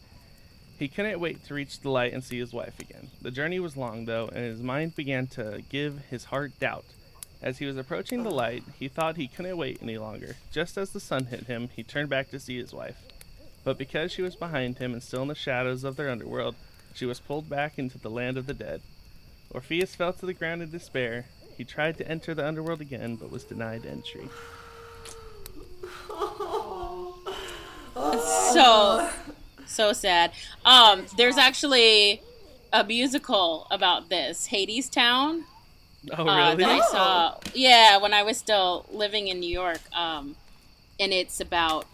He 0.78 0.88
couldn't 0.88 1.18
wait 1.18 1.44
to 1.44 1.54
reach 1.54 1.80
the 1.80 1.90
light 1.90 2.12
and 2.12 2.22
see 2.22 2.38
his 2.38 2.52
wife 2.52 2.78
again. 2.78 3.10
The 3.22 3.32
journey 3.32 3.58
was 3.58 3.76
long, 3.76 4.04
though, 4.04 4.28
and 4.28 4.44
his 4.44 4.62
mind 4.62 4.94
began 4.94 5.26
to 5.28 5.62
give 5.68 5.98
his 6.10 6.26
heart 6.26 6.58
doubt. 6.60 6.84
As 7.42 7.58
he 7.58 7.66
was 7.66 7.76
approaching 7.76 8.22
the 8.22 8.30
light, 8.30 8.62
he 8.78 8.88
thought 8.88 9.16
he 9.16 9.28
couldn't 9.28 9.56
wait 9.56 9.80
any 9.82 9.98
longer. 9.98 10.36
Just 10.52 10.78
as 10.78 10.90
the 10.90 11.00
sun 11.00 11.26
hit 11.26 11.46
him, 11.46 11.68
he 11.74 11.82
turned 11.82 12.08
back 12.08 12.30
to 12.30 12.40
see 12.40 12.56
his 12.58 12.72
wife. 12.72 12.96
But 13.64 13.78
because 13.78 14.12
she 14.12 14.22
was 14.22 14.36
behind 14.36 14.78
him 14.78 14.92
and 14.92 15.02
still 15.02 15.22
in 15.22 15.28
the 15.28 15.34
shadows 15.34 15.84
of 15.84 15.96
their 15.96 16.10
underworld, 16.10 16.54
she 16.94 17.04
was 17.04 17.20
pulled 17.20 17.48
back 17.48 17.78
into 17.78 17.98
the 17.98 18.10
land 18.10 18.38
of 18.38 18.46
the 18.46 18.54
dead. 18.54 18.80
Orpheus 19.50 19.94
fell 19.94 20.12
to 20.12 20.26
the 20.26 20.34
ground 20.34 20.62
in 20.62 20.70
despair. 20.70 21.26
He 21.56 21.64
tried 21.64 21.98
to 21.98 22.08
enter 22.08 22.34
the 22.34 22.46
underworld 22.46 22.80
again, 22.80 23.16
but 23.16 23.30
was 23.30 23.44
denied 23.44 23.86
entry. 23.86 24.28
so 28.52 29.08
so 29.66 29.92
sad. 29.92 30.32
Um, 30.64 31.06
there's 31.16 31.36
actually 31.36 32.22
a 32.72 32.84
musical 32.84 33.66
about 33.70 34.08
this, 34.08 34.48
Hadestown. 34.48 35.44
Oh, 36.12 36.28
uh, 36.28 36.50
really? 36.50 36.56
that 36.64 36.70
I 36.70 36.80
saw. 36.90 37.38
Yeah, 37.54 37.96
when 37.98 38.12
I 38.12 38.22
was 38.22 38.36
still 38.36 38.86
living 38.92 39.28
in 39.28 39.40
New 39.40 39.50
York, 39.50 39.80
um, 39.96 40.36
and 41.00 41.12
it's 41.12 41.40
about 41.40 41.86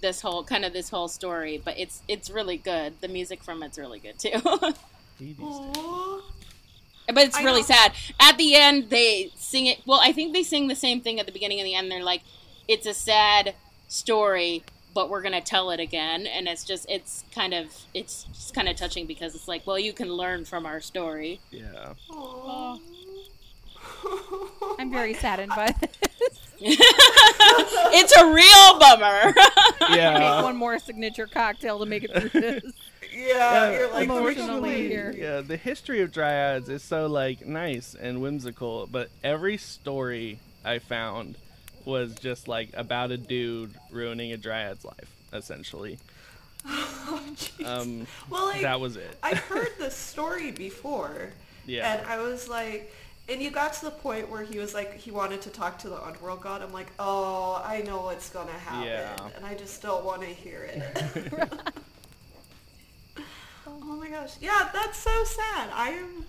this 0.00 0.20
whole 0.20 0.44
kind 0.44 0.64
of 0.64 0.72
this 0.72 0.90
whole 0.90 1.08
story, 1.08 1.60
but 1.64 1.78
it's 1.78 2.02
it's 2.08 2.30
really 2.30 2.56
good. 2.56 3.00
The 3.00 3.08
music 3.08 3.42
from 3.42 3.62
it's 3.62 3.78
really 3.78 4.00
good 4.00 4.18
too. 4.18 4.40
but 4.42 4.78
Hades. 5.18 5.38
Aw. 7.08 7.20
it's 7.20 7.36
I 7.36 7.42
really 7.44 7.60
know. 7.62 7.66
sad. 7.66 7.92
At 8.20 8.36
the 8.38 8.54
end, 8.54 8.90
they 8.90 9.30
sing 9.36 9.66
it. 9.66 9.80
Well, 9.86 10.00
I 10.02 10.12
think 10.12 10.32
they 10.32 10.42
sing 10.42 10.68
the 10.68 10.76
same 10.76 11.00
thing 11.00 11.18
at 11.20 11.26
the 11.26 11.32
beginning 11.32 11.58
and 11.60 11.66
the 11.66 11.74
end. 11.74 11.90
They're 11.90 12.02
like, 12.02 12.22
"It's 12.66 12.86
a 12.86 12.94
sad 12.94 13.54
story." 13.88 14.62
But 14.94 15.10
we're 15.10 15.22
gonna 15.22 15.40
tell 15.42 15.70
it 15.70 15.78
again, 15.80 16.26
and 16.26 16.48
it's 16.48 16.64
just 16.64 16.86
it's 16.88 17.22
kind 17.32 17.54
of 17.54 17.66
it's 17.94 18.24
just 18.32 18.54
kind 18.54 18.68
of 18.68 18.76
touching 18.76 19.06
because 19.06 19.34
it's 19.34 19.46
like, 19.46 19.64
well, 19.66 19.78
you 19.78 19.92
can 19.92 20.08
learn 20.12 20.44
from 20.44 20.66
our 20.66 20.80
story. 20.80 21.40
Yeah. 21.50 21.92
Aw. 22.10 22.78
I'm 24.78 24.90
very 24.90 25.14
saddened 25.14 25.50
by 25.54 25.72
this. 25.80 25.98
it's 26.60 28.16
a 28.16 28.26
real 28.32 28.78
bummer. 28.80 29.32
Make 29.88 29.96
Yeah. 29.98 30.42
one 30.42 30.56
more 30.56 30.78
signature 30.78 31.26
cocktail 31.26 31.78
to 31.78 31.86
make 31.86 32.04
it 32.04 32.12
through 32.30 32.40
this. 32.40 32.62
Yeah, 33.18 33.72
you're 33.72 33.90
like 33.92 34.04
Emotionally 34.04 34.88
here. 34.88 35.12
Yeah, 35.16 35.40
the 35.40 35.56
history 35.56 36.00
of 36.02 36.12
dryads 36.12 36.68
is 36.68 36.82
so 36.82 37.06
like 37.06 37.46
nice 37.46 37.94
and 37.94 38.20
whimsical, 38.20 38.86
but 38.90 39.10
every 39.24 39.56
story 39.56 40.38
I 40.64 40.78
found 40.78 41.36
was 41.84 42.14
just 42.14 42.46
like 42.48 42.70
about 42.74 43.10
a 43.10 43.16
dude 43.16 43.74
ruining 43.90 44.32
a 44.32 44.36
dryad's 44.36 44.84
life, 44.84 45.10
essentially. 45.32 45.98
Oh. 47.10 47.22
Um, 47.64 48.06
well, 48.28 48.46
like, 48.48 48.60
that 48.60 48.80
was 48.80 48.96
it. 48.98 49.16
I've 49.22 49.38
heard 49.48 49.70
this 49.78 49.94
story 49.94 50.50
before. 50.50 51.30
Yeah. 51.64 51.94
And 51.94 52.06
I 52.06 52.18
was 52.20 52.48
like, 52.50 52.92
and 53.30 53.40
you 53.40 53.50
got 53.50 53.72
to 53.74 53.86
the 53.86 53.90
point 53.90 54.28
where 54.28 54.42
he 54.42 54.58
was 54.58 54.74
like, 54.74 54.94
he 54.94 55.10
wanted 55.10 55.40
to 55.42 55.50
talk 55.50 55.78
to 55.80 55.88
the 55.88 56.02
underworld 56.04 56.42
god. 56.42 56.60
I'm 56.60 56.72
like, 56.72 56.88
oh, 56.98 57.62
I 57.64 57.80
know 57.82 58.02
what's 58.02 58.28
gonna 58.28 58.52
happen, 58.52 58.88
Yeah. 58.88 59.16
and 59.36 59.46
I 59.46 59.54
just 59.54 59.80
don't 59.80 60.04
want 60.04 60.20
to 60.20 60.26
hear 60.28 60.64
it. 60.70 61.62
oh 63.88 63.96
my 63.96 64.08
gosh, 64.08 64.34
yeah, 64.40 64.68
that's 64.72 64.98
so 64.98 65.24
sad. 65.24 65.70
I'm, 65.72 66.24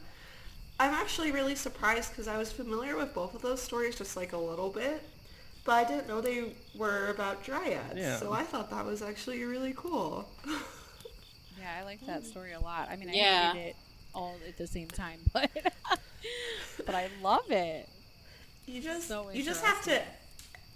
I'm 0.79 0.93
actually 0.93 1.31
really 1.31 1.55
surprised 1.55 2.11
because 2.11 2.27
I 2.27 2.37
was 2.37 2.51
familiar 2.51 2.95
with 2.97 3.13
both 3.13 3.35
of 3.35 3.41
those 3.41 3.61
stories 3.61 3.95
just 3.95 4.15
like 4.15 4.33
a 4.33 4.37
little 4.37 4.69
bit, 4.69 5.01
but 5.65 5.73
I 5.73 5.83
didn't 5.83 6.07
know 6.07 6.21
they 6.21 6.53
were 6.75 7.07
about 7.09 7.43
dryads. 7.43 7.97
Yeah. 7.97 8.17
So 8.17 8.31
I 8.31 8.43
thought 8.43 8.69
that 8.71 8.85
was 8.85 9.01
actually 9.01 9.43
really 9.43 9.73
cool. 9.75 10.27
Yeah, 11.59 11.75
I 11.77 11.83
like 11.83 12.05
that 12.05 12.25
story 12.25 12.53
a 12.53 12.59
lot. 12.59 12.87
I 12.89 12.95
mean, 12.95 13.09
I 13.09 13.13
Yeah. 13.13 13.51
hated 13.51 13.67
it 13.69 13.75
all 14.15 14.35
at 14.47 14.57
the 14.57 14.65
same 14.67 14.87
time, 14.87 15.19
but 15.33 15.49
but 16.85 16.95
I 16.95 17.09
love 17.21 17.49
it. 17.49 17.89
You 18.65 18.81
just 18.81 19.07
So 19.07 19.29
you 19.33 19.43
just 19.43 19.63
have 19.65 19.83
to 19.83 20.01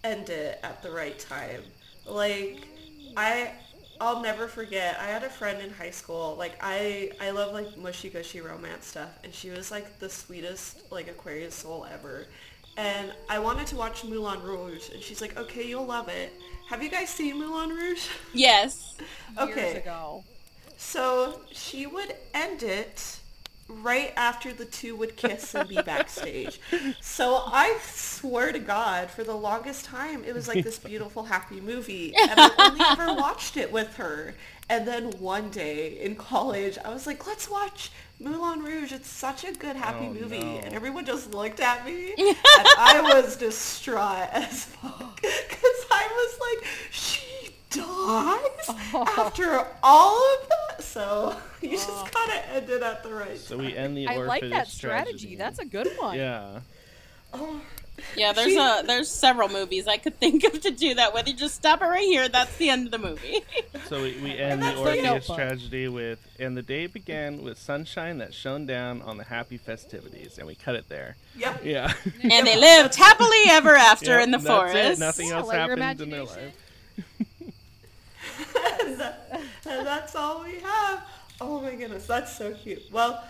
end 0.03 0.29
it 0.29 0.59
at 0.63 0.81
the 0.83 0.91
right 0.91 1.17
time. 1.17 1.61
Like 2.05 2.67
I 3.15 3.51
I'll 3.99 4.21
never 4.21 4.47
forget. 4.47 4.97
I 4.99 5.05
had 5.07 5.23
a 5.23 5.29
friend 5.29 5.61
in 5.61 5.69
high 5.71 5.91
school. 5.91 6.35
Like 6.37 6.57
I 6.61 7.11
I 7.19 7.31
love 7.31 7.51
like 7.53 7.77
mushy 7.77 8.09
gushy 8.09 8.41
romance 8.41 8.87
stuff 8.87 9.17
and 9.23 9.33
she 9.33 9.49
was 9.49 9.71
like 9.71 9.99
the 9.99 10.09
sweetest 10.09 10.81
like 10.91 11.07
Aquarius 11.07 11.55
soul 11.55 11.85
ever. 11.89 12.27
And 12.75 13.13
I 13.29 13.39
wanted 13.39 13.67
to 13.67 13.75
watch 13.77 14.03
Moulin 14.03 14.41
Rouge 14.41 14.89
and 14.89 15.01
she's 15.01 15.21
like, 15.21 15.37
"Okay, 15.37 15.63
you'll 15.67 15.85
love 15.85 16.09
it." 16.09 16.33
Have 16.65 16.81
you 16.83 16.89
guys 16.89 17.09
seen 17.09 17.37
Moulin 17.37 17.69
Rouge? 17.69 18.07
yes. 18.33 18.95
Years 19.37 19.73
Okay. 19.73 19.73
ago. 19.73 20.25
So 20.77 21.41
she 21.51 21.85
would 21.87 22.15
end 22.33 22.63
it 22.63 23.21
right 23.69 24.13
after 24.15 24.51
the 24.53 24.65
two 24.65 24.95
would 24.95 25.15
kiss 25.15 25.55
and 25.55 25.67
be 25.69 25.81
backstage. 25.81 26.59
So 27.01 27.43
I 27.45 27.77
swear 27.83 28.51
to 28.51 28.59
God, 28.59 29.09
for 29.09 29.23
the 29.23 29.35
longest 29.35 29.85
time, 29.85 30.23
it 30.25 30.33
was 30.33 30.47
like 30.47 30.63
this 30.63 30.79
beautiful, 30.79 31.23
happy 31.23 31.59
movie. 31.61 32.13
And 32.15 32.31
I 32.39 32.49
only 32.69 32.85
ever 32.89 33.13
watched 33.19 33.57
it 33.57 33.71
with 33.71 33.95
her. 33.95 34.35
And 34.69 34.87
then 34.87 35.11
one 35.19 35.49
day 35.49 35.99
in 35.99 36.15
college, 36.15 36.77
I 36.83 36.89
was 36.93 37.05
like, 37.07 37.25
let's 37.27 37.49
watch 37.49 37.91
Moulin 38.19 38.61
Rouge. 38.63 38.91
It's 38.93 39.09
such 39.09 39.43
a 39.43 39.51
good, 39.51 39.75
happy 39.75 40.05
Oh, 40.09 40.13
movie. 40.13 40.39
no. 40.39 40.59
And 40.59 40.73
everyone 40.73 41.05
just 41.05 41.33
looked 41.33 41.59
at 41.59 41.85
me. 41.85 42.13
and 42.17 42.35
I 42.77 43.01
was 43.13 43.35
distraught 43.35 44.29
as 44.31 44.65
fuck. 44.65 45.15
Because 45.21 45.85
I 45.91 46.07
was 46.11 46.39
like, 46.61 46.69
she 46.91 47.49
dies 47.73 48.69
oh. 48.93 49.05
after 49.17 49.65
all 49.81 50.15
of 50.41 50.49
that. 50.49 50.83
So 50.83 51.35
you 51.61 51.71
just 51.71 51.89
oh. 51.89 52.07
kind 52.11 52.31
of 52.31 52.55
ended 52.55 52.83
at 52.83 53.03
the 53.03 53.13
right 53.13 53.37
So 53.37 53.57
we 53.57 53.75
end 53.75 53.97
the 53.97 54.07
I 54.07 54.17
like 54.17 54.41
that 54.49 54.67
strategy. 54.67 55.11
tragedy. 55.11 55.35
That's 55.35 55.59
a 55.59 55.65
good 55.65 55.87
one. 55.99 56.17
yeah. 56.17 56.59
Oh, 57.33 57.61
Yeah, 58.15 58.33
there's 58.33 58.49
She- 58.53 58.57
a 58.57 58.83
there's 58.85 59.09
several 59.09 59.49
movies 59.49 59.87
I 59.87 59.97
could 59.97 60.19
think 60.19 60.43
of 60.43 60.61
to 60.61 60.71
do 60.71 60.93
that 60.95 61.13
with. 61.13 61.27
You 61.27 61.33
just 61.35 61.55
stop 61.55 61.81
it 61.81 61.85
right 61.85 62.03
here. 62.03 62.27
That's 62.29 62.55
the 62.57 62.69
end 62.69 62.85
of 62.87 62.91
the 62.91 62.99
movie. 63.07 63.41
So 63.89 64.01
we, 64.01 64.17
we 64.23 64.31
end 64.37 64.61
the 64.61 64.67
that's 64.67 64.79
the 64.81 65.09
Orpheus 65.09 65.27
tragedy 65.27 65.87
with, 65.89 66.25
and 66.39 66.55
the 66.57 66.61
day 66.63 66.87
began 66.87 67.43
with 67.43 67.59
sunshine 67.59 68.17
that 68.19 68.33
shone 68.33 68.65
down 68.65 69.01
on 69.03 69.17
the 69.17 69.25
happy 69.25 69.57
festivities, 69.57 70.37
and 70.39 70.47
we 70.47 70.55
cut 70.55 70.75
it 70.75 70.87
there. 70.89 71.15
yep. 71.37 71.61
Yeah. 71.63 71.93
and 72.23 72.47
they 72.47 72.57
lived 72.57 72.95
happily 72.95 73.43
ever 73.49 73.75
after 73.75 74.11
Yep, 74.11 74.23
in 74.23 74.31
the 74.31 74.39
forest. 74.39 74.75
It. 74.75 74.99
Nothing 74.99 75.27
Yeah, 75.27 75.39
else 75.39 75.51
happened 75.51 76.01
in 76.01 76.09
their 76.09 76.23
life. 76.23 76.55
And, 78.81 78.97
that- 78.97 79.41
and 79.65 79.85
that's 79.85 80.15
all 80.15 80.43
we 80.43 80.59
have. 80.59 81.03
Oh 81.41 81.61
my 81.61 81.75
goodness, 81.75 82.05
that's 82.05 82.35
so 82.35 82.53
cute. 82.53 82.83
Well, 82.91 83.23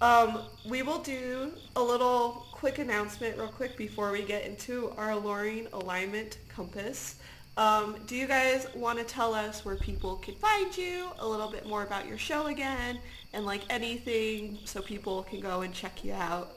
um, 0.00 0.40
we 0.64 0.82
will 0.82 1.00
do 1.00 1.52
a 1.76 1.82
little 1.82 2.46
quick 2.52 2.78
announcement 2.78 3.36
real 3.36 3.48
quick 3.48 3.76
before 3.76 4.12
we 4.12 4.22
get 4.22 4.44
into 4.44 4.92
our 4.96 5.10
alluring 5.10 5.66
alignment 5.72 6.38
compass. 6.48 7.16
Um, 7.56 7.96
do 8.06 8.14
you 8.14 8.28
guys 8.28 8.68
want 8.76 8.98
to 9.00 9.04
tell 9.04 9.34
us 9.34 9.64
where 9.64 9.74
people 9.74 10.16
can 10.16 10.36
find 10.36 10.76
you, 10.78 11.08
a 11.18 11.26
little 11.26 11.50
bit 11.50 11.66
more 11.66 11.82
about 11.82 12.06
your 12.06 12.16
show 12.16 12.46
again, 12.46 13.00
and 13.32 13.44
like 13.44 13.62
anything 13.68 14.58
so 14.64 14.80
people 14.80 15.24
can 15.24 15.40
go 15.40 15.62
and 15.62 15.74
check 15.74 16.04
you 16.04 16.12
out? 16.12 16.52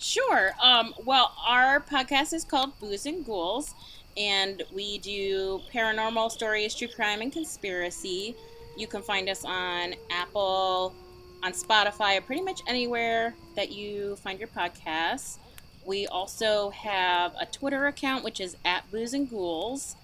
Sure. 0.00 0.50
Um, 0.60 0.92
well, 1.04 1.32
our 1.46 1.78
podcast 1.78 2.32
is 2.32 2.42
called 2.44 2.76
Booze 2.80 3.06
and 3.06 3.24
Ghouls, 3.24 3.74
and 4.16 4.62
we 4.72 4.98
do 4.98 5.60
paranormal 5.72 6.30
stories, 6.30 6.74
true 6.74 6.88
crime, 6.88 7.20
and 7.20 7.32
conspiracy. 7.32 8.34
You 8.76 8.86
can 8.86 9.02
find 9.02 9.28
us 9.28 9.44
on 9.44 9.94
Apple, 10.10 10.94
on 11.42 11.52
Spotify, 11.52 12.18
or 12.18 12.20
pretty 12.20 12.42
much 12.42 12.60
anywhere 12.66 13.34
that 13.56 13.72
you 13.72 14.16
find 14.16 14.38
your 14.38 14.48
podcasts. 14.48 15.38
We 15.84 16.06
also 16.06 16.70
have 16.70 17.34
a 17.40 17.46
Twitter 17.46 17.86
account, 17.86 18.24
which 18.24 18.40
is 18.40 18.56
at 18.64 18.90
Booze 18.90 19.14
and 19.14 19.28
Ghouls. 19.28 19.96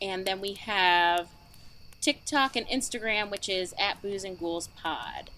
And 0.00 0.26
then 0.26 0.40
we 0.40 0.54
have 0.54 1.28
TikTok 2.00 2.56
and 2.56 2.66
Instagram, 2.68 3.30
which 3.30 3.48
is 3.48 3.74
at 3.78 4.00
Booze 4.00 4.24
and 4.24 4.38
Ghouls 4.38 4.68
Pod. 4.68 5.30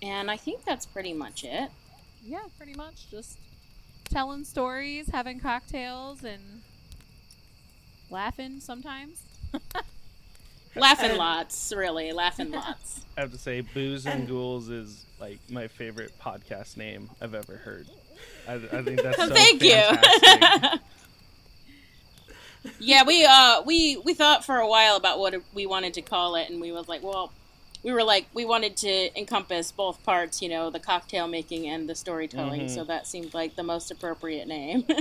And 0.00 0.30
I 0.30 0.36
think 0.36 0.64
that's 0.64 0.86
pretty 0.86 1.12
much 1.12 1.44
it. 1.44 1.70
Yeah, 2.24 2.44
pretty 2.56 2.74
much. 2.74 3.10
Just 3.10 3.38
telling 4.08 4.44
stories, 4.44 5.08
having 5.10 5.40
cocktails, 5.40 6.24
and 6.24 6.62
laughing 8.10 8.60
sometimes. 8.60 9.22
Laughing 10.76 11.16
lots, 11.16 11.72
really. 11.76 12.12
Laughing 12.12 12.50
lots. 12.50 13.00
I 13.16 13.22
have 13.22 13.32
to 13.32 13.38
say, 13.38 13.62
Booze 13.62 14.06
and 14.06 14.28
Ghouls 14.28 14.68
is 14.68 15.04
like 15.20 15.38
my 15.50 15.66
favorite 15.66 16.12
podcast 16.20 16.76
name 16.76 17.10
I've 17.20 17.34
ever 17.34 17.56
heard. 17.56 17.88
I, 18.46 18.54
I 18.54 18.82
think 18.82 19.02
that's 19.02 19.16
so 19.28 19.28
Thank 19.28 19.60
fantastic. 19.60 20.80
you. 22.64 22.70
yeah, 22.78 23.02
we 23.04 23.24
uh 23.24 23.62
we 23.64 23.96
we 24.04 24.14
thought 24.14 24.44
for 24.44 24.56
a 24.56 24.68
while 24.68 24.96
about 24.96 25.18
what 25.18 25.34
we 25.54 25.66
wanted 25.66 25.94
to 25.94 26.02
call 26.02 26.36
it, 26.36 26.48
and 26.50 26.60
we 26.60 26.70
was 26.70 26.88
like, 26.88 27.02
well, 27.02 27.32
we 27.82 27.92
were 27.92 28.02
like 28.04 28.26
we 28.34 28.44
wanted 28.44 28.76
to 28.78 29.18
encompass 29.18 29.70
both 29.72 30.02
parts, 30.04 30.42
you 30.42 30.48
know, 30.48 30.70
the 30.70 30.80
cocktail 30.80 31.28
making 31.28 31.66
and 31.68 31.88
the 31.88 31.94
storytelling. 31.94 32.62
Mhm. 32.62 32.70
So 32.74 32.84
that 32.84 33.06
seemed 33.06 33.34
like 33.34 33.56
the 33.56 33.62
most 33.62 33.90
appropriate 33.90 34.48
name. 34.48 34.84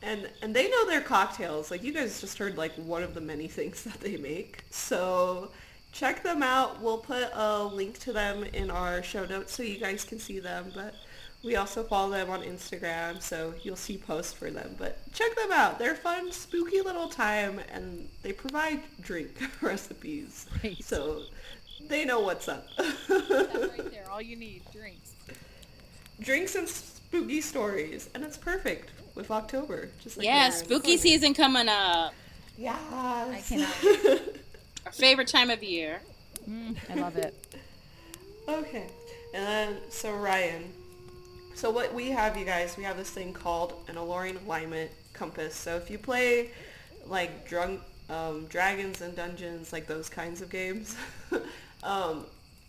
And 0.00 0.28
and 0.42 0.54
they 0.54 0.70
know 0.70 0.86
their 0.86 1.00
cocktails. 1.00 1.70
Like 1.70 1.82
you 1.82 1.92
guys 1.92 2.20
just 2.20 2.38
heard 2.38 2.56
like 2.56 2.72
one 2.76 3.02
of 3.02 3.14
the 3.14 3.20
many 3.20 3.48
things 3.48 3.82
that 3.84 4.00
they 4.00 4.16
make. 4.16 4.62
So 4.70 5.50
check 5.92 6.22
them 6.22 6.42
out. 6.42 6.80
We'll 6.80 6.98
put 6.98 7.30
a 7.34 7.64
link 7.64 7.98
to 8.00 8.12
them 8.12 8.44
in 8.44 8.70
our 8.70 9.02
show 9.02 9.24
notes 9.24 9.52
so 9.54 9.62
you 9.62 9.78
guys 9.78 10.04
can 10.04 10.18
see 10.18 10.38
them. 10.38 10.70
But 10.74 10.94
we 11.44 11.56
also 11.56 11.82
follow 11.82 12.10
them 12.10 12.30
on 12.30 12.42
Instagram, 12.42 13.22
so 13.22 13.54
you'll 13.62 13.76
see 13.76 13.96
posts 13.96 14.32
for 14.32 14.50
them. 14.50 14.74
But 14.78 14.98
check 15.12 15.34
them 15.36 15.52
out. 15.52 15.78
They're 15.78 15.94
fun, 15.94 16.32
spooky 16.32 16.80
little 16.80 17.08
time, 17.08 17.60
and 17.72 18.08
they 18.22 18.32
provide 18.32 18.80
drink 19.00 19.30
recipes. 19.60 20.46
Right. 20.62 20.82
So 20.82 21.22
they 21.88 22.04
know 22.04 22.20
what's 22.20 22.48
up. 22.48 22.66
That's 22.76 23.08
right 23.08 23.90
there. 23.90 24.10
All 24.10 24.20
you 24.20 24.36
need, 24.36 24.62
drinks. 24.72 25.12
Drinks 26.20 26.56
and 26.56 26.68
spooky 26.68 27.40
stories, 27.40 28.10
and 28.14 28.24
it's 28.24 28.36
perfect 28.36 28.90
with 29.14 29.30
October. 29.30 29.88
Just 30.02 30.16
like 30.16 30.26
yeah, 30.26 30.34
we 30.34 30.40
are 30.40 30.44
in 30.46 30.50
the 30.50 30.56
spooky 30.58 30.96
season 30.96 31.34
coming 31.34 31.68
up. 31.68 32.12
Yeah, 32.56 32.76
I 32.90 33.42
cannot. 33.46 33.68
Our 34.86 34.92
favorite 34.92 35.28
time 35.28 35.50
of 35.50 35.62
year. 35.62 36.00
Mm, 36.48 36.76
I 36.90 36.94
love 36.94 37.16
it. 37.16 37.34
Okay. 38.48 38.86
And 39.34 39.46
then, 39.46 39.76
so 39.90 40.12
Ryan, 40.14 40.72
so 41.58 41.70
what 41.70 41.92
we 41.92 42.10
have, 42.10 42.36
you 42.36 42.44
guys, 42.44 42.76
we 42.76 42.84
have 42.84 42.96
this 42.96 43.10
thing 43.10 43.32
called 43.32 43.74
an 43.88 43.96
alluring 43.96 44.36
alignment 44.46 44.90
compass. 45.12 45.54
So 45.54 45.76
if 45.76 45.90
you 45.90 45.98
play 45.98 46.50
like 47.06 47.48
drunk, 47.48 47.80
um, 48.08 48.46
Dragons 48.46 49.00
and 49.00 49.14
Dungeons, 49.16 49.72
like 49.72 49.86
those 49.86 50.08
kinds 50.08 50.40
of 50.40 50.50
games, 50.50 50.96
um, 51.82 52.26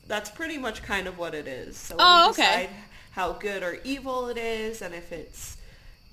that's 0.07 0.29
pretty 0.31 0.57
much 0.57 0.81
kind 0.81 1.07
of 1.07 1.17
what 1.19 1.35
it 1.35 1.47
is. 1.47 1.77
So 1.77 1.95
Oh, 1.99 2.25
we 2.25 2.29
okay. 2.31 2.41
decide 2.43 2.69
how 3.11 3.33
good 3.33 3.63
or 3.63 3.79
evil 3.83 4.27
it 4.27 4.37
is 4.37 4.81
and 4.81 4.93
if 4.95 5.11
it's 5.11 5.57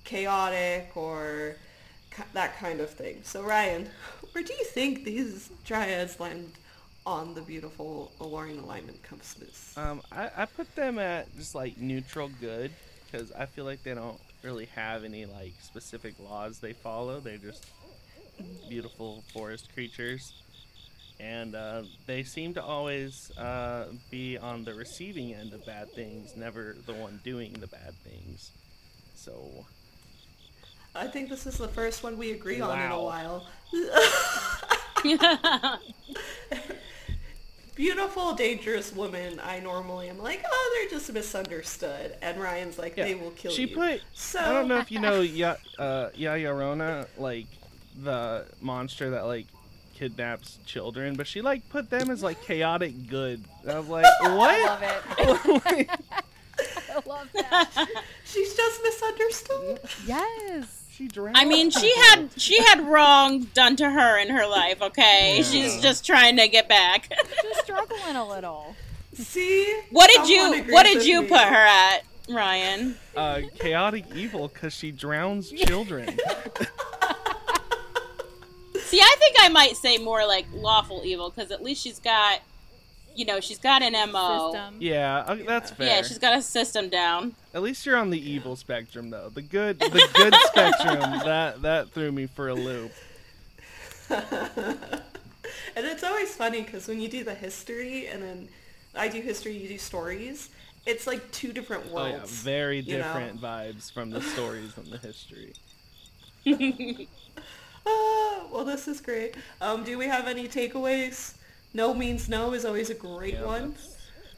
chaotic 0.04 0.90
or 0.96 1.56
ki- 2.14 2.22
that 2.34 2.58
kind 2.58 2.80
of 2.80 2.90
thing. 2.90 3.20
So 3.24 3.42
Ryan, 3.42 3.88
where 4.32 4.44
do 4.44 4.52
you 4.52 4.64
think 4.64 5.04
these 5.04 5.50
dryads 5.66 6.20
land 6.20 6.52
on 7.06 7.34
the 7.34 7.40
beautiful 7.40 8.10
alluring 8.20 8.58
alignment 8.58 9.02
compass? 9.02 9.72
Um, 9.76 10.02
I, 10.10 10.28
I 10.36 10.44
put 10.46 10.74
them 10.74 10.98
at 10.98 11.34
just 11.36 11.54
like 11.54 11.78
neutral 11.78 12.30
good 12.40 12.72
because 13.10 13.30
I 13.32 13.46
feel 13.46 13.64
like 13.64 13.82
they 13.84 13.94
don't 13.94 14.20
really 14.42 14.66
have 14.74 15.04
any 15.04 15.24
like 15.24 15.52
specific 15.62 16.14
laws 16.18 16.58
they 16.58 16.72
follow. 16.72 17.20
They're 17.20 17.38
just 17.38 17.66
beautiful 18.68 19.22
forest 19.32 19.72
creatures, 19.72 20.32
and 21.20 21.54
uh, 21.54 21.82
they 22.06 22.24
seem 22.24 22.54
to 22.54 22.62
always 22.62 23.30
uh, 23.38 23.86
be 24.10 24.36
on 24.36 24.64
the 24.64 24.74
receiving 24.74 25.32
end 25.32 25.52
of 25.52 25.64
bad 25.64 25.90
things, 25.92 26.36
never 26.36 26.76
the 26.86 26.94
one 26.94 27.20
doing 27.24 27.52
the 27.54 27.68
bad 27.68 27.94
things. 28.02 28.50
So 29.14 29.64
I 30.94 31.06
think 31.06 31.28
this 31.28 31.46
is 31.46 31.56
the 31.56 31.68
first 31.68 32.02
one 32.02 32.18
we 32.18 32.32
agree 32.32 32.60
on 32.60 32.80
in 32.80 32.90
a 32.90 33.00
while. 33.00 33.46
Beautiful, 37.76 38.34
dangerous 38.34 38.92
woman. 38.94 39.38
I 39.44 39.60
normally 39.60 40.08
am 40.08 40.18
like, 40.18 40.42
oh, 40.50 40.76
they're 40.80 40.98
just 40.98 41.12
misunderstood, 41.12 42.16
and 42.22 42.40
Ryan's 42.40 42.78
like, 42.78 42.96
yeah, 42.96 43.04
they 43.04 43.14
will 43.14 43.32
kill 43.32 43.52
she 43.52 43.62
you. 43.62 43.68
She 43.68 43.74
put. 43.74 44.00
so 44.14 44.40
I 44.40 44.52
don't 44.52 44.66
know 44.66 44.78
if 44.78 44.90
you 44.90 44.98
know 44.98 45.20
ya- 45.20 45.56
uh, 45.78 46.08
La 46.18 46.32
Llorona, 46.32 47.06
like 47.18 47.46
the 48.02 48.46
monster 48.62 49.10
that 49.10 49.26
like 49.26 49.46
kidnaps 49.94 50.58
children, 50.64 51.16
but 51.16 51.26
she 51.26 51.42
like 51.42 51.68
put 51.68 51.90
them 51.90 52.10
as 52.10 52.22
like 52.22 52.42
chaotic 52.42 53.08
good. 53.08 53.44
And 53.62 53.72
I 53.72 53.78
was 53.78 53.88
like, 53.88 54.04
what? 54.22 54.50
I 55.18 55.24
love 55.26 55.62
it. 55.66 55.88
I 56.58 57.02
love 57.06 57.28
that. 57.34 57.88
she's 58.24 58.54
just 58.54 58.82
misunderstood. 58.82 59.80
Yes. 60.06 60.85
She 60.96 61.08
drowned. 61.08 61.36
I 61.36 61.44
mean, 61.44 61.70
she 61.70 61.92
had 61.96 62.30
she 62.36 62.62
had 62.64 62.80
wrong 62.86 63.40
done 63.54 63.76
to 63.76 63.88
her 63.90 64.18
in 64.18 64.28
her 64.30 64.46
life. 64.46 64.80
Okay, 64.82 65.36
Yeah. 65.38 65.42
she's 65.42 65.80
just 65.80 66.04
trying 66.06 66.36
to 66.36 66.48
get 66.48 66.68
back. 66.68 67.10
Just 67.42 67.60
struggling 67.64 68.16
a 68.16 68.26
little. 68.26 68.74
See, 69.14 69.80
What 69.90 70.08
did 70.08 70.26
Someone 70.26 70.66
you 70.66 70.72
What 70.74 70.82
did 70.84 71.04
you 71.06 71.22
me. 71.22 71.28
put 71.28 71.40
her 71.40 71.54
at, 71.54 72.00
Ryan? 72.28 72.96
uh, 73.16 73.40
chaotic 73.58 74.04
evil 74.14 74.48
because 74.48 74.74
she 74.74 74.90
drowns 74.92 75.50
children. 75.66 76.06
See, 78.84 79.00
I 79.00 79.16
think 79.18 79.36
I 79.40 79.48
might 79.48 79.76
say 79.76 79.98
more 79.98 80.26
like 80.26 80.46
lawful 80.54 81.02
evil 81.04 81.30
because 81.30 81.50
at 81.50 81.62
least 81.62 81.82
she's 81.82 81.98
got, 81.98 82.40
you 83.16 83.24
know, 83.24 83.40
she's 83.40 83.58
got 83.58 83.82
an 83.82 83.94
mo. 84.12 84.52
System. 84.52 84.76
yeah, 84.80 85.24
uh, 85.26 85.36
that's 85.46 85.70
fair. 85.70 85.86
Yeah, 85.86 86.02
she's 86.02 86.18
got 86.18 86.36
a 86.36 86.42
system 86.42 86.88
down. 86.88 87.34
At 87.54 87.62
least 87.62 87.86
you're 87.86 87.96
on 87.96 88.10
the 88.10 88.30
evil 88.30 88.56
spectrum, 88.56 89.10
though. 89.10 89.30
The 89.32 89.42
good, 89.42 89.78
the 89.78 90.08
good 90.14 90.34
spectrum 90.44 91.00
that 91.24 91.62
that 91.62 91.90
threw 91.90 92.12
me 92.12 92.26
for 92.26 92.48
a 92.48 92.54
loop. 92.54 92.92
and 94.10 94.26
it's 95.76 96.04
always 96.04 96.26
always 96.26 96.36
funny 96.36 96.62
because 96.62 96.88
when 96.88 97.00
you 97.00 97.08
do 97.08 97.24
the 97.24 97.34
history 97.34 98.06
and 98.06 98.22
then 98.22 98.48
I 98.94 99.08
do 99.08 99.20
history, 99.20 99.56
you 99.56 99.68
do 99.68 99.78
stories. 99.78 100.50
It's 100.86 101.06
like 101.06 101.30
two 101.30 101.52
different 101.52 101.92
worlds. 101.92 102.14
Oh 102.14 102.18
yeah, 102.18 102.24
very 102.26 102.80
you 102.80 102.98
know? 102.98 103.04
different 103.04 103.40
vibes 103.40 103.92
from 103.92 104.10
the 104.10 104.20
stories 104.20 104.76
and 104.76 104.86
the 104.86 104.98
history. 104.98 105.52
Ah, 107.88 108.46
well, 108.50 108.64
this 108.64 108.88
is 108.88 109.00
great. 109.00 109.36
Um, 109.60 109.84
do 109.84 109.96
we 109.96 110.06
have 110.06 110.26
any 110.26 110.48
takeaways? 110.48 111.34
No 111.74 111.92
means 111.94 112.28
no 112.28 112.52
is 112.54 112.64
always 112.64 112.90
a 112.90 112.94
great 112.94 113.34
Yeah, 113.34 113.44
one. 113.44 113.72
that's- 113.72 113.96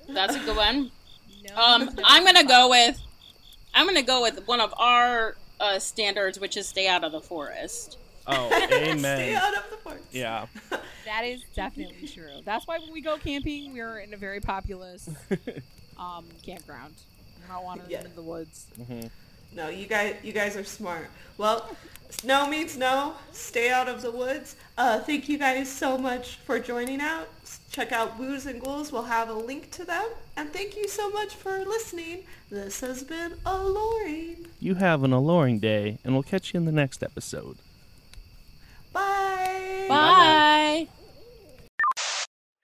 That's 0.08 0.36
a 0.36 0.40
good 0.40 0.56
one. 0.56 0.90
No, 1.48 1.56
Um. 1.56 1.90
I'm 2.04 2.24
gonna 2.24 2.44
go 2.44 2.68
with, 2.68 3.00
I'm 3.72 3.86
gonna 3.86 4.02
go 4.02 4.20
with 4.20 4.46
one 4.48 4.60
of 4.60 4.74
our 4.76 5.36
uh, 5.60 5.78
standards, 5.78 6.38
which 6.38 6.56
is 6.56 6.66
stay 6.68 6.88
out 6.88 7.04
of 7.04 7.12
the 7.12 7.20
forest. 7.20 7.96
Oh, 8.26 8.50
amen. 8.72 8.98
Stay 8.98 9.34
out 9.34 9.56
of 9.56 9.70
the 9.70 9.76
forest. 9.76 10.04
Yeah. 10.12 10.46
That 11.06 11.24
is 11.24 11.42
definitely 11.56 12.06
true. 12.06 12.42
That's 12.44 12.66
why 12.66 12.78
when 12.80 12.92
we 12.92 13.00
go 13.00 13.16
camping, 13.16 13.72
we're 13.72 14.00
in 14.00 14.12
a 14.12 14.18
very 14.18 14.40
populous 14.40 15.08
um, 15.98 16.26
campground. 16.42 16.92
We're 17.40 17.54
not 17.54 17.64
wandering 17.64 17.90
Yeah. 17.90 18.00
into 18.00 18.10
the 18.14 18.20
woods. 18.20 18.66
Mhm. 18.78 19.08
No, 19.52 19.68
you 19.68 19.86
guys, 19.86 20.16
you 20.22 20.32
guys 20.32 20.56
are 20.56 20.64
smart. 20.64 21.10
Well, 21.36 21.76
no 22.24 22.48
means 22.48 22.76
no. 22.76 23.14
Stay 23.32 23.70
out 23.70 23.88
of 23.88 24.02
the 24.02 24.10
woods. 24.10 24.56
Uh, 24.76 25.00
thank 25.00 25.28
you 25.28 25.38
guys 25.38 25.70
so 25.70 25.98
much 25.98 26.36
for 26.36 26.58
joining 26.58 27.00
out. 27.00 27.28
Check 27.70 27.92
out 27.92 28.16
Booze 28.16 28.46
and 28.46 28.60
Ghouls. 28.60 28.92
We'll 28.92 29.02
have 29.02 29.28
a 29.28 29.34
link 29.34 29.70
to 29.72 29.84
them. 29.84 30.04
And 30.36 30.52
thank 30.52 30.76
you 30.76 30.88
so 30.88 31.10
much 31.10 31.34
for 31.34 31.58
listening. 31.64 32.24
This 32.50 32.80
has 32.80 33.02
been 33.02 33.34
alluring. 33.44 34.46
You 34.58 34.74
have 34.76 35.04
an 35.04 35.12
alluring 35.12 35.58
day, 35.60 35.98
and 36.04 36.14
we'll 36.14 36.22
catch 36.22 36.52
you 36.52 36.58
in 36.58 36.66
the 36.66 36.72
next 36.72 37.02
episode. 37.02 37.58
Bye. 38.92 39.86
Bye. 39.88 40.88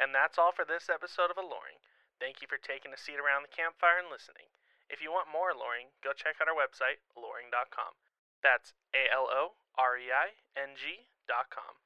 And 0.00 0.14
that's 0.14 0.38
all 0.38 0.52
for 0.52 0.64
this 0.64 0.88
episode 0.92 1.30
of 1.30 1.36
Alluring. 1.38 1.80
Thank 2.20 2.40
you 2.40 2.48
for 2.48 2.58
taking 2.58 2.92
a 2.92 2.98
seat 2.98 3.16
around 3.16 3.44
the 3.44 3.54
campfire 3.54 3.98
and 4.00 4.08
listening. 4.10 4.46
If 4.94 5.02
you 5.02 5.10
want 5.10 5.26
more 5.26 5.50
Alluring, 5.50 5.90
go 6.06 6.14
check 6.14 6.38
out 6.38 6.46
our 6.46 6.54
website, 6.54 7.02
alluring.com. 7.18 7.98
That's 8.46 8.78
A 8.94 9.10
L 9.10 9.26
O 9.26 9.58
R 9.74 9.98
E 9.98 10.14
I 10.14 10.38
N 10.54 10.78
G.com. 10.78 11.82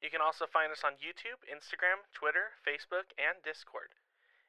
You 0.00 0.08
can 0.08 0.24
also 0.24 0.48
find 0.48 0.72
us 0.72 0.80
on 0.80 0.96
YouTube, 0.96 1.44
Instagram, 1.44 2.08
Twitter, 2.16 2.56
Facebook, 2.64 3.12
and 3.20 3.44
Discord. 3.44 3.92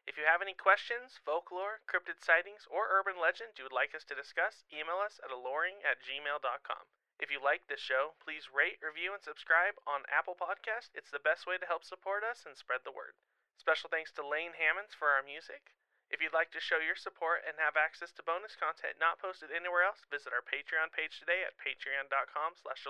If 0.08 0.16
you 0.16 0.24
have 0.24 0.40
any 0.40 0.56
questions, 0.56 1.20
folklore, 1.20 1.84
cryptid 1.84 2.24
sightings, 2.24 2.64
or 2.72 2.88
urban 2.88 3.20
legend 3.20 3.60
you 3.60 3.68
would 3.68 3.76
like 3.76 3.92
us 3.92 4.08
to 4.08 4.16
discuss, 4.16 4.64
email 4.72 5.04
us 5.04 5.20
at 5.20 5.28
alluring 5.28 5.84
at 5.84 6.00
gmail.com. 6.00 6.86
If 7.20 7.28
you 7.28 7.44
like 7.44 7.68
this 7.68 7.84
show, 7.84 8.16
please 8.24 8.56
rate, 8.56 8.80
review, 8.80 9.12
and 9.12 9.20
subscribe 9.20 9.76
on 9.84 10.08
Apple 10.08 10.40
Podcast. 10.40 10.96
It's 10.96 11.12
the 11.12 11.20
best 11.20 11.44
way 11.44 11.60
to 11.60 11.68
help 11.68 11.84
support 11.84 12.24
us 12.24 12.48
and 12.48 12.56
spread 12.56 12.88
the 12.88 12.96
word. 12.96 13.20
Special 13.60 13.92
thanks 13.92 14.16
to 14.16 14.24
Lane 14.24 14.56
Hammonds 14.56 14.96
for 14.96 15.12
our 15.12 15.20
music. 15.20 15.76
If 16.12 16.20
you'd 16.20 16.36
like 16.36 16.52
to 16.52 16.60
show 16.60 16.84
your 16.84 17.00
support 17.00 17.48
and 17.48 17.56
have 17.56 17.80
access 17.80 18.12
to 18.20 18.28
bonus 18.28 18.60
content 18.60 19.00
not 19.00 19.24
posted 19.24 19.48
anywhere 19.50 19.88
else, 19.88 20.04
visit 20.12 20.36
our 20.36 20.44
Patreon 20.44 20.92
page 20.92 21.16
today 21.18 21.48
at 21.48 21.56
patreon.com 21.56 22.60
slash 22.60 22.84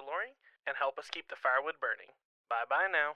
and 0.65 0.73
help 0.73 0.97
us 0.97 1.13
keep 1.13 1.29
the 1.29 1.37
firewood 1.37 1.77
burning. 1.77 2.09
Bye 2.49 2.65
bye 2.65 2.89
now. 2.89 3.15